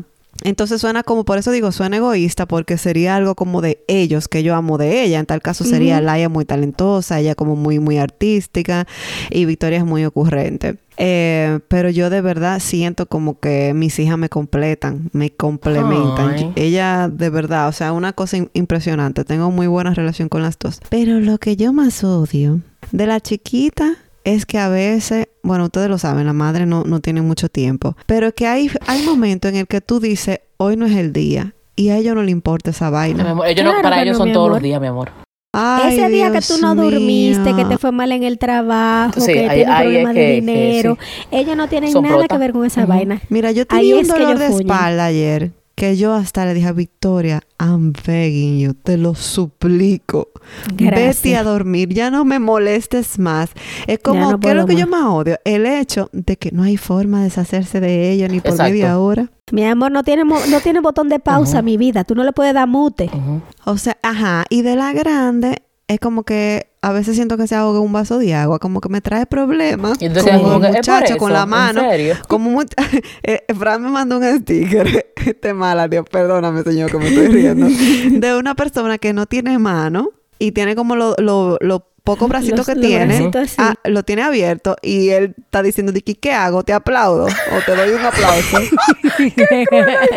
entonces 0.42 0.80
suena 0.80 1.02
como, 1.02 1.24
por 1.24 1.38
eso 1.38 1.50
digo, 1.50 1.72
suena 1.72 1.96
egoísta, 1.96 2.46
porque 2.46 2.78
sería 2.78 3.16
algo 3.16 3.34
como 3.34 3.60
de 3.60 3.82
ellos, 3.88 4.28
que 4.28 4.42
yo 4.42 4.54
amo 4.54 4.78
de 4.78 5.02
ella. 5.02 5.18
En 5.18 5.26
tal 5.26 5.42
caso 5.42 5.64
sería 5.64 5.96
Ujú. 5.96 6.04
Laia 6.06 6.28
muy 6.28 6.44
talentosa, 6.44 7.18
ella 7.20 7.34
como 7.34 7.56
muy, 7.56 7.78
muy 7.78 7.98
artística 7.98 8.86
y 9.30 9.44
Victoria 9.44 9.78
es 9.78 9.84
muy 9.84 10.04
ocurrente. 10.04 10.76
Eh, 10.98 11.58
pero 11.68 11.90
yo 11.90 12.08
de 12.08 12.22
verdad 12.22 12.58
siento 12.58 13.04
como 13.06 13.38
que 13.38 13.72
mis 13.74 13.98
hijas 13.98 14.16
me 14.16 14.28
completan, 14.30 15.10
me 15.12 15.30
complementan. 15.30 16.52
Ella 16.56 17.08
de 17.12 17.28
verdad, 17.30 17.68
o 17.68 17.72
sea, 17.72 17.92
una 17.92 18.12
cosa 18.12 18.38
im- 18.38 18.50
impresionante. 18.54 19.24
Tengo 19.24 19.50
muy 19.50 19.66
buena 19.66 19.92
relación 19.94 20.28
con 20.28 20.42
las 20.42 20.58
dos. 20.58 20.80
Pero 20.88 21.20
lo 21.20 21.38
que 21.38 21.56
yo 21.56 21.72
más 21.72 22.02
odio 22.04 22.60
de 22.92 23.06
la 23.06 23.20
chiquita 23.20 23.96
es 24.26 24.44
que 24.44 24.58
a 24.58 24.68
veces, 24.68 25.28
bueno, 25.42 25.64
ustedes 25.64 25.88
lo 25.88 25.96
saben, 25.98 26.26
la 26.26 26.32
madre 26.32 26.66
no, 26.66 26.82
no 26.84 27.00
tiene 27.00 27.22
mucho 27.22 27.48
tiempo, 27.48 27.96
pero 28.06 28.34
que 28.34 28.46
hay, 28.46 28.70
hay 28.86 29.02
momentos 29.04 29.50
en 29.52 29.56
el 29.56 29.66
que 29.66 29.80
tú 29.80 30.00
dices, 30.00 30.40
hoy 30.58 30.76
no 30.76 30.84
es 30.84 30.96
el 30.96 31.12
día, 31.12 31.54
y 31.76 31.90
a 31.90 31.96
ellos 31.96 32.14
no 32.14 32.22
le 32.22 32.32
importa 32.32 32.70
esa 32.70 32.90
vaina. 32.90 33.22
ellos 33.46 33.64
no- 33.64 33.80
para 33.82 34.02
ellos 34.02 34.18
no, 34.18 34.24
son 34.24 34.32
todos 34.32 34.50
los 34.50 34.60
días, 34.60 34.80
mi 34.80 34.88
amor. 34.88 35.12
Ay, 35.58 35.96
Ese 35.96 36.08
día 36.10 36.30
que 36.32 36.40
tú 36.42 36.58
no 36.60 36.74
dormiste, 36.74 37.54
que 37.54 37.64
te 37.64 37.78
fue 37.78 37.90
mal 37.92 38.12
en 38.12 38.24
el 38.24 38.36
trabajo, 38.38 39.20
Sí, 39.20 39.32
que 39.32 39.48
ahí- 39.48 39.56
tienes 39.60 39.68
ahí 39.74 39.86
es 39.86 39.92
problemas 40.02 40.14
que- 40.14 40.20
de 40.20 40.26
que 40.26 40.34
dinero, 40.34 40.98
ellos 41.30 41.56
no 41.56 41.68
tienen 41.68 41.92
Son 41.92 42.02
nada 42.02 42.16
prota. 42.16 42.34
que 42.34 42.38
ver 42.38 42.52
con 42.52 42.64
esa 42.66 42.84
vaina. 42.84 43.22
Mira, 43.30 43.52
yo 43.52 43.62
Ahí 43.70 43.78
tenía 43.88 43.94
un 43.94 44.00
es 44.02 44.12
que 44.12 44.18
dolor 44.18 44.38
de 44.38 44.46
fuñen. 44.48 44.60
espalda 44.66 45.04
ayer 45.06 45.52
que 45.76 45.96
yo 45.96 46.14
hasta 46.14 46.44
le 46.46 46.54
dije 46.54 46.68
a 46.68 46.72
Victoria, 46.72 47.42
I'm 47.60 47.92
begging 47.92 48.58
you, 48.58 48.72
te 48.74 48.96
lo 48.96 49.14
suplico. 49.14 50.28
Gracias. 50.74 51.22
Vete 51.22 51.36
a 51.36 51.42
dormir, 51.42 51.90
ya 51.92 52.10
no 52.10 52.24
me 52.24 52.38
molestes 52.38 53.18
más. 53.18 53.50
Es 53.86 53.98
como, 53.98 54.32
no 54.32 54.40
¿qué 54.40 54.50
es 54.50 54.54
lo 54.56 54.66
que 54.66 54.74
yo 54.74 54.86
más. 54.86 55.04
odio? 55.04 55.36
El 55.44 55.66
hecho 55.66 56.08
de 56.12 56.36
que 56.36 56.50
no 56.50 56.62
hay 56.62 56.76
forma 56.78 57.18
de 57.18 57.24
deshacerse 57.24 57.80
de 57.80 58.10
ella 58.10 58.26
ni 58.28 58.40
por 58.40 58.52
Exacto. 58.52 58.72
media 58.72 58.98
hora. 58.98 59.30
Mi 59.52 59.64
amor, 59.64 59.92
no 59.92 60.02
tiene, 60.02 60.24
mo- 60.24 60.40
no 60.50 60.60
tiene 60.60 60.80
botón 60.80 61.08
de 61.08 61.18
pausa, 61.20 61.60
mi 61.62 61.76
vida. 61.76 62.04
Tú 62.04 62.14
no 62.14 62.24
le 62.24 62.32
puedes 62.32 62.54
dar 62.54 62.66
mute. 62.66 63.10
Ujú. 63.12 63.42
O 63.64 63.76
sea, 63.78 63.96
ajá, 64.02 64.44
y 64.48 64.62
de 64.62 64.76
la 64.76 64.92
grande 64.92 65.62
es 65.88 66.00
como 66.00 66.24
que 66.24 66.68
a 66.86 66.92
veces 66.92 67.16
siento 67.16 67.36
que 67.36 67.48
se 67.48 67.56
ahoga 67.56 67.80
un 67.80 67.92
vaso 67.92 68.16
de 68.18 68.32
agua, 68.32 68.60
como 68.60 68.80
que 68.80 68.88
me 68.88 69.00
trae 69.00 69.26
problemas. 69.26 70.00
Y 70.00 70.04
entonces, 70.06 70.32
como 70.34 70.44
como 70.44 70.60
que, 70.60 70.68
el 70.68 70.76
¿es 70.76 70.86
por 70.86 70.94
muchacho 70.94 71.14
eso? 71.14 71.18
con 71.18 71.32
la 71.32 71.42
¿En 71.42 71.48
mano. 71.48 71.80
serio? 71.80 72.14
Como 72.28 72.50
mu- 72.50 72.62
eh, 73.24 73.44
Fran 73.58 73.82
me 73.82 73.88
mandó 73.88 74.18
un 74.18 74.38
sticker, 74.40 75.06
este 75.26 75.52
mala, 75.52 75.88
Dios, 75.88 76.04
perdóname, 76.08 76.62
señor, 76.62 76.88
que 76.88 76.98
me 76.98 77.08
estoy 77.08 77.26
riendo, 77.26 77.66
de 78.10 78.36
una 78.36 78.54
persona 78.54 78.98
que 78.98 79.12
no 79.12 79.26
tiene 79.26 79.58
mano 79.58 80.10
y 80.38 80.52
tiene 80.52 80.76
como 80.76 80.94
lo, 80.94 81.16
lo, 81.18 81.58
lo 81.60 81.88
pocos 82.04 82.28
bracitos 82.28 82.64
que 82.64 82.76
tiene, 82.76 83.32
ah, 83.58 83.74
lo 83.82 84.04
tiene 84.04 84.22
abierto 84.22 84.76
y 84.80 85.08
él 85.08 85.34
está 85.38 85.64
diciendo, 85.64 85.92
¿qué 86.20 86.32
hago? 86.32 86.62
¿Te 86.62 86.72
aplaudo? 86.72 87.24
¿O 87.26 87.60
te 87.66 87.74
doy 87.74 87.90
un 87.90 88.04
aplauso? 88.06 88.58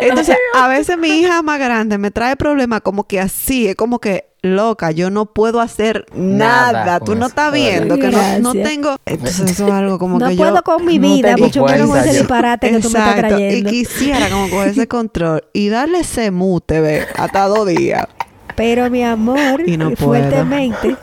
Entonces, 0.00 0.36
a 0.54 0.68
veces 0.68 0.96
mi 0.98 1.08
hija 1.08 1.42
más 1.42 1.58
grande 1.58 1.98
me 1.98 2.12
trae 2.12 2.36
problemas 2.36 2.82
como 2.82 3.08
que 3.08 3.18
así, 3.18 3.66
es 3.66 3.74
como 3.74 3.98
que 3.98 4.29
loca, 4.42 4.90
yo 4.90 5.10
no 5.10 5.26
puedo 5.26 5.60
hacer 5.60 6.06
nada, 6.14 6.72
Nada 6.84 7.00
tú 7.00 7.14
no 7.14 7.26
estás 7.26 7.52
viendo 7.52 7.98
que 7.98 8.08
no, 8.10 8.38
no 8.40 8.52
tengo. 8.52 8.96
Entonces, 9.06 9.50
eso 9.50 9.66
es 9.66 9.72
algo 9.72 9.98
como 9.98 10.18
no 10.18 10.28
que 10.28 10.36
puedo 10.36 10.54
yo. 10.56 10.62
con 10.62 10.84
mi 10.84 10.98
no 10.98 11.14
vida, 11.14 11.34
tengo 11.34 11.46
mucho 11.46 11.64
menos 11.64 11.78
con 11.80 11.88
fuerza 11.88 12.10
ese 12.10 12.18
disparate 12.18 12.70
que 12.70 12.78
tú 12.80 12.90
me 12.90 12.98
estás 12.98 13.14
Exacto, 13.16 13.28
trayendo. 13.36 13.68
Y 13.68 13.72
quisiera 13.72 14.28
como 14.30 14.48
coger 14.50 14.68
ese 14.68 14.88
control 14.88 15.44
y 15.52 15.68
darle 15.68 16.00
ese 16.00 16.30
mute, 16.30 16.80
ve, 16.80 17.06
hasta 17.16 17.46
dos 17.46 17.66
días. 17.66 18.06
Pero 18.56 18.90
mi 18.90 19.02
amor, 19.04 19.62
Y 19.68 19.76
no 19.76 19.90
puedo. 19.90 20.10
fuertemente, 20.12 20.96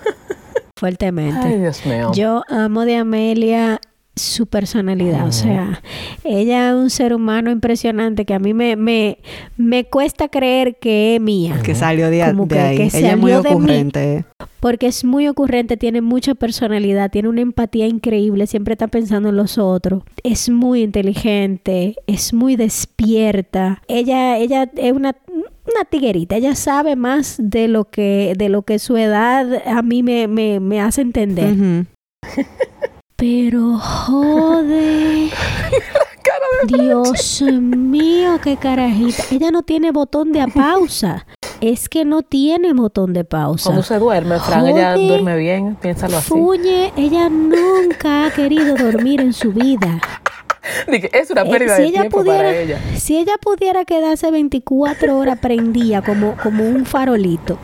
fuertemente. 0.76 1.48
Ay, 1.48 1.60
Dios 1.60 1.86
mío. 1.86 2.12
Yo 2.14 2.44
amo 2.50 2.86
de 2.86 2.98
Amelia 2.98 3.80
su 4.18 4.48
personalidad, 4.48 5.28
o 5.28 5.32
sea, 5.32 5.82
ella 6.24 6.70
es 6.70 6.76
un 6.76 6.90
ser 6.90 7.14
humano 7.14 7.52
impresionante 7.52 8.26
que 8.26 8.34
a 8.34 8.40
mí 8.40 8.54
me, 8.54 8.76
me, 8.76 9.20
me 9.58 9.86
cuesta 9.86 10.28
creer 10.28 10.78
que 10.80 11.16
es 11.16 11.22
mía. 11.22 11.60
Que 11.64 11.76
salió 11.76 12.10
de, 12.10 12.24
Como 12.26 12.46
de 12.46 12.56
que- 12.56 12.62
ahí. 12.62 12.78
que 12.78 12.98
Ella 12.98 13.12
es 13.12 13.18
muy 13.18 13.32
mí. 13.32 13.38
ocurrente. 13.38 14.14
eh. 14.18 14.26
Porque 14.60 14.88
es 14.88 15.06
muy 15.06 15.28
ocurrente, 15.28 15.78
tiene 15.78 16.02
mucha 16.02 16.34
personalidad, 16.34 17.12
tiene 17.12 17.30
una 17.30 17.42
empatía 17.42 17.86
increíble, 17.88 18.48
siempre 18.48 18.74
está 18.74 18.88
pensando 18.88 19.30
en 19.30 19.38
los 19.38 19.58
otros. 19.60 20.04
Es 20.24 20.50
muy 20.50 20.82
inteligente, 20.82 21.96
es 22.08 22.34
muy 22.34 22.56
despierta. 22.56 23.82
Ella, 23.88 24.38
ella 24.38 24.70
es 24.76 24.92
una, 24.94 25.16
una 25.32 25.86
tiguerita, 25.90 26.38
ella 26.38 26.56
sabe 26.56 26.96
más 26.96 27.36
de 27.40 27.68
lo 27.68 27.86
que, 27.86 28.34
de 28.38 28.50
lo 28.50 28.64
que 28.64 28.80
su 28.80 28.98
edad 28.98 29.62
a 29.68 29.82
mí 29.84 30.02
me, 30.02 30.28
me, 30.28 30.60
me 30.60 30.82
hace 30.82 31.02
entender. 31.02 31.86
Pero 33.18 33.80
jode. 33.80 35.32
Dios 36.68 37.42
mío, 37.42 38.40
qué 38.44 38.58
carajita. 38.58 39.24
Ella 39.32 39.50
no 39.50 39.64
tiene 39.64 39.92
botón 39.92 40.32
de 40.32 40.48
pausa. 40.48 41.26
Es 41.60 41.90
que 41.90 42.06
no 42.06 42.22
tiene 42.22 42.74
botón 42.74 43.14
de 43.14 43.24
pausa. 43.24 43.66
Cuando 43.66 43.82
se 43.82 43.98
duerme, 43.98 44.40
Fran, 44.40 44.68
ella 44.68 44.94
duerme 44.94 45.36
bien, 45.36 45.76
piénsalo 45.82 46.18
así. 46.18 46.30
Fuñe, 46.30 46.94
ella 46.96 47.28
nunca 47.30 48.28
ha 48.28 48.32
querido 48.32 48.76
dormir 48.76 49.20
en 49.22 49.34
su 49.34 49.52
vida. 49.52 50.00
Dije, 50.92 51.10
es 51.18 51.30
una 51.32 51.42
Eh, 51.44 51.50
pérdida 51.50 51.76
si 51.76 51.82
de 51.84 51.88
ella 51.88 52.00
tiempo 52.02 52.18
pudiera, 52.20 52.38
para 52.40 52.56
ella. 52.58 52.80
si 52.96 53.18
ella 53.18 53.34
pudiera 53.42 53.86
quedarse 53.86 54.32
24 54.32 55.18
horas 55.18 55.40
prendida 55.40 56.02
como, 56.02 56.36
como 56.42 56.64
un 56.68 56.86
farolito, 56.86 57.58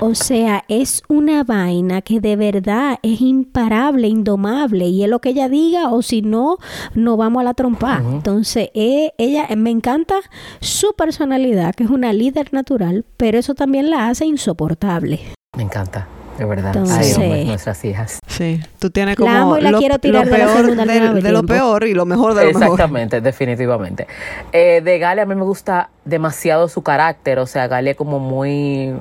o 0.00 0.14
sea, 0.14 0.64
es 0.68 1.02
una 1.08 1.44
vaina 1.44 2.02
que 2.02 2.20
de 2.20 2.36
verdad 2.36 2.98
es 3.02 3.20
imparable, 3.20 4.08
indomable, 4.08 4.86
y 4.86 5.02
es 5.04 5.08
lo 5.10 5.20
que 5.20 5.30
ella 5.30 5.48
diga, 5.48 5.90
o 5.90 6.02
si 6.02 6.22
no, 6.22 6.58
no 6.94 7.16
vamos 7.16 7.40
a 7.40 7.44
la 7.44 7.54
trompa. 7.54 8.02
Entonces, 8.12 8.70
eh, 8.74 9.12
ella 9.18 9.46
me 9.56 9.70
encanta 9.70 10.16
su 10.60 10.94
personalidad, 10.94 11.74
que 11.74 11.84
es 11.84 11.90
una 11.90 12.12
líder 12.12 12.52
natural, 12.52 13.04
pero 13.16 13.38
eso 13.38 13.54
también 13.54 13.90
la 13.90 14.08
hace 14.08 14.24
insoportable. 14.26 15.20
Me 15.56 15.62
encanta, 15.62 16.06
de 16.38 16.44
verdad. 16.44 16.76
Entonces- 16.76 17.18
Ay, 17.18 17.24
hombre, 17.24 17.44
nuestras 17.44 17.84
hijas. 17.84 18.20
Sí, 18.28 18.60
tú 18.78 18.90
tienes 18.90 19.18
La 19.18 19.24
como 19.24 19.36
amo 19.36 19.58
y 19.58 19.62
la 19.62 19.72
lo, 19.72 19.78
quiero 19.78 19.98
tirar 19.98 20.24
lo 20.24 20.30
de 20.32 20.38
la 20.38 20.46
peor 20.46 21.22
de 21.22 21.32
lo 21.32 21.42
peor 21.42 21.84
y 21.84 21.94
lo 21.94 22.06
mejor 22.06 22.34
de 22.34 22.44
lo 22.52 22.58
mejor. 22.58 22.74
Exactamente, 22.74 23.20
definitivamente. 23.20 24.06
Eh, 24.52 24.80
de 24.80 24.98
Galia 25.00 25.24
a 25.24 25.26
mí 25.26 25.34
me 25.34 25.42
gusta 25.42 25.90
demasiado 26.04 26.68
su 26.68 26.82
carácter, 26.82 27.38
o 27.40 27.46
sea, 27.46 27.66
Galia 27.66 27.90
es 27.90 27.96
como 27.96 28.20
muy, 28.20 28.94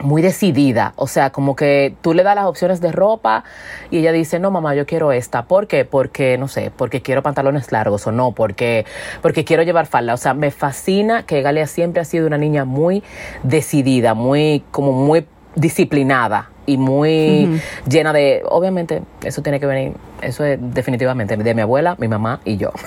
muy 0.00 0.20
decidida, 0.22 0.92
o 0.96 1.06
sea, 1.06 1.30
como 1.30 1.56
que 1.56 1.94
tú 2.02 2.12
le 2.12 2.22
das 2.22 2.34
las 2.36 2.44
opciones 2.44 2.80
de 2.82 2.92
ropa 2.92 3.42
y 3.90 3.98
ella 3.98 4.12
dice, 4.12 4.38
no 4.38 4.50
mamá, 4.50 4.74
yo 4.74 4.84
quiero 4.86 5.10
esta, 5.12 5.46
¿por 5.46 5.66
qué? 5.66 5.84
Porque, 5.86 6.36
no 6.38 6.46
sé, 6.46 6.70
porque 6.76 7.00
quiero 7.00 7.22
pantalones 7.22 7.72
largos 7.72 8.06
o 8.06 8.12
no, 8.12 8.32
porque, 8.32 8.84
porque 9.22 9.44
quiero 9.44 9.62
llevar 9.62 9.86
falda, 9.86 10.12
o 10.14 10.18
sea, 10.18 10.34
me 10.34 10.50
fascina 10.50 11.24
que 11.24 11.40
Galia 11.42 11.66
siempre 11.66 12.02
ha 12.02 12.04
sido 12.04 12.26
una 12.26 12.38
niña 12.38 12.64
muy 12.66 13.02
decidida, 13.42 14.14
muy, 14.14 14.62
como 14.70 14.92
muy 14.92 15.26
disciplinada 15.56 16.50
y 16.66 16.76
muy 16.76 17.60
llena 17.88 18.12
de, 18.12 18.42
obviamente, 18.48 19.02
eso 19.22 19.42
tiene 19.42 19.60
que 19.60 19.66
venir, 19.66 19.92
eso 20.22 20.44
es 20.44 20.58
definitivamente 20.60 21.36
de 21.36 21.54
mi 21.54 21.60
abuela, 21.62 21.94
mi 21.98 22.08
mamá 22.08 22.40
y 22.44 22.56
yo. 22.56 22.70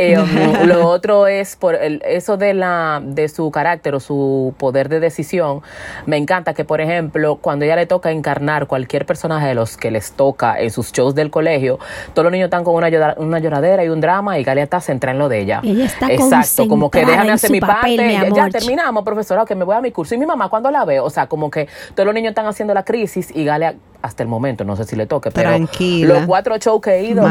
Eh, 0.00 0.16
um, 0.16 0.68
lo 0.68 0.86
otro 0.90 1.26
es 1.26 1.56
por 1.56 1.74
el, 1.74 2.00
eso 2.06 2.36
de 2.36 2.54
la 2.54 3.02
de 3.04 3.28
su 3.28 3.50
carácter 3.50 3.96
o 3.96 4.00
su 4.00 4.54
poder 4.56 4.88
de 4.88 5.00
decisión. 5.00 5.60
Me 6.06 6.16
encanta 6.16 6.54
que, 6.54 6.64
por 6.64 6.80
ejemplo, 6.80 7.34
cuando 7.40 7.64
ella 7.64 7.74
le 7.74 7.86
toca 7.86 8.12
encarnar 8.12 8.68
cualquier 8.68 9.06
personaje 9.06 9.48
de 9.48 9.54
los 9.56 9.76
que 9.76 9.90
les 9.90 10.12
toca 10.12 10.56
en 10.60 10.70
sus 10.70 10.92
shows 10.92 11.16
del 11.16 11.32
colegio, 11.32 11.80
todos 12.14 12.22
los 12.22 12.30
niños 12.30 12.44
están 12.46 12.62
con 12.62 12.76
una, 12.76 12.88
llora- 12.90 13.16
una 13.18 13.40
lloradera 13.40 13.84
y 13.84 13.88
un 13.88 14.00
drama 14.00 14.38
y 14.38 14.44
Galia 14.44 14.62
está 14.62 14.80
centrada 14.80 15.14
en 15.14 15.18
lo 15.18 15.28
de 15.28 15.40
ella. 15.40 15.62
Ella 15.64 15.86
está 15.86 16.12
Exacto, 16.12 16.68
como 16.68 16.92
que 16.92 17.04
déjame 17.04 17.32
hacer 17.32 17.50
mi 17.50 17.58
papel, 17.58 17.96
parte. 17.96 18.30
mi 18.30 18.36
ya- 18.36 18.50
terminamos, 18.50 19.02
profesora, 19.02 19.44
que 19.46 19.56
me 19.56 19.64
voy 19.64 19.74
a 19.74 19.80
mi 19.80 19.90
curso. 19.90 20.14
Y 20.14 20.18
mi 20.18 20.26
mamá, 20.26 20.48
cuando 20.48 20.70
la 20.70 20.84
veo, 20.84 21.04
o 21.04 21.10
sea, 21.10 21.26
como 21.26 21.50
que 21.50 21.66
todos 21.96 22.06
los 22.06 22.14
niños 22.14 22.28
están 22.30 22.46
haciendo 22.46 22.72
la 22.72 22.84
crisis 22.98 23.30
y 23.34 23.44
Galia 23.44 23.76
hasta 24.00 24.22
el 24.22 24.28
momento, 24.28 24.64
no 24.64 24.76
sé 24.76 24.84
si 24.84 24.94
le 24.96 25.06
toque, 25.06 25.30
pero 25.30 25.50
Tranquila. 25.50 26.14
los 26.14 26.26
cuatro 26.26 26.56
shows 26.58 26.80
que 26.80 26.90
he 26.94 27.04
ido, 27.04 27.22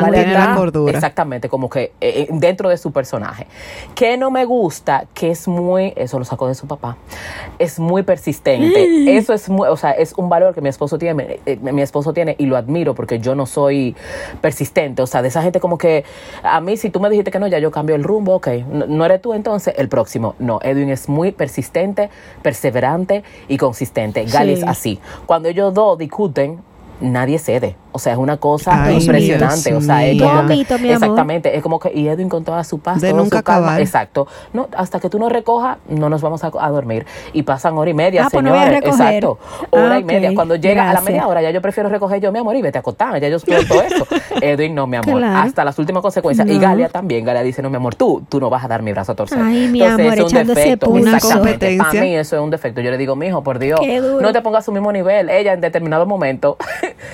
cordura. 0.56 0.94
exactamente 0.94 1.48
como 1.50 1.70
que 1.70 1.84
eh, 1.84 1.92
eh, 2.02 2.28
dentro 2.32 2.70
de 2.70 2.78
su 2.78 2.92
personaje. 2.92 3.48
Que 3.96 4.18
no 4.18 4.32
me 4.32 4.44
gusta, 4.46 5.06
que 5.14 5.32
es 5.32 5.48
muy, 5.48 5.94
eso 5.96 6.20
lo 6.20 6.26
sacó 6.26 6.48
de 6.48 6.56
su 6.56 6.68
papá, 6.68 6.98
es 7.60 7.80
muy 7.80 8.04
persistente. 8.04 8.86
Eso 9.18 9.34
es 9.34 9.50
muy, 9.50 9.68
o 9.68 9.78
sea, 9.78 9.92
es 9.92 10.14
un 10.18 10.30
valor 10.30 10.54
que 10.54 10.62
mi 10.62 10.70
esposo 10.70 10.98
tiene, 10.98 11.40
eh, 11.46 11.58
mi 11.62 11.82
esposo 11.82 12.14
tiene 12.14 12.36
y 12.38 12.46
lo 12.46 12.58
admiro 12.58 12.94
porque 12.94 13.20
yo 13.20 13.34
no 13.36 13.46
soy 13.46 13.96
persistente. 14.42 15.02
O 15.02 15.08
sea, 15.08 15.22
de 15.22 15.30
esa 15.30 15.42
gente 15.42 15.60
como 15.60 15.78
que 15.78 16.04
a 16.44 16.60
mí 16.62 16.78
si 16.78 16.90
tú 16.90 17.00
me 17.00 17.10
dijiste 17.10 17.32
que 17.32 17.40
no, 17.40 17.48
ya 17.48 17.60
yo 17.60 17.72
cambio 17.72 17.96
el 17.96 18.04
rumbo, 18.04 18.36
ok, 18.36 18.48
no, 18.72 18.86
no 18.88 19.06
eres 19.06 19.22
tú 19.22 19.34
entonces, 19.34 19.74
el 19.78 19.90
próximo. 19.90 20.36
No, 20.40 20.60
Edwin 20.62 20.90
es 20.90 21.10
muy 21.10 21.32
persistente, 21.32 22.10
perseverante 22.42 23.24
y 23.48 23.58
consistente. 23.58 24.26
Gali 24.26 24.54
es 24.54 24.60
Sí. 24.60 24.66
así. 24.68 25.00
Cuando 25.26 25.50
ellos 25.50 25.74
dos 25.74 25.98
discuten, 25.98 26.60
nadie 27.02 27.40
cede. 27.40 27.76
O 27.92 28.00
sea, 28.00 28.14
es 28.14 28.20
una 28.20 28.38
cosa 28.38 28.84
Ay, 28.84 28.98
impresionante. 29.00 29.70
Dios 29.72 29.84
O 29.84 29.86
sea, 29.88 30.06
es 30.06 30.22
como 30.22 30.42
que- 30.42 30.48
Poquito, 30.48 30.78
mi 30.78 30.90
amor. 30.92 31.04
exactamente, 31.04 31.58
es 31.58 31.64
como 31.64 31.80
que 31.80 31.92
y 31.94 32.08
Edwin 32.08 32.30
con 32.30 32.44
toda 32.44 32.64
su 32.64 32.78
paz, 32.78 33.02
De 33.02 33.12
nunca 33.12 33.38
su 33.40 33.44
calma, 33.44 33.68
acabar. 33.70 33.82
exacto. 33.82 34.28
No, 34.54 34.68
hasta 34.78 35.00
que 35.00 35.10
tú 35.10 35.18
nos 35.18 35.32
recojas, 35.32 35.78
no 35.90 36.08
nos 36.10 36.22
vamos 36.22 36.44
a, 36.44 36.52
a 36.60 36.70
dormir 36.70 37.08
y 37.34 37.42
pasan 37.42 37.76
hora 37.76 37.90
y 37.90 37.96
media, 37.96 38.26
Ah, 38.26 38.30
pues 38.32 38.44
no 38.44 38.54
señores. 38.54 38.82
exacto. 38.86 39.40
Hora 39.72 39.96
Ah, 39.96 40.00
y 40.00 40.04
media. 40.04 40.32
Cuando 40.36 40.56
llega 40.56 40.90
a 40.90 40.94
la 40.94 41.02
media 41.02 41.28
hora, 41.28 41.42
ya 41.42 41.50
yo 41.50 41.60
prefiero 41.62 41.90
recoger 41.90 42.22
yo, 42.22 42.32
mi 42.32 42.38
amor, 42.38 42.56
y 42.56 42.62
vete 42.62 42.78
a 42.78 42.82
acostar. 42.82 43.20
Ya 43.20 43.30
yo 43.30 43.40
suelto 43.40 43.82
eso. 43.82 44.06
Edwin, 44.42 44.76
no, 44.76 44.86
mi 44.86 44.98
amor. 44.98 45.18
Claro. 45.18 45.40
Hasta 45.40 45.66
las 45.66 45.80
últimas 45.80 46.02
consecuencias. 46.04 46.48
Y 46.48 46.54
No. 46.56 46.60
Galia 46.62 46.90
también. 46.90 47.26
Galia 47.26 47.42
dice, 47.42 47.64
no, 47.64 47.70
mi 47.72 47.78
amor, 47.78 47.96
tú, 47.96 48.24
tú 48.30 48.40
no 48.40 48.52
vas 48.52 48.64
a 48.64 48.68
dar 48.68 48.84
mi 48.84 48.92
brazo 48.92 49.14
a 49.14 49.16
torcer. 49.16 49.40
Ay, 49.42 49.70
mi 49.70 49.82
Entonces, 49.82 50.06
amor, 50.06 50.14
eso 50.20 50.28
es 50.28 50.34
un 50.34 50.48
defecto. 50.56 50.90
Una 50.92 51.16
Exactamente. 51.16 51.36
competencia. 51.52 51.84
Para 51.88 52.02
mí 52.02 52.16
eso 52.16 52.36
es 52.36 52.42
un 52.44 52.50
defecto. 52.52 52.82
Yo 52.82 52.92
le 52.92 52.98
digo, 52.98 53.16
mijo, 53.16 53.42
por 53.44 53.58
Dios, 53.58 53.80
no 54.22 54.32
te 54.34 54.42
pongas 54.42 54.60
a 54.60 54.66
su 54.66 54.72
mismo 54.72 54.92
nivel. 54.92 55.30
Ella 55.32 55.54
en 55.54 55.62
determinado 55.62 56.06
momento 56.06 56.58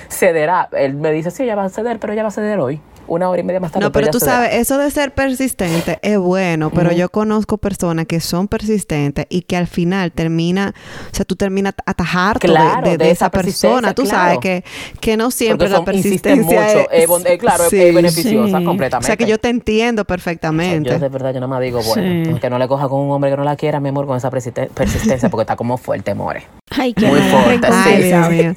cederá. 0.08 0.68
Él 0.72 0.94
me 0.94 1.12
dice, 1.12 1.30
sí, 1.30 1.42
ella 1.44 1.54
va 1.56 1.64
a 1.64 1.68
ceder, 1.68 1.98
pero 1.98 2.12
ella 2.12 2.22
va 2.22 2.28
a 2.28 2.32
ceder 2.32 2.58
hoy. 2.60 2.80
Una 3.06 3.28
hora 3.28 3.38
y 3.38 3.44
media 3.44 3.60
más 3.60 3.70
tarde. 3.70 3.84
No, 3.84 3.92
pero 3.92 4.08
tú 4.08 4.18
cederá. 4.18 4.36
sabes, 4.36 4.54
eso 4.54 4.78
de 4.78 4.90
ser 4.90 5.12
persistente 5.12 5.98
es 6.00 6.16
bueno, 6.18 6.70
pero 6.70 6.90
yo 6.90 7.10
conozco 7.10 7.58
personas 7.58 8.06
que 8.06 8.18
son 8.18 8.48
persistentes 8.48 9.26
y 9.28 9.42
que 9.42 9.58
al 9.58 9.66
final 9.66 10.10
termina, 10.10 10.72
o 11.12 11.14
sea, 11.14 11.26
tú 11.26 11.36
terminas 11.36 11.74
atajarte 11.84 12.46
Claro, 12.48 12.80
de, 12.82 12.92
de- 12.92 12.96
de 12.96 13.04
de 13.04 13.10
esa 13.10 13.26
esa 13.26 13.30
persona. 13.30 13.92
Tú 13.92 14.04
claro. 14.04 14.18
sabes 14.18 14.38
que, 14.38 14.64
que 15.00 15.18
no 15.18 15.30
siempre 15.30 15.68
la 15.68 15.84
persistencia 15.84 16.60
mucho. 16.62 16.90
es, 16.90 17.02
Eh, 17.02 17.06
bon- 17.06 17.22
eh, 17.26 17.36
claro, 17.36 17.64
es- 17.64 17.68
Sí. 17.68 17.78
es 17.82 17.94
beneficiosa 17.94 18.56
Sí. 18.58 18.64
O 18.64 18.66
completamente. 18.66 19.06
sea, 19.06 19.16
que 19.18 19.26
yo 19.26 19.36
te 19.38 19.50
entiendo 19.50 20.00
Yo 20.00 20.06
perfectamente. 20.06 20.98
de 20.98 21.08
verdad, 21.10 21.28
yo 21.34 21.40
nada 21.40 21.48
más 21.48 21.60
digo, 21.60 21.82
bueno, 21.82 22.32
Sí. 22.34 22.40
que 22.40 22.48
no 22.48 22.58
le 22.58 22.66
coja 22.68 22.88
con 22.88 23.00
un 23.02 23.10
hombre 23.10 23.30
que 23.30 23.36
no 23.36 23.44
la 23.44 23.56
quiera, 23.56 23.80
mi 23.80 23.90
amor, 23.90 24.06
con 24.06 24.16
esa 24.16 24.30
persiste- 24.30 24.70
persistencia, 24.72 25.28
porque 25.28 25.42
está 25.42 25.56
como 25.56 25.76
fuerte, 25.76 26.14
more. 26.14 26.46
Ay, 26.70 26.94
qué 26.94 27.06
Muy 27.06 27.20
fuerte, 27.20 27.66
sí. 27.66 27.72
Ay. 27.84 28.02
Dios 28.04 28.30
mío. 28.30 28.54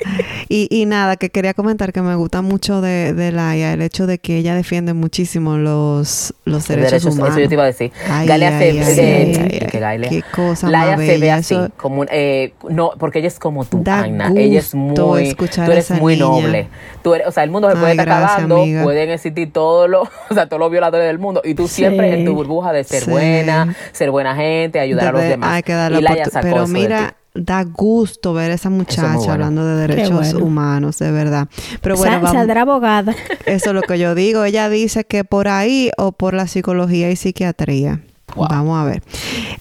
Y, 0.48 0.68
y 0.72 0.86
nada, 0.86 1.17
que 1.18 1.30
quería 1.30 1.54
comentar 1.54 1.92
que 1.94 2.02
me 2.02 2.16
gusta 2.16 2.42
mucho 2.42 2.82
de, 2.82 3.14
de 3.14 3.32
Laia 3.32 3.74
el 3.74 3.82
hecho 3.82 4.08
de 4.08 4.20
que 4.20 4.38
ella 4.38 4.56
defiende 4.56 4.94
muchísimo 4.94 5.58
los, 5.58 6.34
los 6.46 6.68
derechos, 6.68 6.92
derechos, 6.92 7.14
humanos. 7.16 7.30
eso 7.32 7.40
yo 7.42 7.48
te 7.48 7.54
iba 7.56 7.64
a 7.64 7.68
decir. 7.68 7.92
Ay, 8.10 8.28
Galia 8.28 8.58
ay, 8.58 8.84
se, 8.84 8.84
ay, 8.84 9.50
que 9.60 9.70
ay, 9.76 9.80
Galia. 9.80 10.10
qué 10.10 10.24
cosa 10.34 10.70
Laia 10.70 10.98
más 10.98 11.06
se 11.06 11.18
ve 11.18 11.32
así, 11.32 11.54
eso- 11.56 11.70
como 11.78 12.06
eh, 12.10 12.54
no, 12.70 12.92
porque 12.98 13.20
ella 13.20 13.28
es 13.28 13.40
como 13.40 13.66
tú, 13.66 13.84
Aina. 13.86 14.32
Ella 14.36 14.60
es 14.60 14.74
muy, 14.74 14.96
tú 14.96 15.16
eres 15.16 15.92
muy 15.92 16.16
niña. 16.16 16.26
noble. 16.26 16.68
Tú 17.04 17.14
eres, 17.14 17.28
o 17.28 17.32
sea, 17.32 17.44
el 17.44 17.52
mundo 17.52 17.70
se 17.70 17.76
puede 17.76 17.92
estar 17.92 18.10
acabando, 18.10 18.64
pueden 18.84 19.10
existir 19.12 19.52
todos 19.52 19.90
los, 19.90 20.08
o 20.30 20.34
sea, 20.34 20.48
todos 20.48 20.60
los 20.60 20.72
violadores 20.72 21.08
del 21.08 21.20
mundo, 21.20 21.42
y 21.44 21.54
tú 21.56 21.68
siempre 21.68 22.12
Sí. 22.12 22.20
en 22.20 22.26
tu 22.26 22.34
burbuja 22.34 22.72
de 22.74 22.84
ser 22.84 23.04
Sí. 23.04 23.10
buena, 23.12 23.76
ser 23.92 24.12
buena 24.12 24.36
gente, 24.36 24.80
ayudar 24.80 25.08
a 25.10 25.12
los 25.14 25.22
de- 25.22 25.30
demás. 25.30 25.50
Hay 25.52 25.64
que 25.64 25.74
darle 25.74 26.00
y 26.00 26.02
Laia 26.02 26.26
sacó 26.26 26.42
Pero 26.48 26.64
eso 26.64 26.74
de 26.74 26.80
mira, 26.80 27.08
ti. 27.10 27.14
Da 27.38 27.64
gusto 27.64 28.34
ver 28.34 28.52
a 28.52 28.56
esa 28.56 28.70
muchacha 28.70 29.16
bueno. 29.16 29.34
hablando 29.34 29.66
de 29.66 29.76
derechos 29.88 30.12
bueno. 30.34 30.40
humanos, 30.46 31.00
de 31.00 31.12
verdad. 31.12 31.48
Pero 31.82 31.96
bueno, 31.96 32.14
Sal- 32.14 32.22
vamos- 32.22 32.38
saldrá 32.38 32.62
abogada. 32.64 33.16
eso 33.46 33.70
es 33.70 33.74
lo 33.76 33.82
que 33.82 33.98
yo 34.00 34.16
digo. 34.16 34.44
Ella 34.44 34.70
dice 34.70 35.06
que 35.06 35.24
por 35.24 35.48
ahí 35.48 35.90
o 35.98 36.12
por 36.12 36.34
la 36.34 36.48
psicología 36.48 37.10
y 37.12 37.16
psiquiatría. 37.16 38.02
Wow. 38.36 38.48
Vamos 38.50 38.78
a 38.80 38.84
ver. 38.84 39.02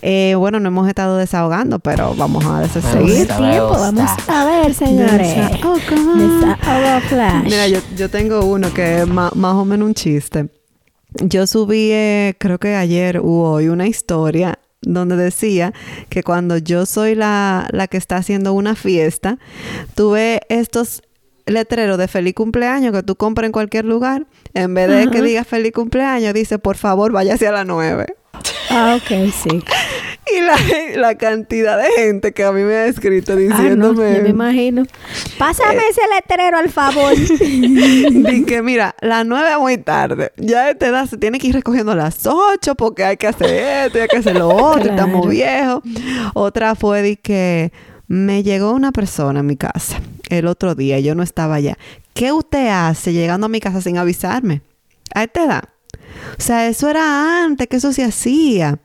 Eh, 0.02 0.34
bueno, 0.36 0.58
no 0.58 0.68
hemos 0.68 0.88
estado 0.88 1.16
desahogando, 1.16 1.78
pero 1.78 2.14
vamos 2.16 2.44
a 2.44 2.66
seguir. 2.68 3.26
tiempo. 3.28 3.70
Vamos 3.70 4.10
a 4.28 4.44
ver, 4.44 4.74
señores. 4.74 5.28
Desahogo. 5.36 5.74
Desahogo 5.76 7.00
flash. 7.08 7.44
Mira, 7.44 7.68
yo, 7.68 7.78
yo 7.96 8.10
tengo 8.10 8.44
uno 8.44 8.74
que 8.74 9.02
es 9.02 9.06
ma- 9.06 9.30
más 9.34 9.54
o 9.54 9.64
menos 9.64 9.86
un 9.86 9.94
chiste. 9.94 10.48
Yo 11.22 11.46
subí, 11.46 11.90
eh, 11.92 12.34
creo 12.38 12.58
que 12.58 12.74
ayer 12.74 13.20
u 13.20 13.40
hoy, 13.40 13.68
una 13.68 13.86
historia 13.86 14.58
donde 14.82 15.16
decía 15.16 15.72
que 16.08 16.22
cuando 16.22 16.58
yo 16.58 16.86
soy 16.86 17.14
la, 17.14 17.68
la 17.72 17.88
que 17.88 17.96
está 17.96 18.16
haciendo 18.16 18.52
una 18.52 18.74
fiesta, 18.74 19.38
tuve 19.94 20.40
estos 20.48 21.02
letreros 21.46 21.96
de 21.98 22.08
feliz 22.08 22.34
cumpleaños 22.34 22.92
que 22.92 23.02
tú 23.02 23.16
compras 23.16 23.46
en 23.46 23.52
cualquier 23.52 23.84
lugar. 23.84 24.26
En 24.54 24.74
vez 24.74 24.88
de 24.88 25.10
que 25.10 25.22
diga 25.22 25.44
feliz 25.44 25.72
cumpleaños, 25.72 26.34
dice 26.34 26.58
por 26.58 26.76
favor 26.76 27.12
váyase 27.12 27.46
a 27.46 27.52
las 27.52 27.66
9. 27.66 28.06
Ah, 28.70 28.98
ok, 29.00 29.32
sí. 29.32 29.62
Y 30.34 30.40
la, 30.40 31.00
la 31.00 31.14
cantidad 31.14 31.80
de 31.80 31.88
gente 31.96 32.32
que 32.32 32.42
a 32.42 32.50
mí 32.50 32.62
me 32.62 32.74
ha 32.74 32.86
escrito 32.86 33.32
Ah, 33.32 33.36
no, 33.36 33.40
diciéndome... 33.40 34.16
yo 34.16 34.22
me 34.22 34.28
imagino. 34.30 34.82
Pásame 35.38 35.82
ese 35.88 36.00
letrero, 36.12 36.58
al 36.58 36.68
favor. 36.68 37.14
Di 37.40 38.44
que 38.44 38.60
mira, 38.62 38.96
las 39.00 39.24
nueve 39.24 39.52
es 39.52 39.58
muy 39.58 39.78
tarde. 39.78 40.32
Ya 40.36 40.70
esta 40.70 40.88
edad 40.88 41.06
se 41.06 41.16
tiene 41.16 41.38
que 41.38 41.46
ir 41.46 41.54
recogiendo 41.54 41.92
a 41.92 41.94
las 41.94 42.26
ocho 42.26 42.74
porque 42.74 43.04
hay 43.04 43.16
que 43.16 43.28
hacer 43.28 43.50
esto 43.86 44.00
hay 44.00 44.08
que 44.08 44.16
hacer 44.16 44.36
lo 44.36 44.48
otro. 44.48 44.90
Estamos 44.90 45.28
viejos. 45.28 45.82
Otra 46.34 46.74
fue 46.74 47.02
de 47.02 47.16
que 47.16 47.72
me 48.08 48.42
llegó 48.42 48.72
una 48.72 48.92
persona 48.92 49.40
a 49.40 49.42
mi 49.44 49.56
casa 49.56 50.00
el 50.28 50.46
otro 50.46 50.74
día. 50.74 50.98
Yo 50.98 51.14
no 51.14 51.22
estaba 51.22 51.54
allá. 51.56 51.78
¿Qué 52.14 52.32
usted 52.32 52.68
hace 52.68 53.12
llegando 53.12 53.46
a 53.46 53.48
mi 53.48 53.60
casa 53.60 53.80
sin 53.80 53.98
avisarme? 53.98 54.62
A 55.14 55.24
esta 55.24 55.44
edad. 55.44 55.64
O 56.38 56.42
sea, 56.42 56.66
eso 56.66 56.88
era 56.88 57.44
antes, 57.44 57.68
que 57.68 57.76
eso 57.76 57.92
se 57.92 58.04
hacía. 58.04 58.78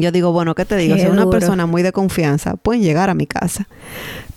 Yo 0.00 0.12
digo, 0.12 0.32
bueno, 0.32 0.54
¿qué 0.54 0.64
te 0.64 0.76
digo? 0.76 0.94
Qué 0.94 1.00
Si 1.00 1.06
es 1.06 1.12
una 1.12 1.22
duro. 1.24 1.30
persona 1.38 1.66
muy 1.66 1.82
de 1.82 1.92
confianza, 1.92 2.56
pueden 2.56 2.82
llegar 2.82 3.10
a 3.10 3.14
mi 3.14 3.26
casa. 3.26 3.68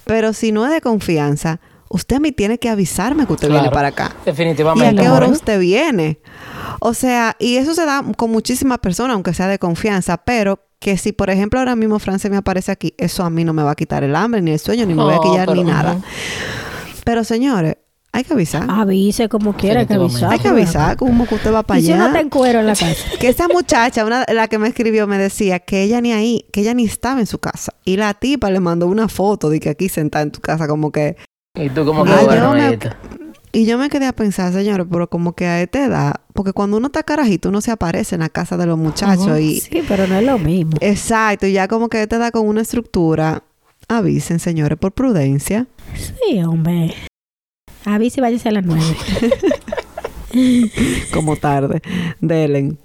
Pero 0.05 0.33
si 0.33 0.51
no 0.51 0.65
es 0.65 0.71
de 0.71 0.81
confianza, 0.81 1.59
usted 1.89 2.19
me 2.19 2.31
tiene 2.31 2.57
que 2.59 2.69
avisarme 2.69 3.25
que 3.27 3.33
usted 3.33 3.49
viene 3.49 3.69
para 3.71 3.89
acá. 3.89 4.11
¿Y 4.17 4.21
a 4.21 4.25
Definitivamente. 4.31 5.01
qué 5.01 5.09
hora 5.09 5.27
usted 5.27 5.59
viene? 5.59 6.19
O 6.79 6.93
sea, 6.93 7.35
y 7.39 7.57
eso 7.57 7.73
se 7.73 7.85
da 7.85 8.03
con 8.17 8.31
muchísimas 8.31 8.79
personas, 8.79 9.13
aunque 9.15 9.33
sea 9.33 9.47
de 9.47 9.59
confianza, 9.59 10.17
pero 10.17 10.59
que 10.79 10.97
si, 10.97 11.11
por 11.11 11.29
ejemplo, 11.29 11.59
ahora 11.59 11.75
mismo 11.75 11.99
Francia 11.99 12.29
me 12.29 12.37
aparece 12.37 12.71
aquí, 12.71 12.93
eso 12.97 13.23
a 13.25 13.29
mí 13.29 13.43
no 13.43 13.53
me 13.53 13.63
va 13.63 13.71
a 13.71 13.75
quitar 13.75 14.03
el 14.03 14.15
hambre, 14.15 14.41
ni 14.41 14.51
el 14.51 14.59
sueño, 14.59 14.85
ni 14.85 14.93
me 14.93 15.03
voy 15.03 15.13
a 15.13 15.19
quillar, 15.19 15.49
ni 15.49 15.63
pero- 15.63 15.67
nada. 15.67 15.97
Pero, 17.03 17.23
señores, 17.23 17.75
hay 18.11 18.23
que 18.23 18.33
avisar. 18.33 18.65
Avise 18.69 19.29
como 19.29 19.53
quiera 19.53 19.85
que 19.85 19.93
Definitivamente. 19.93 20.25
avisar. 20.25 20.31
hay 20.31 20.39
que 20.39 20.47
avisar 20.47 20.97
como 20.97 21.27
que 21.27 21.35
usted 21.35 21.53
va 21.53 21.63
para 21.63 21.79
Y 21.79 21.83
si 21.83 21.91
allá. 21.93 22.07
no 22.07 22.13
te 22.13 22.19
encuero 22.19 22.59
en 22.59 22.65
la 22.67 22.73
casa. 22.75 22.95
Que 23.19 23.29
esa 23.29 23.47
muchacha, 23.47 24.03
una, 24.05 24.25
la 24.33 24.47
que 24.47 24.57
me 24.57 24.67
escribió, 24.67 25.05
me 25.07 25.17
decía 25.17 25.59
que 25.59 25.83
ella 25.83 26.01
ni 26.01 26.11
ahí, 26.11 26.45
que 26.51 26.61
ella 26.61 26.73
ni 26.73 26.85
estaba 26.85 27.19
en 27.19 27.27
su 27.27 27.37
casa. 27.39 27.73
Y 27.85 27.97
la 27.97 28.13
tipa 28.13 28.49
le 28.49 28.59
mandó 28.59 28.87
una 28.87 29.07
foto 29.07 29.49
de 29.49 29.59
que 29.59 29.69
aquí 29.69 29.89
sentada 29.89 30.23
en 30.23 30.31
tu 30.31 30.39
casa, 30.41 30.67
como 30.67 30.91
que... 30.91 31.17
Y 31.55 31.69
tú 31.69 31.85
como 31.85 32.03
que, 32.05 32.11
Ah, 32.11 32.19
yo 32.21 32.25
bueno, 32.27 32.53
me-. 32.53 32.79
Y 33.51 33.65
yo 33.65 33.77
me 33.79 33.89
quedé 33.89 34.05
a 34.05 34.13
pensar, 34.13 34.53
señores, 34.53 34.85
pero 34.91 35.09
como 35.09 35.33
que 35.33 35.47
a 35.47 35.59
esta 35.61 35.83
edad, 35.83 36.15
porque 36.33 36.53
cuando 36.53 36.77
uno 36.77 36.87
está 36.87 37.01
carajito, 37.01 37.49
uno 37.49 37.61
se 37.61 37.71
aparece 37.71 38.13
en 38.15 38.21
la 38.21 38.29
casa 38.29 38.57
de 38.57 38.67
los 38.67 38.77
muchachos 38.77 39.39
y... 39.39 39.59
Sí, 39.59 39.81
pero 39.87 40.05
no 40.05 40.15
es 40.15 40.23
lo 40.23 40.37
mismo. 40.37 40.73
Exacto, 40.81 41.47
y 41.47 41.53
ya 41.53 41.67
como 41.67 41.89
que 41.89 41.97
a 41.97 42.03
esta 42.03 42.17
edad 42.17 42.31
con 42.31 42.47
una 42.47 42.61
estructura, 42.61 43.41
avisen, 43.87 44.37
señores, 44.39 44.77
por 44.77 44.91
prudencia. 44.91 45.65
Sí, 45.95 46.43
hombre. 46.43 46.93
Avise 47.85 48.19
y 48.19 48.21
váyase 48.21 48.49
a 48.49 48.51
las 48.51 48.65
nueve. 48.65 48.83
como 51.13 51.35
tarde, 51.35 51.81
Delen. 52.19 52.77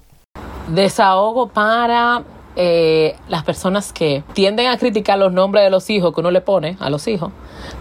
Desahogo 0.68 1.48
para 1.48 2.22
eh, 2.56 3.16
las 3.28 3.44
personas 3.44 3.92
que 3.92 4.22
tienden 4.32 4.68
a 4.68 4.78
criticar 4.78 5.18
los 5.18 5.32
nombres 5.32 5.64
de 5.64 5.70
los 5.70 5.90
hijos 5.90 6.14
que 6.14 6.20
uno 6.20 6.30
le 6.30 6.40
pone 6.40 6.76
a 6.80 6.88
los 6.90 7.06
hijos. 7.08 7.32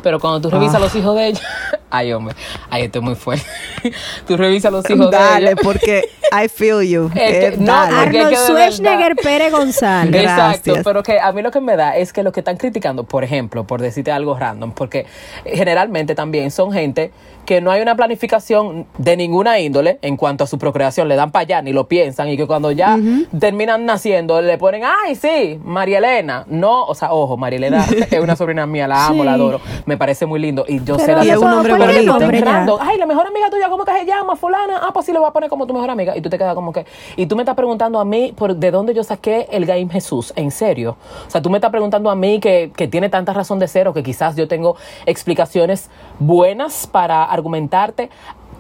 Pero 0.02 0.20
cuando 0.20 0.42
tú 0.42 0.50
revisas 0.50 0.76
Ah. 0.76 0.80
los 0.80 0.96
hijos 0.96 1.16
de 1.16 1.28
ellos, 1.28 1.42
ay 1.90 2.12
hombre, 2.14 2.36
ay 2.70 2.84
esto 2.84 3.00
es 3.00 3.04
muy 3.06 3.16
fuerte. 3.16 3.46
tú 4.28 4.38
revisas 4.38 4.72
los 4.72 4.90
hijos 4.90 5.12
de 5.12 5.18
Dale, 5.18 5.48
ellos. 5.52 5.60
porque 5.64 6.10
I 6.32 6.48
feel 6.50 6.82
you. 6.88 7.10
Es 7.16 7.32
que 7.32 7.46
Eh, 7.48 7.56
no, 7.58 7.66
dale. 7.72 8.20
Arnold 8.20 8.36
Schwarzenegger 8.38 9.16
Pérez 9.16 9.52
González. 9.52 10.22
Exacto, 10.24 10.62
Gracias. 10.66 10.84
pero 10.84 11.04
que 11.04 11.20
a 11.20 11.32
mí 11.32 11.42
lo 11.42 11.52
que 11.52 11.62
me 11.62 11.76
da 11.76 11.96
es 11.96 12.12
que 12.14 12.24
los 12.24 12.34
que 12.34 12.40
están 12.40 12.58
criticando, 12.58 13.04
por 13.04 13.24
ejemplo, 13.24 13.66
por 13.66 13.82
decirte 13.82 14.12
algo 14.12 14.38
random, 14.38 14.72
porque 14.72 15.06
generalmente 15.46 16.16
también 16.16 16.52
son 16.52 16.72
gente 16.72 17.12
que 17.46 17.60
no 17.62 17.72
hay 17.72 17.82
una 17.82 17.96
planificación 17.96 18.86
de 18.98 19.18
ninguna 19.18 19.60
índole 19.60 20.00
en 20.02 20.16
cuanto 20.18 20.44
a 20.44 20.48
su 20.48 20.58
procreación, 20.58 21.08
le 21.08 21.16
dan 21.16 21.32
para 21.32 21.42
allá, 21.44 21.62
ni 21.62 21.74
lo 21.74 21.88
piensan, 21.88 22.30
y 22.30 22.38
que 22.38 22.48
cuando 22.48 22.72
ya 22.72 22.98
terminan 23.40 23.86
naciendo 23.86 24.42
le 24.42 24.58
ponen, 24.58 24.84
ay, 24.86 25.16
sí, 25.16 25.60
María 25.64 25.98
Elena. 25.98 26.46
No, 26.48 26.86
o 26.86 26.96
sea, 26.96 27.12
ojo, 27.14 27.36
María 27.38 27.58
Elena 27.58 27.86
es 28.12 28.20
una 28.20 28.36
sobrina 28.36 28.66
mía, 28.66 28.88
la 28.88 29.08
amo, 29.08 29.24
Sí. 29.24 29.26
la 29.26 29.34
adoro, 29.34 29.60
me 29.86 29.98
parece 29.98 30.26
muy 30.26 30.40
lindo, 30.40 30.66
y 30.68 30.78
yo 30.84 30.96
Pero 30.98 31.00
sé 31.00 31.12
la 31.16 31.26
Y 31.26 31.30
es 31.30 31.36
un 31.38 31.42
¿cuál- 31.44 31.54
hombre 31.56 31.76
cuál 31.78 31.90
es 31.90 31.98
el 31.98 32.06
bonito. 32.08 32.20
nombre 32.20 32.42
random. 32.42 32.80
Ay, 32.82 32.98
la 32.98 33.06
mejor 33.06 33.28
amiga 33.28 33.50
tuya, 33.50 33.70
¿cómo 33.70 33.84
que 33.86 33.92
se 33.92 34.06
llama? 34.06 34.36
Fulana. 34.36 34.80
Ah, 34.82 34.92
pues 34.94 35.06
sí, 35.06 35.12
le 35.14 35.20
voy 35.20 35.28
a 35.28 35.32
poner 35.32 35.50
como 35.50 35.68
tu 35.68 35.74
mejor 35.74 35.90
amiga. 35.90 36.16
Y 36.18 36.22
tú 36.22 36.30
te 36.30 36.38
quedas 36.38 36.56
como 36.56 36.72
que. 36.74 36.86
Y 37.18 37.26
tú 37.26 37.36
me 37.36 37.42
estás 37.44 37.56
preguntando 37.56 38.00
a 38.00 38.06
mí 38.06 38.34
por 38.36 38.56
de 38.56 38.72
dónde 38.72 38.94
yo 38.94 39.04
saqué 39.04 39.48
el 39.52 39.66
game 39.66 39.88
Jesús. 39.90 40.34
En 40.36 40.52
serio. 40.52 40.96
O 41.28 41.30
sea, 41.30 41.42
tú 41.42 41.50
me 41.50 41.58
estás 41.58 41.72
preguntando 41.72 42.10
a 42.10 42.16
mí 42.16 42.40
que, 42.40 42.72
que 42.76 42.88
tiene 42.88 43.10
tanta 43.10 43.34
razón 43.34 43.60
de 43.60 43.68
ser 43.68 43.88
o 43.88 43.94
que 43.94 44.02
quizás 44.04 44.36
yo 44.36 44.48
tengo 44.48 44.76
explicaciones 45.06 45.90
buenas 46.20 46.88
para 46.88 47.24
argumentarte. 47.34 48.10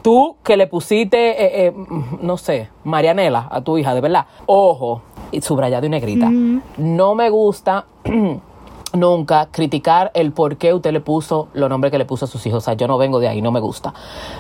Tú 0.01 0.35
que 0.43 0.57
le 0.57 0.67
pusiste, 0.67 1.29
eh, 1.29 1.67
eh, 1.67 1.73
no 2.21 2.37
sé, 2.37 2.69
Marianela 2.83 3.47
a 3.49 3.61
tu 3.61 3.77
hija, 3.77 3.93
de 3.93 4.01
verdad. 4.01 4.25
Ojo, 4.45 5.01
y 5.31 5.41
subrayado 5.41 5.85
y 5.85 5.89
negrita. 5.89 6.29
No 6.77 7.15
me 7.15 7.29
gusta. 7.29 7.85
nunca 8.93 9.47
criticar 9.51 10.11
el 10.13 10.31
por 10.31 10.57
qué 10.57 10.73
usted 10.73 10.91
le 10.91 11.01
puso 11.01 11.49
los 11.53 11.69
nombres 11.69 11.91
que 11.91 11.97
le 11.97 12.05
puso 12.05 12.25
a 12.25 12.27
sus 12.27 12.45
hijos. 12.45 12.59
O 12.59 12.61
sea, 12.61 12.75
yo 12.75 12.87
no 12.87 12.97
vengo 12.97 13.19
de 13.19 13.27
ahí, 13.27 13.41
no 13.41 13.51
me 13.51 13.59
gusta. 13.59 13.93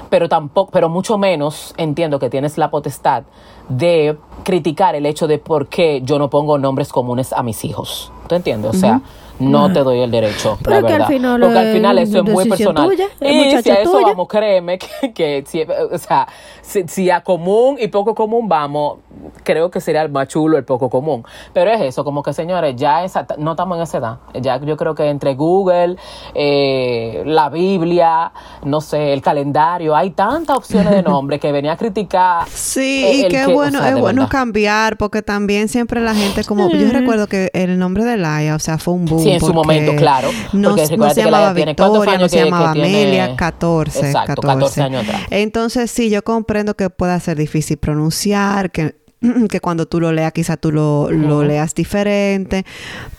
Pero 0.09 0.29
tampoco, 0.29 0.71
pero 0.71 0.89
mucho 0.89 1.17
menos 1.17 1.73
entiendo 1.77 2.19
que 2.19 2.29
tienes 2.29 2.57
la 2.57 2.69
potestad 2.69 3.23
de 3.69 4.17
criticar 4.43 4.95
el 4.95 5.05
hecho 5.05 5.27
de 5.27 5.39
por 5.39 5.67
qué 5.67 6.01
yo 6.03 6.19
no 6.19 6.29
pongo 6.29 6.57
nombres 6.57 6.91
comunes 6.91 7.33
a 7.33 7.43
mis 7.43 7.65
hijos. 7.65 8.11
¿Tú 8.27 8.35
entiendes? 8.35 8.75
O 8.75 8.77
sea, 8.77 9.01
no 9.39 9.71
te 9.73 9.79
doy 9.79 9.99
el 10.01 10.11
derecho. 10.11 10.57
Pero 10.63 10.81
la 10.81 10.87
que 10.87 10.93
al 10.93 10.99
verdad. 10.99 11.07
final 11.07 11.41
Porque 11.41 11.57
al 11.59 11.67
es 11.67 11.73
final 11.73 11.97
eso 11.99 12.17
es 12.19 12.23
muy 12.23 12.49
personal. 12.49 12.85
tuya, 12.89 13.05
y 13.21 13.61
si 13.63 13.69
a 13.69 13.73
eso 13.75 13.91
tuya. 13.91 14.07
vamos, 14.07 14.27
créeme 14.27 14.77
que, 14.79 15.13
que 15.13 15.43
si, 15.47 15.61
o 15.63 15.97
sea, 15.97 16.27
si, 16.61 16.83
si 16.87 17.09
a 17.09 17.21
común 17.21 17.77
y 17.79 17.87
poco 17.87 18.13
común 18.15 18.47
vamos, 18.47 18.99
creo 19.43 19.69
que 19.71 19.81
sería 19.81 20.01
el 20.03 20.09
más 20.09 20.27
chulo 20.27 20.57
el 20.57 20.65
poco 20.65 20.89
común. 20.89 21.23
Pero 21.53 21.71
es 21.71 21.81
eso, 21.81 22.03
como 22.03 22.21
que 22.23 22.33
señores, 22.33 22.75
ya 22.75 23.03
esa, 23.03 23.25
no 23.37 23.51
estamos 23.51 23.77
en 23.77 23.83
esa 23.83 23.97
edad. 23.97 24.17
Ya 24.41 24.59
yo 24.59 24.77
creo 24.77 24.95
que 24.95 25.09
entre 25.09 25.35
Google, 25.35 25.97
eh, 26.35 27.23
la 27.25 27.49
Biblia, 27.49 28.31
no 28.63 28.81
sé, 28.81 29.13
el 29.13 29.21
calendario, 29.21 29.95
hay 29.95 30.11
tantas 30.11 30.57
opciones 30.57 30.91
de 30.91 31.01
nombre 31.03 31.39
que 31.39 31.51
venía 31.51 31.73
a 31.73 31.77
criticar. 31.77 32.47
Sí, 32.49 33.03
eh, 33.05 33.13
y 33.17 33.21
qué 33.23 33.27
que- 33.29 33.45
o 33.45 33.51
bueno, 33.51 33.79
sea, 33.79 33.89
es 33.89 33.99
bueno 33.99 34.21
verdad. 34.23 34.31
cambiar, 34.31 34.97
porque 34.97 35.21
también 35.21 35.67
siempre 35.67 36.01
la 36.01 36.13
gente, 36.13 36.43
como 36.43 36.69
yo 36.69 36.89
recuerdo 36.91 37.27
que 37.27 37.49
el 37.53 37.77
nombre 37.79 38.03
de 38.05 38.17
Laia, 38.17 38.55
o 38.55 38.59
sea, 38.59 38.77
fue 38.77 38.93
un 38.93 39.05
boom. 39.05 39.22
Sí, 39.23 39.31
en 39.31 39.39
su 39.39 39.53
momento, 39.53 39.95
claro, 39.95 40.29
No, 40.53 40.69
porque 40.75 40.97
no 40.97 41.09
se 41.09 41.15
que 41.15 41.25
llamaba 41.25 41.53
tiene- 41.53 41.75
¿cuántos 41.75 41.99
Victoria, 42.01 42.19
no 42.19 42.29
se 42.29 42.35
que- 42.37 42.43
que 42.43 42.49
llamaba 42.49 42.73
tiene? 42.73 42.87
Amelia, 42.89 43.35
14. 43.35 43.99
Exacto, 44.07 44.41
14 44.41 44.81
años 44.81 45.03
atrás. 45.03 45.21
Entonces, 45.29 45.89
sí, 45.91 46.09
yo 46.09 46.23
comprendo 46.23 46.75
que 46.75 46.89
pueda 46.89 47.19
ser 47.19 47.37
difícil 47.37 47.77
pronunciar, 47.77 48.71
que, 48.71 48.95
que 49.49 49.59
cuando 49.59 49.85
tú 49.87 49.99
lo 49.99 50.11
leas, 50.11 50.33
quizá 50.33 50.57
tú 50.57 50.71
lo, 50.71 51.09
lo 51.11 51.43
leas 51.43 51.73
diferente, 51.75 52.65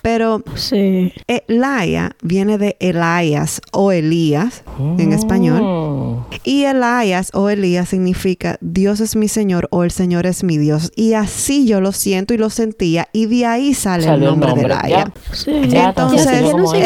pero 0.03 0.43
Sí. 0.55 1.13
Laia 1.47 2.17
viene 2.23 2.59
de 2.59 2.77
Elias 2.81 3.61
o 3.73 3.91
Elías 3.93 4.63
en 4.99 5.13
español. 5.13 5.63
Mm. 5.63 6.25
Y 6.45 6.65
Elias 6.65 7.31
o 7.33 7.49
Elías 7.49 7.89
significa 7.89 8.59
Dios 8.61 9.01
es 9.01 9.17
mi 9.17 9.29
Señor 9.29 9.69
o 9.71 9.83
el 9.85 9.91
Señor 9.91 10.27
es 10.27 10.45
mi 10.45 10.59
Dios. 10.59 10.93
Y 10.95 11.15
así 11.15 11.67
yo 11.67 11.81
lo 11.81 11.93
siento 11.93 12.35
y 12.35 12.39
lo 12.39 12.51
sentía. 12.51 13.09
Y 13.13 13.27
de 13.27 13.47
ahí 13.47 13.75
sale 13.75 14.05
Salió 14.05 14.29
el 14.29 14.35
el 14.35 14.41
nombre, 14.41 14.49
nombre, 14.51 14.63
de 14.69 14.69
Laia. 14.75 15.13
ya. 15.31 15.35
Sí. 15.35 15.51
Entonces, 15.51 16.25
Ya, 16.25 16.39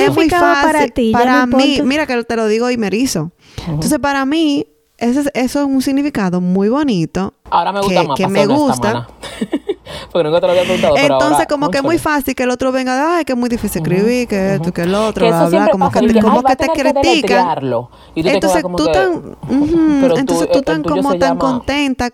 es 0.06 0.14
muy 0.14 0.28
fácil 0.28 0.62
para 0.70 0.88
ti. 0.88 1.10
para 1.12 1.46
no 1.46 1.56
mí. 1.56 1.64
importa. 1.72 1.88
Mira 1.88 2.06
que 2.06 2.24
te 2.24 2.36
lo 2.36 2.46
digo 2.46 2.70
y 2.70 2.76
me 2.76 2.86
erizo. 2.88 3.32
Entonces, 3.66 3.98
para 3.98 4.24
mí, 4.24 4.66
ese 4.98 5.20
es- 5.20 5.30
eso 5.34 5.60
es 5.60 5.66
un 5.66 5.80
significado 5.82 6.40
muy 6.40 6.68
bonito. 6.68 7.32
Ahora 7.50 7.72
me 7.72 7.80
gusta 7.80 8.00
que, 8.02 8.06
más. 8.08 8.16
que 8.16 8.28
me 8.28 8.46
gusta. 8.46 9.08
Porque 10.12 10.28
nunca 10.28 10.40
te 10.40 10.46
lo 10.46 10.52
había 10.52 10.64
preguntado. 10.64 10.94
pero 10.96 11.14
Entonces, 11.14 11.32
ahora, 11.34 11.46
como 11.46 11.70
que 11.70 11.78
es 11.78 11.84
muy 11.84 11.98
fácil 11.98 12.34
que 12.34 12.42
el 12.42 12.50
otro 12.50 12.72
venga, 12.72 13.16
ay, 13.16 13.24
que 13.24 13.32
es 13.32 13.38
muy 13.38 13.48
difícil 13.48 13.80
escribir, 13.82 14.28
que 14.28 14.54
esto, 14.54 14.72
que 14.72 14.82
el 14.82 14.94
otro, 14.94 15.24
Que 15.24 15.30
bla, 15.30 15.40
eso 15.42 15.50
bla, 15.50 15.68
como 15.70 15.90
que 15.90 16.00
te, 16.00 16.20
como 16.20 16.42
que 16.42 16.56
te 16.56 16.68
critican. 16.68 17.58
Entonces 18.14 18.62
tú 18.76 18.86
tan, 18.92 19.36
entonces 20.18 20.50
tú 20.52 20.62
tan 20.62 20.82
como 20.82 21.14
tan 21.14 21.38
contenta, 21.38 22.10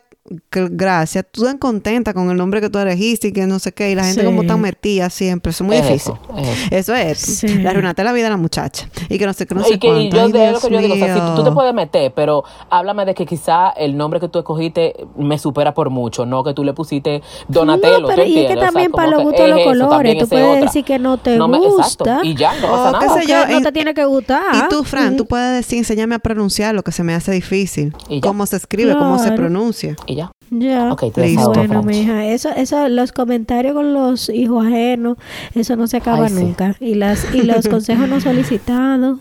gracias, 0.51 1.24
tú 1.30 1.43
tan 1.45 1.59
contenta 1.59 2.14
con 2.14 2.30
el 2.30 2.37
nombre 2.37 2.61
que 2.61 2.70
tú 2.70 2.78
elegiste 2.78 3.28
y 3.28 3.32
que 3.32 3.47
no 3.47 3.59
sé 3.59 3.72
qué, 3.72 3.91
y 3.91 3.95
la 3.95 4.05
gente 4.05 4.20
Sí. 4.20 4.26
como 4.26 4.45
tan 4.45 4.61
metida 4.61 5.11
siempre, 5.11 5.51
eso 5.51 5.64
es 5.64 5.68
muy 5.68 5.76
difícil. 5.76 6.14
eso, 6.14 6.37
es 6.37 6.49
eso. 6.49 6.68
Eso 6.70 6.95
es, 6.95 7.18
Sí. 7.18 7.49
le 7.49 7.68
arruinaste 7.68 8.05
la 8.05 8.12
vida 8.12 8.26
a 8.28 8.30
la 8.30 8.37
muchacha. 8.37 8.89
Y 9.09 9.18
que 9.18 9.26
no 9.26 9.32
sé 9.32 9.47
qué, 9.47 9.55
no 9.55 9.62
sé 9.64 9.78
que 9.78 9.87
y 9.89 10.11
cuánto. 10.11 10.16
yo 10.16 10.22
Ay, 10.24 10.32
de 10.32 10.53
lo 10.53 10.61
que 10.61 10.70
yo 10.70 10.78
digo, 10.78 10.95
o 10.95 10.97
sea, 10.97 11.14
si 11.14 11.20
tú, 11.20 11.35
tú 11.37 11.45
te 11.45 11.51
puedes 11.53 11.74
meter, 11.74 12.12
pero 12.14 12.45
háblame 12.70 13.05
de 13.05 13.14
que 13.14 13.26
quizá 13.26 13.70
el 13.70 13.97
nombre 13.97 14.20
que 14.20 14.28
tú 14.28 14.39
escogiste 14.39 14.95
me 15.16 15.39
supera 15.39 15.74
por 15.74 15.91
mucho, 15.91 16.24
no 16.26 16.43
que 16.45 16.55
tú 16.55 16.64
le 16.64 16.72
pusiste 16.72 17.22
Donatello, 17.49 18.01
No, 18.01 18.09
¿tú 18.09 18.12
pero 18.14 18.24
y 18.24 18.39
es 18.39 18.47
que 18.49 18.55
O 18.55 18.57
sea, 18.61 18.66
también 18.66 18.93
para 18.93 19.09
los 19.11 19.22
gustos 19.22 19.41
es 19.43 19.49
los 19.51 19.62
colores. 19.62 20.18
Tú 20.18 20.28
puedes 20.28 20.47
otra. 20.49 20.61
decir 20.61 20.85
que 20.85 20.99
no 20.99 21.18
te 21.18 21.37
No 21.37 21.49
me- 21.49 21.59
exacto, 21.59 22.05
gusta. 22.05 22.20
Y 22.24 22.35
ya, 22.35 22.53
no 22.61 22.68
pasa 22.68 22.99
qué 22.99 23.07
nada. 23.07 23.20
sé 23.20 23.26
yo, 23.28 23.43
Ok, 23.43 23.49
no 23.51 23.61
te 23.62 23.72
tiene 23.72 23.95
que 23.95 24.05
gustar. 24.05 24.43
Y 24.55 24.68
tú, 24.68 24.85
Fran, 24.85 25.09
Ujú. 25.09 25.16
tú 25.18 25.26
puedes 25.26 25.53
decir, 25.57 25.78
enséñame 25.78 26.14
a 26.14 26.18
pronunciar 26.18 26.74
lo 26.74 26.82
que 26.82 26.93
se 26.93 27.03
me 27.03 27.14
hace 27.14 27.32
difícil. 27.32 27.95
Y 28.09 28.16
ya. 28.16 28.20
Cómo 28.28 28.47
se 28.47 28.57
escribe, 28.57 28.95
cómo 28.97 29.18
se 29.18 29.32
pronuncia. 29.32 29.97
Y 30.07 30.16
ya. 30.16 30.24
Ya. 30.57 30.93
Ok, 30.93 31.13
te 31.13 31.23
Listo. 31.27 31.53
Bueno, 31.53 31.83
mija, 31.83 32.27
eso, 32.27 32.49
eso, 32.51 32.89
los 32.89 33.13
comentarios 33.13 33.75
con 33.75 33.93
los 33.93 34.29
hijos 34.29 34.65
ajenos, 34.67 35.17
eso 35.55 35.75
no 35.77 35.87
se 35.87 35.97
acaba 35.97 36.27
Ay, 36.27 36.33
sí. 36.33 36.43
nunca. 36.45 36.77
Y 36.81 36.95
las, 36.95 37.27
y 37.35 37.43
los 37.43 37.67
consejos 37.69 38.09
no 38.09 38.21
solicitados. 38.21 39.19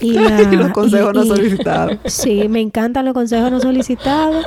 Y, 0.00 0.12
la- 0.12 0.40
Y 0.42 0.56
los 0.56 0.70
consejos 0.70 1.12
no 1.14 1.24
y- 1.24 1.28
solicitados. 1.28 1.98
Sí, 2.06 2.48
me 2.48 2.60
encantan 2.60 3.04
los 3.04 3.14
consejos 3.14 3.50
no 3.50 3.60
solicitados. 3.60 4.46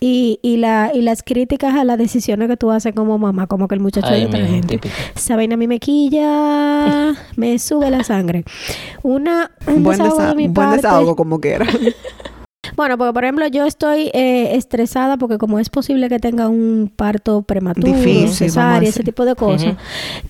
Y, 0.00 0.38
y, 0.42 0.56
la, 0.56 0.90
y 0.94 1.02
las 1.02 1.22
críticas 1.22 1.74
a 1.74 1.84
las 1.84 1.98
decisiones 1.98 2.48
que 2.48 2.56
tú 2.56 2.70
haces 2.70 2.94
como 2.94 3.18
mamá, 3.18 3.46
como 3.46 3.68
que 3.68 3.74
el 3.74 3.80
muchacho 3.80 4.08
Ay, 4.08 4.20
de 4.22 4.26
otra 4.26 4.38
mija, 4.40 4.50
gente. 4.52 4.68
típico. 4.78 4.94
Esa 5.14 5.36
vaina 5.36 5.54
a 5.54 5.56
mí 5.58 5.66
me 5.68 5.78
quilla, 5.78 7.14
me 7.36 7.58
sube 7.58 7.90
la 7.90 8.02
sangre. 8.02 8.44
Una, 9.02 9.50
un 9.66 9.82
Buen, 9.82 9.98
desahogo 9.98 10.20
desa- 10.22 10.28
de 10.30 10.34
mi 10.34 10.42
buen 10.44 10.54
parte. 10.54 10.76
desahogo 10.76 11.16
como 11.16 11.38
quiera. 11.40 11.66
Bueno, 12.80 12.96
porque 12.96 13.12
por 13.12 13.24
ejemplo 13.24 13.46
yo 13.48 13.66
estoy 13.66 14.10
eh, 14.14 14.56
estresada 14.56 15.18
porque 15.18 15.36
como 15.36 15.58
es 15.58 15.68
posible 15.68 16.08
que 16.08 16.18
tenga 16.18 16.48
un 16.48 16.90
parto 16.96 17.42
prematuro, 17.42 17.86
Difícil, 17.92 18.28
cesárea, 18.30 18.88
ese 18.88 19.02
tipo 19.04 19.26
de 19.26 19.34
cosas, 19.34 19.74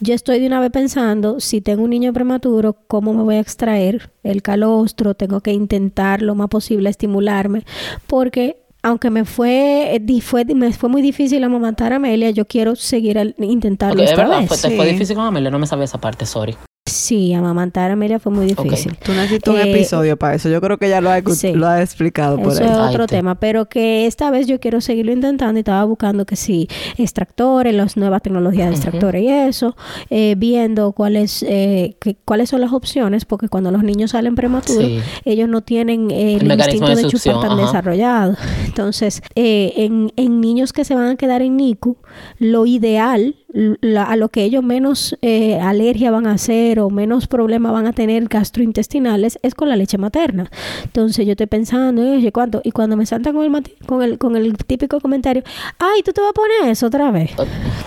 yo 0.01 0.15
estoy 0.15 0.41
de 0.41 0.49
una 0.49 0.59
vez 0.59 0.73
pensando, 0.73 1.39
si 1.39 1.61
tengo 1.61 1.85
un 1.85 1.91
niño 1.91 2.13
prematuro, 2.13 2.73
¿cómo 2.89 3.15
me 3.15 3.23
voy 3.23 3.37
a 3.37 3.39
extraer 3.39 4.11
el 4.25 4.43
calostro? 4.43 5.15
Tengo 5.15 5.43
que 5.43 5.53
intentar 5.53 6.23
lo 6.23 6.35
más 6.35 6.49
posible 6.49 6.91
estimularme, 6.91 7.63
porque 8.09 8.57
aunque 8.83 9.11
me 9.11 9.25
fue, 9.25 9.95
eh, 9.95 10.21
fue, 10.21 10.45
me 10.47 10.73
fue 10.73 10.89
muy 10.89 11.03
difícil 11.03 11.45
amamantar 11.45 11.93
a 11.93 11.97
Amelia, 11.97 12.31
yo 12.31 12.47
quiero 12.47 12.75
seguir 12.75 13.17
al- 13.17 13.37
intentarlo 13.39 13.95
Ok, 14.03 14.05
es 14.07 14.11
esta 14.11 14.23
verdad, 14.25 14.41
vez. 14.41 14.61
fue, 14.77 14.87
difícil 14.87 15.15
con 15.15 15.25
Amelia, 15.25 15.53
no 15.53 15.61
me 15.61 15.69
sabía 15.69 15.85
esa 15.85 16.01
parte, 16.01 16.27
sorry. 16.27 16.57
Sí, 16.91 17.33
amamantar 17.35 17.91
a 17.91 17.93
Amelia 17.93 18.19
fue 18.19 18.33
muy 18.33 18.47
difícil. 18.47 18.97
Tú 19.05 19.13
necesitas 19.13 19.55
un 19.55 19.61
Eh, 19.61 19.71
episodio 19.71 20.17
para 20.17 20.35
eso. 20.35 20.49
Yo 20.49 20.61
creo 20.61 20.77
que 20.79 20.89
ya 20.89 21.01
lo 21.01 21.11
ha, 21.11 21.21
sí. 21.35 21.53
lo 21.53 21.69
ha 21.69 21.83
explicado 21.83 22.37
por 22.39 22.53
Eso 22.53 22.65
ahí. 22.65 22.71
es 22.71 22.77
otro 22.77 23.07
te- 23.07 23.17
tema, 23.17 23.37
pero 23.39 23.69
que 23.69 24.07
esta 24.07 24.31
vez 24.31 24.47
yo 24.49 24.59
quiero 24.59 24.81
seguirlo 24.81 25.13
intentando 25.13 25.59
y 25.59 25.61
estaba 25.61 25.85
buscando 25.85 26.25
que 26.25 26.37
sí, 26.37 26.69
extractores, 26.97 27.75
las 27.75 27.97
nuevas 27.97 28.23
tecnologías 28.23 28.69
de 28.71 28.75
extractores 28.75 29.23
y 29.23 29.29
eso, 29.29 29.77
eh, 30.09 30.35
viendo 30.39 30.93
cuáles 30.93 31.45
eh, 31.47 31.97
que- 32.01 32.17
cuáles 32.25 32.49
son 32.49 32.61
las 32.63 32.73
opciones, 32.73 33.25
porque 33.25 33.49
cuando 33.49 33.71
los 33.71 33.85
niños 33.85 34.13
salen 34.13 34.35
prematuros, 34.35 34.85
Sí. 34.85 34.99
ellos 35.25 35.49
no 35.49 35.61
tienen 35.61 36.11
eh, 36.11 36.39
el, 36.41 36.51
instinto 36.51 36.87
de 36.89 36.97
de, 36.97 37.05
chupar 37.09 37.41
tan 37.41 37.53
ajá. 37.53 37.61
desarrollado. 37.67 38.37
Entonces, 38.65 39.23
eh, 39.37 39.75
en, 39.77 40.13
en 40.17 40.41
niños 40.41 40.73
que 40.73 40.85
se 40.85 40.95
van 40.95 41.09
a 41.11 41.17
quedar 41.17 41.43
en 41.43 41.57
NICU, 41.57 41.99
lo 42.39 42.67
ideal, 42.67 43.37
la- 43.53 44.05
a 44.05 44.17
lo 44.17 44.29
que 44.29 44.45
ellos 44.45 44.63
menos 44.65 45.17
eh, 45.23 45.59
alergia 45.61 46.11
van 46.11 46.27
a 46.27 46.33
hacer 46.33 46.70
o 46.79 46.91
menos 46.91 47.27
problemas 47.27 47.73
van 47.73 47.87
a 47.87 47.93
tener 47.93 48.29
gastrointestinales 48.29 49.39
es 49.43 49.55
con 49.55 49.69
la 49.69 49.77
leche 49.77 49.99
materna. 49.99 50.51
Entonces 50.85 51.27
yo 51.27 51.33
estoy 51.33 51.47
pensando, 51.47 52.05
y 52.05 52.19
oye, 52.19 52.31
¿cuánto? 52.31 52.61
Y 52.63 52.71
cuando 52.71 52.97
me 52.97 53.07
saltan 53.07 53.35
con 53.35 53.45
el, 53.45 53.63
con 53.87 54.03
el, 54.03 54.19
con 54.19 54.37
el 54.37 54.57
típico 54.59 55.01
comentario, 55.01 55.43
ay, 55.79 56.03
tú 56.05 56.13
te 56.13 56.21
vas 56.21 56.31
a 56.31 56.35
poner 56.35 56.71
eso 56.71 56.87
otra 56.87 57.11
vez. 57.11 57.33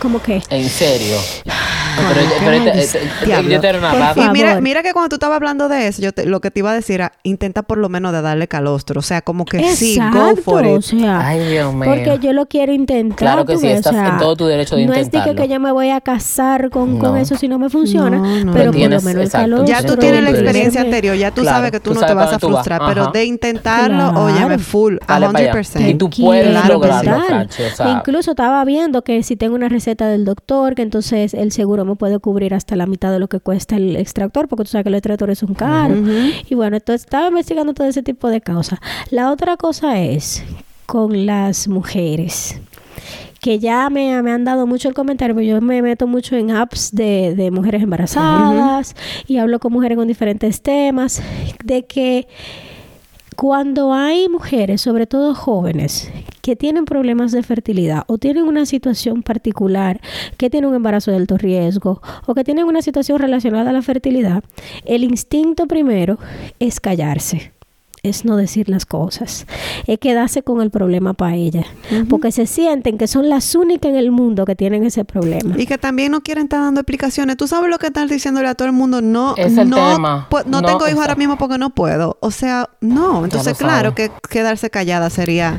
Como 0.01 0.21
que, 0.21 0.41
En 0.49 0.67
serio. 0.67 1.15
Y 4.15 4.61
mira, 4.61 4.83
que 4.83 4.93
cuando 4.93 5.09
tú 5.09 5.15
estabas 5.15 5.35
hablando 5.37 5.67
de 5.69 5.87
eso, 5.87 6.01
yo 6.01 6.11
te- 6.11 6.25
lo 6.25 6.41
que 6.41 6.51
te 6.51 6.59
iba 6.59 6.71
a 6.71 6.73
decir 6.73 6.95
era, 6.95 7.13
intenta 7.23 7.63
por 7.63 7.77
lo 7.77 7.89
menos 7.89 8.11
de 8.13 8.21
darle 8.21 8.47
calostro. 8.47 8.99
O 8.99 9.03
sea, 9.03 9.21
como 9.21 9.45
que 9.45 9.63
sí, 9.75 9.97
go 10.11 10.35
for 10.35 10.65
o 10.65 10.77
it. 10.77 10.81
sea, 10.81 11.27
Ay, 11.27 11.39
Dios 11.51 11.73
mío. 11.73 11.85
Porque 11.85 12.19
yo 12.21 12.33
lo 12.33 12.45
quiero 12.47 12.73
intentar. 12.73 13.17
Claro 13.17 13.45
que 13.45 13.57
sí, 13.57 13.67
ves, 13.67 13.77
estás 13.77 13.95
en 13.95 14.17
todo 14.17 14.35
tu 14.35 14.45
derecho 14.45 14.75
de 14.75 14.85
no 14.85 14.93
es 14.93 15.05
de 15.05 15.11
que, 15.11 15.17
intentarlo. 15.17 15.41
que 15.41 15.47
yo 15.53 15.59
me 15.59 15.71
voy 15.71 15.89
a 15.89 16.01
casar 16.01 16.69
con, 16.69 16.97
con 16.99 17.13
No. 17.13 17.17
eso 17.17 17.35
si 17.35 17.47
no 17.47 17.59
me 17.59 17.69
funciona, 17.69 18.17
No, 18.17 18.23
no. 18.45 18.51
pero 18.51 18.53
Pero 18.53 18.65
por 18.71 18.75
tienes- 18.75 19.03
lo 19.03 19.09
menos 19.09 19.23
el 19.25 19.31
calor. 19.31 19.65
Ya 19.65 19.83
tú 19.83 19.95
tienes 19.97 20.23
la 20.23 20.29
experiencia 20.31 20.81
anterior, 20.81 21.15
ya 21.15 21.31
tú 21.31 21.41
Claro, 21.41 21.57
sabes 21.57 21.71
que 21.71 21.79
tú, 21.79 21.93
tú 21.93 21.99
no 21.99 22.05
te 22.05 22.13
vas 22.13 22.27
a 22.27 22.31
vas. 22.33 22.39
frustrar, 22.39 22.81
pero 22.87 23.07
de 23.07 23.25
intentarlo, 23.25 23.97
Claro. 24.11 24.23
óyeme, 24.25 24.57
full, 24.57 24.95
a 25.07 25.13
Dale 25.19 25.25
para 25.27 25.39
allá. 25.39 25.51
100%. 25.53 25.89
Y 25.89 25.93
tú 25.95 26.09
puedes 26.09 26.49
Claro 26.49 26.79
que 26.81 26.87
sí. 26.87 27.05
lograrlo, 27.05 27.47
Incluso 27.97 28.31
estaba 28.31 28.63
viendo 28.65 29.03
que 29.03 29.21
si 29.23 29.35
tengo 29.35 29.55
una 29.55 29.69
receta 29.69 30.07
del 30.07 30.25
doctor, 30.25 30.75
que 30.75 30.81
entonces 30.81 31.33
el 31.33 31.51
seguro 31.51 31.82
me 31.85 31.95
puede 31.95 32.19
cubrir 32.19 32.53
hasta 32.53 32.75
la 32.75 32.85
mitad 32.85 33.11
de 33.11 33.19
lo 33.19 33.27
que 33.27 33.39
cuesta 33.39 33.75
el 33.75 33.95
extractor, 33.95 34.47
porque 34.47 34.63
tú 34.63 34.71
sabes 34.71 34.83
que 34.83 34.89
los 34.89 34.97
extractores 34.97 35.39
son 35.39 35.53
caros. 35.53 35.99
Y 36.49 36.55
bueno, 36.55 36.77
entonces 36.77 37.01
estaba 37.05 37.27
investigando 37.27 37.73
todo 37.73 37.87
ese 37.87 38.03
tipo 38.03 38.29
de 38.29 38.41
cosas. 38.41 38.79
La 39.09 39.31
otra 39.31 39.57
cosa 39.57 39.99
es 39.99 40.43
con 40.85 41.25
las 41.25 41.67
mujeres 41.67 42.59
que 43.43 43.59
ya 43.59 43.89
me, 43.89 44.21
me 44.23 44.31
han 44.31 44.45
dado 44.45 44.65
mucho 44.65 44.87
el 44.87 44.93
comentario, 44.93 45.35
porque 45.35 45.47
yo 45.47 45.59
me 45.59 45.81
meto 45.81 46.07
mucho 46.07 46.37
en 46.37 46.51
apps 46.51 46.95
de, 46.95 47.35
de 47.35 47.51
mujeres 47.51 47.83
embarazadas 47.83 48.95
y 49.27 49.37
hablo 49.37 49.59
con 49.59 49.73
mujeres 49.73 49.97
con 49.97 50.07
diferentes 50.07 50.61
temas, 50.61 51.21
de 51.61 51.85
que 51.85 52.25
cuando 53.35 53.93
hay 53.93 54.29
mujeres, 54.29 54.79
sobre 54.79 55.07
todo 55.07 55.35
jóvenes, 55.35 56.09
que 56.43 56.57
tienen 56.57 56.83
problemas 56.83 57.31
de 57.31 57.41
fertilidad 57.41 58.03
o 58.07 58.17
tienen 58.17 58.43
una 58.43 58.65
situación 58.65 59.23
particular, 59.23 60.01
que 60.35 60.49
tienen 60.49 60.69
un 60.69 60.75
embarazo 60.75 61.09
de 61.09 61.15
alto 61.15 61.37
riesgo 61.37 62.01
o 62.25 62.35
que 62.35 62.43
tienen 62.43 62.65
una 62.65 62.81
situación 62.81 63.17
relacionada 63.17 63.69
a 63.69 63.73
la 63.73 63.81
fertilidad, 63.81 64.43
el 64.83 65.05
instinto 65.05 65.67
primero 65.67 66.19
es 66.59 66.81
callarse. 66.81 67.53
Es 68.03 68.25
no 68.25 68.35
decir 68.35 68.67
las 68.67 68.85
cosas, 68.85 69.47
es 69.87 69.97
quedarse 69.97 70.43
con 70.43 70.61
el 70.61 70.69
problema 70.69 71.13
para 71.13 71.35
ella, 71.35 71.63
porque 72.09 72.33
se 72.33 72.45
sienten 72.45 72.97
que 72.97 73.07
son 73.07 73.29
las 73.29 73.55
únicas 73.55 73.91
en 73.91 73.95
el 73.95 74.11
mundo 74.11 74.43
que 74.43 74.57
tienen 74.57 74.83
ese 74.83 75.05
problema. 75.05 75.55
Y 75.57 75.65
que 75.65 75.77
también 75.77 76.11
no 76.11 76.19
quieren 76.19 76.43
estar 76.43 76.59
dando 76.59 76.81
explicaciones. 76.81 77.37
Tú 77.37 77.47
sabes 77.47 77.69
lo 77.69 77.79
que 77.79 77.87
estás 77.87 78.09
diciéndole 78.09 78.49
a 78.49 78.55
todo 78.55 78.67
el 78.67 78.73
mundo. 78.73 79.01
No, 79.01 79.37
Es 79.37 79.57
el 79.57 79.69
no, 79.69 79.93
tema. 79.93 80.27
no, 80.29 80.43
No, 80.47 80.61
tengo 80.63 80.85
hijos 80.89 80.99
ahora 80.99 81.15
mismo 81.15 81.37
porque 81.37 81.57
no 81.57 81.69
puedo. 81.69 82.17
O 82.19 82.31
sea, 82.31 82.69
no. 82.81 83.23
Entonces, 83.23 83.57
claro 83.57 83.95
que 83.95 84.11
quedarse 84.29 84.69
callada 84.69 85.09
sería, 85.09 85.57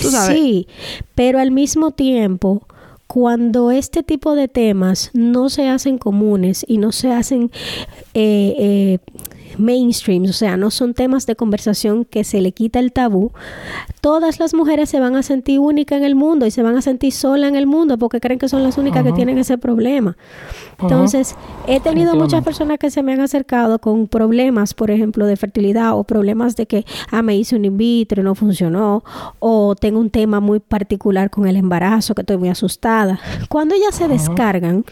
Sí, 0.00 0.66
pero 1.14 1.38
al 1.38 1.50
mismo 1.50 1.90
tiempo, 1.92 2.66
cuando 3.06 3.70
este 3.70 4.02
tipo 4.02 4.34
de 4.34 4.48
temas 4.48 5.10
no 5.14 5.48
se 5.48 5.68
hacen 5.68 5.98
comunes 5.98 6.64
y 6.66 6.78
no 6.78 6.92
se 6.92 7.12
hacen 7.12 7.50
eh, 8.14 8.54
eh, 8.58 8.98
mainstreams, 9.58 10.30
o 10.30 10.32
sea, 10.32 10.56
no 10.56 10.70
son 10.70 10.94
temas 10.94 11.26
de 11.26 11.36
conversación 11.36 12.04
que 12.04 12.24
se 12.24 12.40
le 12.40 12.52
quita 12.52 12.78
el 12.78 12.92
tabú, 12.92 13.32
todas 14.00 14.38
las 14.38 14.54
mujeres 14.54 14.88
se 14.88 15.00
van 15.00 15.16
a 15.16 15.22
sentir 15.22 15.60
únicas 15.60 15.98
en 15.98 16.04
el 16.04 16.14
mundo 16.14 16.46
y 16.46 16.50
se 16.50 16.62
van 16.62 16.76
a 16.76 16.82
sentir 16.82 17.12
solas 17.12 17.48
en 17.48 17.56
el 17.56 17.66
mundo 17.66 17.98
porque 17.98 18.20
creen 18.20 18.38
que 18.38 18.48
son 18.48 18.62
las 18.62 18.78
únicas 18.78 19.04
que 19.04 19.12
tienen 19.12 19.38
ese 19.38 19.58
problema. 19.58 20.16
Entonces, 20.80 21.34
he 21.66 21.80
tenido 21.80 22.14
muchas 22.14 22.44
personas 22.44 22.78
que 22.78 22.90
se 22.90 23.02
me 23.02 23.12
han 23.12 23.20
acercado 23.20 23.78
con 23.78 24.08
problemas, 24.08 24.74
por 24.74 24.90
ejemplo, 24.90 25.26
de 25.26 25.36
fertilidad 25.36 25.98
o 25.98 26.04
problemas 26.04 26.56
de 26.56 26.66
que, 26.66 26.84
ah, 27.10 27.22
me 27.22 27.36
hice 27.36 27.56
un 27.56 27.64
in 27.64 27.76
vitro 27.76 28.20
y 28.20 28.24
no 28.24 28.34
funcionó, 28.34 29.02
o 29.38 29.74
tengo 29.74 29.98
un 30.00 30.10
tema 30.10 30.40
muy 30.40 30.60
particular 30.60 31.30
con 31.30 31.46
el 31.46 31.56
embarazo 31.56 32.14
que 32.14 32.22
estoy 32.22 32.36
muy 32.36 32.48
asustada. 32.48 33.18
Cuando 33.48 33.74
ellas 33.74 33.94
se 33.94 34.08
descargan, 34.08 34.84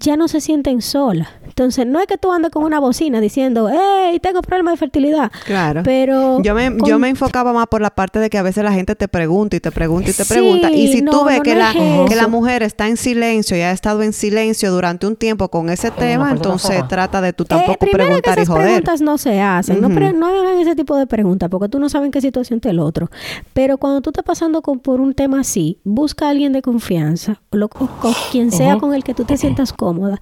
ya 0.00 0.16
no 0.16 0.28
se 0.28 0.40
sienten 0.40 0.82
solas. 0.82 1.28
Entonces, 1.44 1.86
no 1.86 2.00
es 2.00 2.06
que 2.06 2.18
tú 2.18 2.32
andes 2.32 2.50
con 2.50 2.64
una 2.64 2.80
bocina 2.80 3.20
diciendo, 3.20 3.70
hey, 3.72 4.18
tengo 4.20 4.42
problemas 4.42 4.74
de 4.74 4.76
fertilidad. 4.76 5.32
Claro. 5.46 5.82
Pero. 5.84 6.42
Yo 6.42 6.54
me, 6.54 6.70
yo 6.86 6.98
me 6.98 7.08
enfocaba 7.08 7.52
más 7.52 7.66
por 7.68 7.80
la 7.80 7.90
parte 7.90 8.18
de 8.18 8.28
que 8.28 8.36
a 8.36 8.42
veces 8.42 8.62
la 8.62 8.72
gente 8.72 8.94
te 8.94 9.08
pregunta 9.08 9.56
y 9.56 9.60
te 9.60 9.70
pregunta 9.70 10.10
y 10.10 10.12
te 10.12 10.24
pregunta. 10.24 10.70
Y 10.70 10.92
si 10.92 11.02
tú 11.02 11.24
ves 11.24 11.40
que, 11.40 11.54
la, 11.54 11.72
que 12.06 12.14
la 12.14 12.28
mujer 12.28 12.62
está 12.62 12.88
en 12.88 12.96
silencio 12.96 13.56
y 13.56 13.60
ha 13.60 13.72
estado 13.72 14.02
en 14.02 14.12
silencio 14.12 14.70
durante 14.70 15.06
un 15.06 15.16
tiempo 15.16 15.48
con 15.48 15.70
ese 15.70 15.90
tema, 15.90 16.30
entonces 16.30 16.86
trata 16.88 17.20
de 17.20 17.32
tú 17.32 17.44
eh, 17.44 17.46
tampoco 17.48 17.86
preguntar 17.86 18.34
que 18.34 18.42
esas 18.42 18.44
y 18.44 18.46
joder. 18.46 18.64
preguntas 18.64 19.00
no 19.00 19.16
se 19.16 19.40
hacen. 19.40 19.80
no, 19.80 19.88
no 19.88 20.26
hagan 20.26 20.58
ese 20.58 20.76
tipo 20.76 20.96
de 20.96 21.06
preguntas 21.06 21.48
porque 21.48 21.68
tú 21.68 21.78
no 21.78 21.88
sabes 21.88 22.06
en 22.06 22.12
qué 22.12 22.20
situación 22.20 22.58
está 22.58 22.70
el 22.70 22.80
otro. 22.80 23.10
Pero 23.54 23.78
cuando 23.78 24.00
tú 24.00 24.10
estás 24.10 24.24
pasando 24.24 24.62
con, 24.62 24.78
por 24.80 25.00
un 25.00 25.14
tema 25.14 25.40
así, 25.40 25.78
busca 25.84 26.26
a 26.26 26.30
alguien 26.30 26.52
de 26.52 26.62
confianza, 26.62 27.40
o, 27.50 27.68
con 27.68 28.14
quien 28.30 28.52
sea 28.52 28.76
con 28.78 28.94
el 28.94 29.04
que 29.04 29.14
tú 29.14 29.24
te 29.24 29.36
sientas 29.36 29.72
cómoda. 29.76 30.18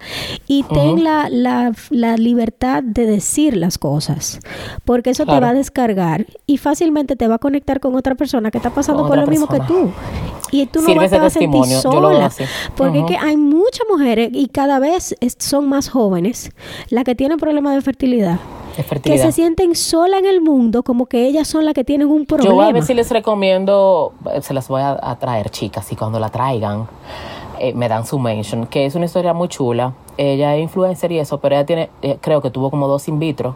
Y 0.47 0.63
ten 0.63 1.03
la, 1.03 1.27
la, 1.29 2.17
libertad 2.17 2.83
de 2.83 3.05
decir 3.05 3.57
las 3.57 3.77
cosas, 3.77 4.39
porque 4.85 5.09
eso 5.09 5.25
te 5.25 5.39
va 5.39 5.49
a 5.49 5.53
descargar 5.53 6.25
y 6.45 6.57
fácilmente 6.57 7.15
te 7.15 7.27
va 7.27 7.35
a 7.35 7.39
conectar 7.39 7.79
con 7.79 7.95
otra 7.95 8.15
persona 8.15 8.51
que 8.51 8.57
está 8.57 8.69
pasando 8.69 9.07
por 9.07 9.17
lo 9.17 9.27
mismo 9.27 9.47
que 9.47 9.59
tú. 9.61 9.91
Y 10.51 10.65
tú 10.67 10.81
no 10.81 10.95
vas, 10.95 11.11
a 11.11 11.29
sentir 11.29 11.65
sola, 11.65 12.31
porque 12.75 13.03
que 13.05 13.17
hay 13.17 13.35
muchas 13.35 13.85
mujeres 13.89 14.29
y 14.31 14.47
cada 14.47 14.79
vez 14.79 15.15
son 15.39 15.67
más 15.67 15.89
jóvenes 15.89 16.51
las 16.89 17.03
que 17.03 17.15
tienen 17.15 17.37
problemas 17.37 17.75
de 17.75 17.81
fertilidad 17.81 18.39
que 19.01 19.17
se 19.17 19.31
sienten 19.31 19.75
solas 19.75 20.19
en 20.19 20.25
el 20.25 20.41
mundo, 20.41 20.83
como 20.83 21.05
que 21.05 21.25
ellas 21.25 21.47
son 21.47 21.65
las 21.65 21.73
que 21.73 21.83
tienen 21.83 22.09
un 22.09 22.25
problema. 22.25 22.49
Yo 22.49 22.55
voy 22.55 22.65
a 22.65 22.71
ver 22.71 22.83
si 22.83 22.93
les 22.93 23.09
recomiendo, 23.09 24.13
se 24.41 24.53
las 24.53 24.67
voy 24.67 24.81
a, 24.81 25.17
traer, 25.19 25.49
chicas, 25.49 25.91
y 25.91 25.95
cuando 25.95 26.19
la 26.19 26.29
traigan, 26.29 26.87
eh, 27.59 27.73
me 27.73 27.87
dan 27.87 28.05
su 28.05 28.19
mention, 28.19 28.67
que 28.67 28.85
es 28.85 28.95
una 28.95 29.05
historia 29.05 29.33
muy 29.33 29.47
chula. 29.47 29.93
Ella 30.17 30.55
es 30.55 30.63
influencer 30.63 31.11
y 31.11 31.19
eso, 31.19 31.39
pero 31.39 31.55
ella 31.55 31.65
tiene, 31.65 31.89
eh, 32.01 32.17
creo 32.21 32.41
que 32.41 32.51
tuvo 32.51 32.69
como 32.69 32.87
dos 32.87 33.07
in 33.07 33.19
vitro 33.19 33.55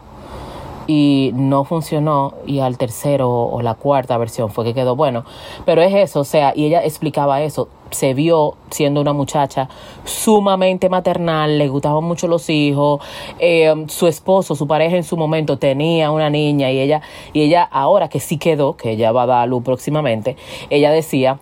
y 0.89 1.30
no 1.36 1.66
funcionó 1.66 2.34
y 2.47 2.62
al 2.62 2.80
tercero 2.80 3.30
o 3.30 3.62
la 3.62 3.76
cuarta 3.76 4.18
versión 4.18 4.50
fue 4.50 4.66
que 4.66 4.74
quedó 4.74 4.95
bueno. 4.95 5.24
Pero 5.64 5.84
es 5.84 5.93
eso, 5.93 6.22
o 6.22 6.24
sea, 6.24 6.52
y 6.56 6.66
ella 6.66 6.84
explicaba 6.84 7.43
eso, 7.43 7.68
se 7.91 8.16
vio 8.16 8.56
siendo 8.72 9.00
una 9.00 9.14
muchacha 9.14 9.70
sumamente 10.04 10.89
maternal, 10.89 11.60
le 11.60 11.68
gustaban 11.68 12.04
mucho 12.04 12.28
los 12.28 12.50
hijos, 12.50 13.02
eh, 13.38 13.86
su 13.88 14.08
esposo, 14.08 14.56
su 14.56 14.66
pareja 14.66 14.95
en 14.95 15.04
su 15.04 15.16
momento 15.16 15.60
tenía 15.60 16.10
una 16.10 16.32
niña 16.32 16.72
y 16.72 16.80
ella, 16.80 17.02
y 17.34 17.43
ella 17.43 17.70
ahora 17.72 18.10
que 18.10 18.20
sí 18.20 18.39
quedó, 18.39 18.76
que 18.76 18.89
ella 18.89 19.12
va 19.12 19.24
a 19.24 19.28
dar 19.28 19.47
luz 19.47 19.64
próximamente, 19.64 20.38
ella 20.72 20.89
decía 20.89 21.38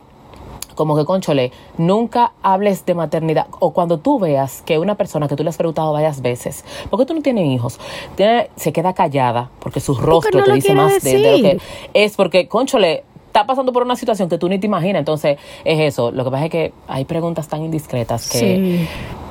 como 0.77 0.95
que, 0.95 1.03
conchole, 1.03 1.51
nunca 1.77 2.31
hables 2.41 2.85
de 2.85 2.93
maternidad. 2.93 3.47
O 3.59 3.73
cuando 3.73 3.97
tú 3.97 4.19
veas 4.19 4.61
que 4.61 4.79
una 4.79 4.95
persona 4.95 5.27
que 5.27 5.35
tú 5.35 5.43
le 5.43 5.49
has 5.49 5.57
preguntado 5.57 5.91
varias 5.91 6.21
veces, 6.21 6.63
¿por 6.89 6.99
qué 6.99 7.05
tú 7.05 7.13
no 7.13 7.21
tienes 7.21 7.45
hijos? 7.47 7.79
Tiene, 8.15 8.49
se 8.55 8.71
queda 8.71 8.93
callada 8.93 9.49
porque 9.59 9.81
su 9.81 9.95
rostro 9.95 10.43
te 10.43 10.53
dice 10.53 10.73
más 10.73 11.03
de, 11.03 11.19
lo 11.19 11.37
que 11.41 11.59
es. 11.93 12.15
Porque, 12.15 12.47
conchole, 12.47 13.03
está 13.25 13.45
pasando 13.45 13.73
por 13.73 13.83
una 13.83 13.95
situación 13.95 14.29
que 14.29 14.37
tú 14.37 14.47
ni 14.47 14.59
te 14.59 14.67
imaginas. 14.67 15.01
Entonces, 15.01 15.37
es 15.65 15.79
eso. 15.79 16.11
Lo 16.11 16.23
que 16.23 16.31
pasa 16.31 16.45
es 16.45 16.51
que 16.51 16.73
hay 16.87 17.05
preguntas 17.05 17.47
tan 17.47 17.63
indiscretas 17.63 18.29
que 18.29 18.87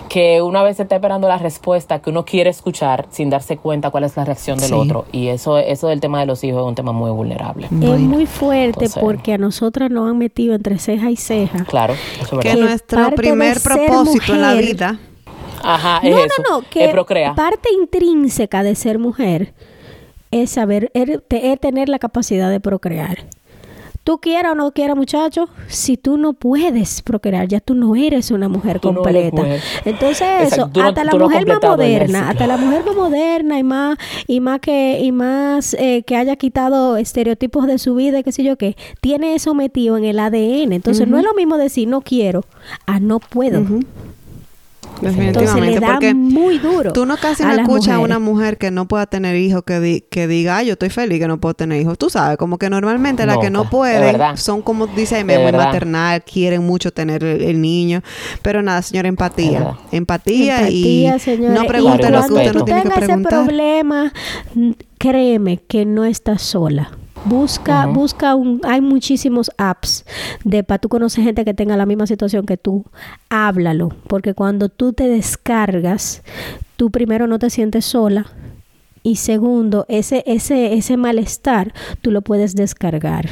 que 0.09 0.42
una 0.42 0.62
vez 0.62 0.78
está 0.80 0.96
esperando 0.96 1.28
la 1.28 1.38
respuesta 1.38 2.00
que 2.00 2.11
uno 2.11 2.24
quiere 2.24 2.50
escuchar 2.50 3.07
sin 3.11 3.30
darse 3.30 3.57
cuenta 3.57 3.90
cuál 3.90 4.04
es 4.04 4.16
la 4.16 4.24
reacción 4.24 4.59
del 4.59 4.74
otro. 4.74 5.04
Y 5.12 5.28
eso, 5.28 5.59
eso 5.59 5.88
del 5.88 6.00
tema 6.00 6.20
de 6.20 6.26
los 6.26 6.42
hijos 6.44 6.62
es 6.62 6.66
un 6.66 6.74
tema 6.74 6.92
muy 6.92 7.11
vulnerable. 7.11 7.66
Es 7.66 8.00
muy 8.00 8.26
fuerte 8.26 8.86
porque 9.00 9.34
a 9.34 9.38
nosotras 9.38 9.90
nos 9.90 10.11
han 10.11 10.18
metido 10.18 10.54
entre 10.54 10.78
ceja 10.78 11.11
y 11.11 11.16
ceja. 11.16 11.64
Claro, 11.64 11.94
eso 11.94 12.22
es 12.22 12.30
verdad. 12.30 12.42
Que 12.42 12.57
nuestro 12.57 13.11
primer 13.12 13.61
propósito 13.61 14.34
en 14.34 14.42
la 14.42 14.54
vida. 14.54 14.98
Ajá, 15.62 16.00
es 16.02 16.11
no, 16.11 16.18
eso, 16.18 16.42
no, 16.48 16.61
no, 16.61 16.68
que 16.68 16.92
parte 17.34 17.70
intrínseca 17.72 18.62
de 18.62 18.74
ser 18.74 18.98
mujer 18.98 19.54
es 20.30 20.50
saber, 20.50 20.92
es 20.94 21.61
tener 21.61 21.88
la 21.88 21.98
capacidad 21.98 22.50
de 22.50 22.61
procrear 22.61 23.24
tú 24.07 24.18
quieras 24.18 24.52
o 24.52 24.54
no 24.54 24.70
quieras, 24.70 24.96
muchacho, 24.96 25.48
si 25.66 25.96
tú 25.96 26.16
no 26.16 26.32
puedes 26.32 27.02
procrear, 27.02 27.48
ya 27.48 27.59
tú 27.59 27.74
no 27.74 27.96
eres 27.96 28.30
una 28.30 28.48
mujer 28.48 28.80
completa. 28.80 29.42
Entonces 29.84 30.52
eso, 30.52 30.70
hasta 30.80 31.02
la 31.02 31.12
mujer 31.12 31.44
más 31.44 31.59
moderna, 31.61 32.28
hasta 32.30 32.46
la 32.46 32.57
mujer 32.57 32.84
más 32.86 32.94
moderna 32.94 33.59
y 33.59 33.64
más 33.64 33.98
y 34.28 34.38
más 34.38 34.61
que 34.61 35.00
y 35.02 35.11
más 35.11 35.74
eh, 35.74 36.04
que 36.07 36.14
haya 36.14 36.36
quitado 36.36 36.96
estereotipos 36.96 37.66
de 37.66 37.78
su 37.78 37.96
vida 37.96 38.20
y 38.20 38.22
qué 38.22 38.30
sé 38.30 38.44
yo 38.44 38.57
qué, 38.57 38.76
tiene 39.00 39.34
eso 39.34 39.54
metido 39.54 39.96
en 39.96 40.04
el 40.04 40.20
ADN. 40.20 40.72
Entonces 40.72 41.09
no 41.09 41.18
es 41.18 41.24
lo 41.24 41.34
mismo 41.34 41.57
decir 41.57 41.88
no 41.88 42.00
quiero 42.00 42.44
a 42.86 43.00
no 43.00 43.18
puedo. 43.18 43.64
Definitivamente, 45.01 45.80
porque 45.80 46.14
muy 46.14 46.59
duro. 46.59 46.92
Tú 46.92 47.07
no 47.07 47.16
casi 47.16 47.42
no 47.42 47.53
escuchas 47.53 47.94
a 47.94 47.99
una 47.99 48.18
mujer 48.18 48.59
que 48.59 48.70
no 48.70 48.88
pueda 48.88 49.07
tener 49.07 49.36
hijos 49.36 49.62
que, 49.64 50.05
que 50.09 50.26
diga, 50.26 50.62
yo 50.62 50.72
estoy 50.72 50.90
feliz 50.90 51.18
que 51.18 51.28
no 51.28 51.38
puedo 51.38 51.55
tener 51.55 51.80
hijos. 51.80 51.99
Tú 51.99 52.11
sabes, 52.11 52.36
como 52.36 52.59
que 52.59 52.70
normalmente 52.70 53.26
las 53.26 53.38
que 53.38 53.51
no 53.51 53.68
pueden 53.68 54.36
son 54.36 54.62
como 54.62 54.86
dice 54.86 55.24
muy 55.24 55.53
maternal, 55.53 56.22
quieren 56.22 56.64
mucho 56.64 56.92
tener 56.92 57.24
el, 57.24 57.61
niño. 57.61 58.03
Pero 58.42 58.62
nada, 58.62 58.82
señora, 58.82 59.09
empatía. 59.09 59.76
Empatía, 59.92 60.68
y 60.70 61.09
no 61.38 61.64
pregunte 61.64 62.11
lo 62.11 62.26
que 62.26 62.32
usted 62.32 62.53
no 62.53 62.64
tiene 62.64 62.82
que 62.82 62.90
preguntar. 62.90 63.32
ese 63.32 63.44
problema, 63.44 64.12
créeme 64.99 65.59
que 65.59 65.84
no 65.84 66.05
estás 66.05 66.42
sola. 66.42 66.90
Busca, 67.29 67.87
busca 67.87 68.35
un, 68.35 68.61
hay 68.64 68.81
muchísimos 68.81 69.51
apps 69.59 70.05
de 70.45 70.62
para 70.62 70.79
tú 70.79 70.89
conocer 70.89 71.24
gente 71.24 71.45
que 71.45 71.55
tenga 71.55 71.77
la 71.77 71.87
misma 71.87 72.07
situación 72.07 72.47
que 72.47 72.57
tú. 72.57 72.85
Háblalo, 73.29 73.91
porque 74.07 74.35
cuando 74.35 74.68
tú 74.68 74.93
te 74.93 75.09
descargas, 75.09 76.22
tú 76.77 76.91
primero 76.91 77.27
no 77.27 77.39
te 77.39 77.51
sientes 77.51 77.85
sola 77.85 78.27
y 79.07 79.14
segundo, 79.14 79.86
ese, 79.88 80.24
ese, 80.26 80.74
ese 80.74 80.96
malestar 80.96 81.72
tú 82.02 82.11
lo 82.11 82.22
puedes 82.22 82.57
descargar. 82.57 83.28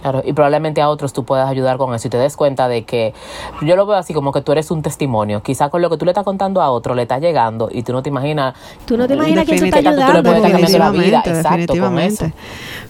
Claro, 0.00 0.20
y 0.24 0.32
probablemente 0.32 0.80
a 0.80 0.88
otros 0.88 1.12
tú 1.12 1.24
puedas 1.24 1.48
ayudar 1.48 1.76
con 1.76 1.94
eso 1.94 2.08
y 2.08 2.10
te 2.10 2.16
des 2.16 2.36
cuenta 2.36 2.66
de 2.66 2.82
que 2.82 3.14
yo 3.60 3.76
lo 3.76 3.86
veo 3.86 3.96
así 3.96 4.14
como 4.14 4.32
que 4.32 4.40
tú 4.40 4.50
eres 4.50 4.72
un 4.72 4.82
testimonio. 4.82 5.40
Quizá 5.40 5.70
con 5.70 5.80
lo 5.80 5.90
que 5.90 5.96
tú 5.96 6.04
le 6.06 6.10
estás 6.10 6.24
contando 6.24 6.60
a 6.60 6.72
otro 6.72 6.96
le 6.96 7.02
está 7.02 7.20
llegando 7.20 7.68
y 7.70 7.84
tú 7.84 7.92
no 7.92 8.02
te 8.02 8.08
imaginas. 8.08 8.56
Tú 8.84 8.96
no 8.96 9.06
te 9.06 9.14
imaginas 9.14 9.46
que 9.46 9.54
eso 9.54 9.64
está 9.66 9.78
ayudando. 9.78 10.06
Tú 10.06 10.12
le 10.12 10.40
puedes 10.50 10.72
la 10.72 10.90
vida. 10.90 11.22
Exacto, 11.24 11.78
con 11.78 12.00
eso. 12.00 12.32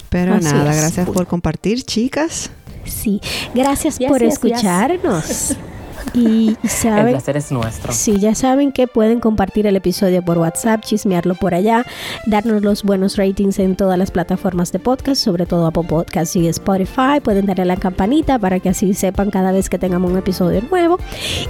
Pero 0.09 0.41
nada, 0.41 0.75
gracias 0.75 1.07
por 1.11 1.27
compartir, 1.27 1.83
chicas. 1.83 2.51
Sí, 2.87 3.21
gracias 3.55 3.99
por 4.09 4.23
escucharnos. 4.23 5.55
Y 6.15 6.57
saben, 6.69 7.09
el 7.09 7.13
placer 7.13 7.37
es 7.37 7.53
nuestro. 7.53 7.93
Sí, 7.93 8.19
ya 8.19 8.35
saben 8.35 8.73
que 8.73 8.87
pueden 8.87 9.21
compartir 9.21 9.67
el 9.67 9.77
episodio 9.77 10.23
por 10.23 10.39
WhatsApp, 10.39 10.83
chismearlo 10.83 11.35
por 11.35 11.55
allá, 11.55 11.85
darnos 12.27 12.63
los 12.63 12.83
buenos 12.83 13.17
ratings 13.17 13.59
en 13.59 13.77
todas 13.77 13.99
las 13.99 14.11
plataformas 14.11 14.73
de 14.73 14.79
podcast, 14.79 15.23
sobre 15.23 15.47
todo 15.47 15.67
Apple 15.67 15.85
Podcasts 15.89 16.37
y 16.37 16.49
Spotify. 16.49 17.21
Pueden 17.23 17.47
darle 17.47 17.63
a 17.63 17.67
la 17.67 17.77
campanita 17.77 18.39
para 18.39 18.61
que 18.61 18.69
así 18.69 18.95
sepan 18.95 19.31
cada 19.31 19.53
vez 19.53 19.69
que 19.69 19.79
tengamos 19.79 20.11
un 20.11 20.19
episodio 20.19 20.63
nuevo. 20.71 20.99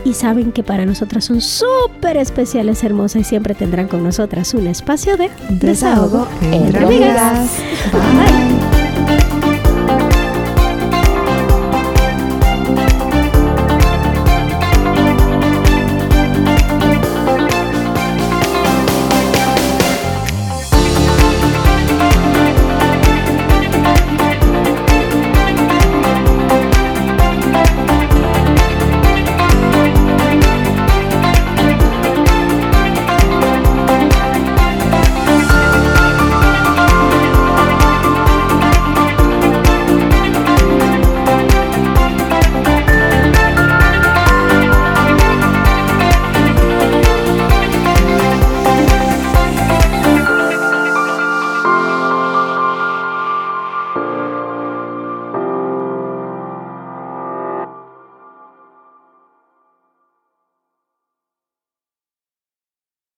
Y 0.05 0.15
saben 0.15 0.53
que 0.53 0.63
para 0.63 0.87
nosotras 0.87 1.25
son 1.25 1.41
súper 1.41 2.17
especiales, 2.17 2.83
hermosas 2.85 3.23
y 3.23 3.25
siempre 3.25 3.55
tendrán 3.55 3.89
con 3.89 4.03
nosotras 4.03 4.55
un 4.55 4.67
espacio 4.67 5.17
de 5.17 5.31
desahogo, 5.51 6.27
entre 6.51 6.85
amigas. 6.85 7.51
Bye. 7.93 8.91